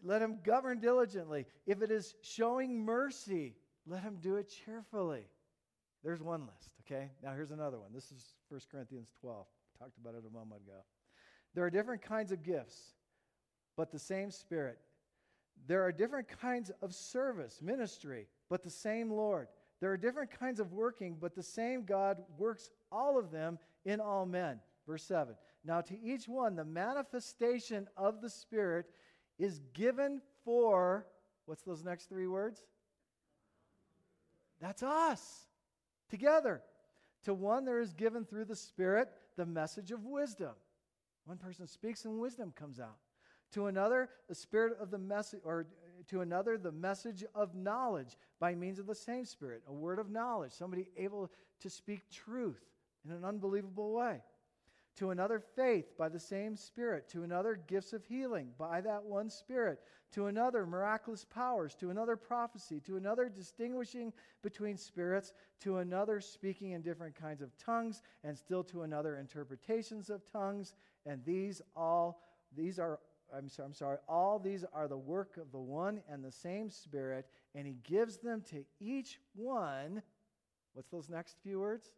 let 0.03 0.21
him 0.21 0.39
govern 0.43 0.79
diligently. 0.79 1.45
If 1.65 1.81
it 1.81 1.91
is 1.91 2.15
showing 2.21 2.83
mercy, 2.83 3.55
let 3.85 4.03
him 4.03 4.17
do 4.21 4.35
it 4.37 4.51
cheerfully. 4.65 5.25
There's 6.03 6.21
one 6.21 6.41
list, 6.41 6.71
okay? 6.85 7.11
Now 7.23 7.33
here's 7.33 7.51
another 7.51 7.79
one. 7.79 7.91
This 7.93 8.11
is 8.11 8.35
1 8.49 8.61
Corinthians 8.71 9.11
12. 9.19 9.45
Talked 9.79 9.97
about 9.97 10.15
it 10.15 10.23
a 10.27 10.33
moment 10.33 10.61
ago. 10.61 10.79
There 11.53 11.63
are 11.65 11.69
different 11.69 12.01
kinds 12.01 12.31
of 12.31 12.43
gifts, 12.43 12.93
but 13.75 13.91
the 13.91 13.99
same 13.99 14.31
Spirit. 14.31 14.77
There 15.67 15.83
are 15.83 15.91
different 15.91 16.27
kinds 16.27 16.71
of 16.81 16.93
service, 16.93 17.59
ministry, 17.61 18.27
but 18.49 18.63
the 18.63 18.69
same 18.69 19.11
Lord. 19.11 19.47
There 19.79 19.91
are 19.91 19.97
different 19.97 20.31
kinds 20.31 20.59
of 20.59 20.71
working, 20.71 21.17
but 21.19 21.35
the 21.35 21.43
same 21.43 21.83
God 21.83 22.17
works 22.37 22.69
all 22.91 23.19
of 23.19 23.31
them 23.31 23.59
in 23.85 23.99
all 23.99 24.25
men. 24.25 24.59
Verse 24.87 25.03
7. 25.03 25.35
Now, 25.67 25.81
to 25.81 26.01
each 26.01 26.29
one, 26.29 26.55
the 26.55 26.63
manifestation 26.63 27.89
of 27.97 28.21
the 28.21 28.29
Spirit 28.29 28.85
is 29.37 29.59
given 29.73 30.21
for, 30.45 31.05
what's 31.45 31.63
those 31.63 31.83
next 31.83 32.05
three 32.05 32.25
words? 32.25 32.61
That's 34.61 34.81
us 34.81 35.49
together. 36.09 36.61
To 37.25 37.33
one, 37.33 37.65
there 37.65 37.81
is 37.81 37.91
given 37.91 38.23
through 38.23 38.45
the 38.45 38.55
Spirit 38.55 39.09
the 39.35 39.45
message 39.45 39.91
of 39.91 40.05
wisdom. 40.05 40.53
One 41.25 41.37
person 41.37 41.67
speaks 41.67 42.05
and 42.05 42.17
wisdom 42.17 42.53
comes 42.55 42.79
out. 42.79 42.97
To 43.51 43.65
another, 43.65 44.09
the 44.29 44.35
spirit 44.35 44.77
of 44.79 44.89
the 44.89 44.97
message, 44.97 45.41
or 45.43 45.67
to 46.07 46.21
another, 46.21 46.57
the 46.57 46.71
message 46.71 47.25
of 47.35 47.55
knowledge 47.55 48.17
by 48.39 48.55
means 48.55 48.79
of 48.79 48.87
the 48.87 48.95
same 48.95 49.25
Spirit, 49.25 49.63
a 49.67 49.73
word 49.73 49.99
of 49.99 50.09
knowledge, 50.09 50.53
somebody 50.53 50.89
able 50.95 51.29
to 51.59 51.69
speak 51.69 52.09
truth 52.09 52.61
in 53.05 53.11
an 53.11 53.25
unbelievable 53.25 53.93
way 53.93 54.21
to 54.97 55.11
another 55.11 55.39
faith 55.39 55.95
by 55.97 56.09
the 56.09 56.19
same 56.19 56.55
Spirit, 56.55 57.07
to 57.09 57.23
another 57.23 57.59
gifts 57.67 57.93
of 57.93 58.03
healing 58.05 58.49
by 58.57 58.81
that 58.81 59.03
one 59.03 59.29
Spirit, 59.29 59.79
to 60.11 60.25
another 60.25 60.65
miraculous 60.65 61.23
powers, 61.23 61.75
to 61.75 61.89
another 61.89 62.15
prophecy, 62.15 62.79
to 62.79 62.97
another 62.97 63.29
distinguishing 63.29 64.11
between 64.41 64.75
spirits, 64.75 65.33
to 65.61 65.77
another 65.77 66.19
speaking 66.19 66.71
in 66.71 66.81
different 66.81 67.15
kinds 67.15 67.41
of 67.41 67.55
tongues, 67.57 68.01
and 68.23 68.37
still 68.37 68.63
to 68.63 68.81
another 68.81 69.17
interpretations 69.17 70.09
of 70.09 70.29
tongues. 70.31 70.73
And 71.05 71.23
these 71.25 71.61
all, 71.75 72.21
these 72.55 72.79
are, 72.79 72.99
I'm 73.35 73.49
sorry, 73.49 73.67
I'm 73.67 73.73
sorry, 73.73 73.97
all 74.07 74.39
these 74.39 74.65
are 74.73 74.87
the 74.87 74.97
work 74.97 75.37
of 75.37 75.51
the 75.51 75.59
one 75.59 76.01
and 76.09 76.23
the 76.23 76.31
same 76.31 76.71
Spirit, 76.71 77.27
and 77.53 77.67
He 77.67 77.75
gives 77.83 78.17
them 78.17 78.43
to 78.49 78.65
each 78.79 79.19
one. 79.35 80.01
What's 80.73 80.89
those 80.89 81.09
next 81.09 81.37
few 81.43 81.59
words? 81.59 81.91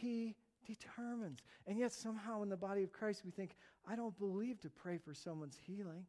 He 0.00 0.34
determines. 0.66 1.40
And 1.66 1.78
yet, 1.78 1.92
somehow 1.92 2.42
in 2.42 2.48
the 2.48 2.56
body 2.56 2.82
of 2.82 2.92
Christ, 2.92 3.22
we 3.24 3.30
think, 3.30 3.56
I 3.88 3.96
don't 3.96 4.16
believe 4.18 4.60
to 4.60 4.70
pray 4.70 4.98
for 4.98 5.14
someone's 5.14 5.56
healing. 5.66 6.06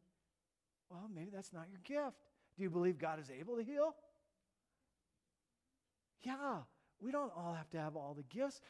Well, 0.90 1.08
maybe 1.14 1.30
that's 1.32 1.52
not 1.52 1.66
your 1.70 1.80
gift. 1.84 2.16
Do 2.56 2.62
you 2.62 2.70
believe 2.70 2.98
God 2.98 3.20
is 3.20 3.30
able 3.30 3.56
to 3.56 3.62
heal? 3.62 3.94
Yeah, 6.22 6.58
we 7.00 7.12
don't 7.12 7.32
all 7.36 7.54
have 7.54 7.70
to 7.70 7.78
have 7.78 7.94
all 7.96 8.14
the 8.14 8.24
gifts. 8.24 8.60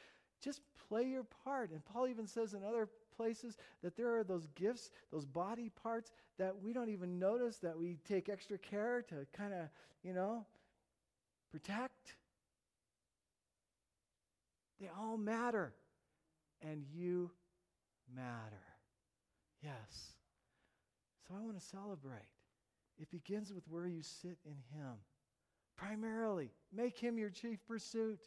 Just 0.43 0.61
play 0.89 1.05
your 1.05 1.25
part. 1.45 1.71
And 1.71 1.85
Paul 1.85 2.09
even 2.09 2.27
says 2.27 2.55
in 2.55 2.63
other 2.63 2.89
places 3.17 3.57
that 3.83 3.97
there 3.97 4.17
are 4.17 4.25
those 4.25 4.47
gifts, 4.55 4.91
those 5.11 5.25
body 5.25 5.71
parts 5.83 6.13
that 6.39 6.55
we 6.63 6.73
don't 6.73 6.91
even 6.91 7.19
notice, 7.19 7.57
that 7.59 7.79
we 7.79 7.97
take 8.07 8.29
extra 8.29 8.59
care 8.59 9.03
to 9.09 9.27
kind 9.33 9.55
of, 9.55 9.69
you 10.03 10.13
know, 10.13 10.45
protect. 11.51 12.15
They 14.81 14.89
all 14.99 15.17
matter. 15.17 15.73
And 16.61 16.83
you 16.93 17.31
matter. 18.15 18.63
Yes. 19.63 20.15
So 21.27 21.35
I 21.37 21.41
want 21.41 21.59
to 21.59 21.65
celebrate. 21.65 22.29
It 23.01 23.11
begins 23.11 23.53
with 23.53 23.65
where 23.69 23.87
you 23.87 24.03
sit 24.03 24.39
in 24.45 24.57
Him. 24.77 24.95
Primarily, 25.77 26.51
make 26.75 26.99
Him 26.99 27.19
your 27.19 27.31
chief 27.31 27.59
pursuit. 27.67 28.21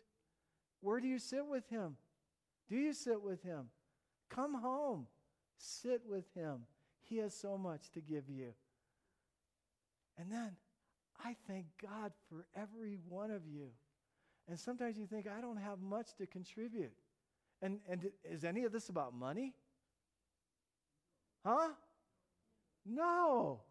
Where 0.79 0.99
do 0.99 1.07
you 1.07 1.19
sit 1.19 1.45
with 1.45 1.67
Him? 1.69 1.97
Do 2.69 2.75
you 2.77 2.93
sit 2.93 3.21
with 3.21 3.43
Him? 3.43 3.65
Come 4.29 4.53
home. 4.53 5.07
Sit 5.57 6.01
with 6.07 6.25
Him. 6.33 6.61
He 7.01 7.17
has 7.17 7.35
so 7.35 7.57
much 7.57 7.91
to 7.91 8.01
give 8.01 8.29
you. 8.29 8.53
And 10.17 10.31
then 10.31 10.51
I 11.23 11.35
thank 11.47 11.65
God 11.81 12.13
for 12.29 12.45
every 12.55 12.97
one 13.09 13.31
of 13.31 13.45
you. 13.45 13.71
And 14.47 14.59
sometimes 14.59 14.97
you 14.97 15.05
think, 15.05 15.27
I 15.27 15.41
don't 15.41 15.57
have 15.57 15.79
much 15.79 16.15
to 16.17 16.25
contribute. 16.25 16.91
And, 17.61 17.79
and 17.87 18.09
is 18.23 18.43
any 18.43 18.63
of 18.63 18.71
this 18.71 18.89
about 18.89 19.13
money? 19.13 19.53
Huh? 21.45 21.69
No. 22.85 23.61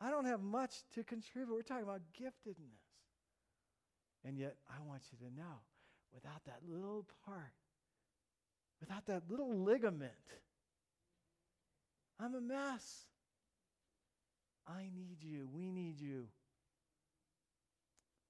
I 0.00 0.10
don't 0.10 0.26
have 0.26 0.42
much 0.42 0.74
to 0.94 1.02
contribute. 1.02 1.54
We're 1.54 1.62
talking 1.62 1.84
about 1.84 2.02
giftedness. 2.20 2.84
And 4.24 4.38
yet, 4.38 4.56
I 4.68 4.86
want 4.86 5.02
you 5.12 5.28
to 5.28 5.34
know 5.34 5.60
without 6.14 6.44
that 6.46 6.60
little 6.66 7.06
part, 7.26 7.52
without 8.80 9.06
that 9.06 9.22
little 9.28 9.54
ligament, 9.54 10.12
I'm 12.20 12.34
a 12.34 12.40
mess. 12.40 13.06
I 14.66 14.88
need 14.94 15.18
you. 15.20 15.48
We 15.52 15.70
need 15.70 16.00
you. 16.00 16.26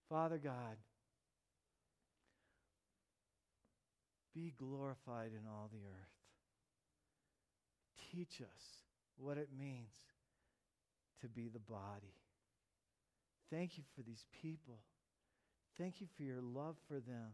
Father 0.08 0.38
God, 0.38 0.76
be 4.34 4.52
glorified 4.58 5.30
in 5.32 5.46
all 5.48 5.70
the 5.72 5.86
earth. 5.86 6.14
Teach 8.12 8.40
us 8.40 8.62
what 9.16 9.38
it 9.38 9.48
means 9.56 9.94
to 11.20 11.28
be 11.28 11.48
the 11.48 11.60
body. 11.60 12.14
Thank 13.50 13.78
you 13.78 13.84
for 13.94 14.02
these 14.02 14.24
people. 14.42 14.78
Thank 15.78 16.00
you 16.00 16.06
for 16.16 16.22
your 16.22 16.40
love 16.40 16.76
for 16.88 16.94
them. 16.94 17.32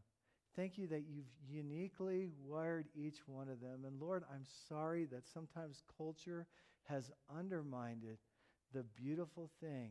Thank 0.57 0.78
you 0.78 0.86
that 0.88 1.05
you've 1.09 1.30
uniquely 1.48 2.28
wired 2.44 2.86
each 2.94 3.18
one 3.26 3.48
of 3.48 3.61
them. 3.61 3.84
And 3.86 4.01
Lord, 4.01 4.24
I'm 4.32 4.44
sorry 4.68 5.07
that 5.07 5.28
sometimes 5.32 5.82
culture 5.96 6.46
has 6.88 7.11
undermined 7.34 8.03
it, 8.05 8.18
the 8.74 8.84
beautiful 9.01 9.51
thing 9.61 9.90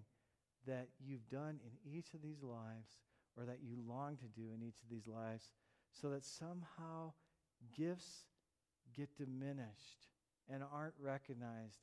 that 0.68 0.88
you've 1.00 1.28
done 1.30 1.60
in 1.64 1.92
each 1.92 2.14
of 2.14 2.22
these 2.22 2.44
lives 2.44 2.98
or 3.38 3.46
that 3.46 3.60
you 3.64 3.78
long 3.88 4.18
to 4.18 4.26
do 4.26 4.48
in 4.54 4.62
each 4.62 4.82
of 4.84 4.90
these 4.90 5.08
lives 5.08 5.46
so 5.92 6.10
that 6.10 6.24
somehow 6.24 7.14
gifts 7.78 8.26
get 8.96 9.10
diminished 9.18 10.08
and 10.50 10.64
aren't 10.64 10.96
recognized 11.00 11.80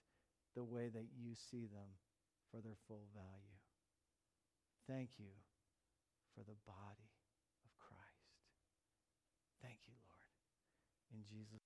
the 0.54 0.64
way 0.64 0.88
that 0.88 1.07
you 1.14 1.34
see 1.34 1.66
them 1.66 1.90
for 2.50 2.61
their 2.61 2.76
full 2.88 3.07
value. 3.14 3.61
Thank 4.88 5.18
you 5.18 5.34
for 6.34 6.40
the 6.40 6.57
body 6.66 7.11
of 7.64 7.72
Christ. 7.78 8.40
Thank 9.62 9.78
you, 9.86 9.94
Lord. 10.00 10.30
In 11.12 11.22
Jesus' 11.24 11.66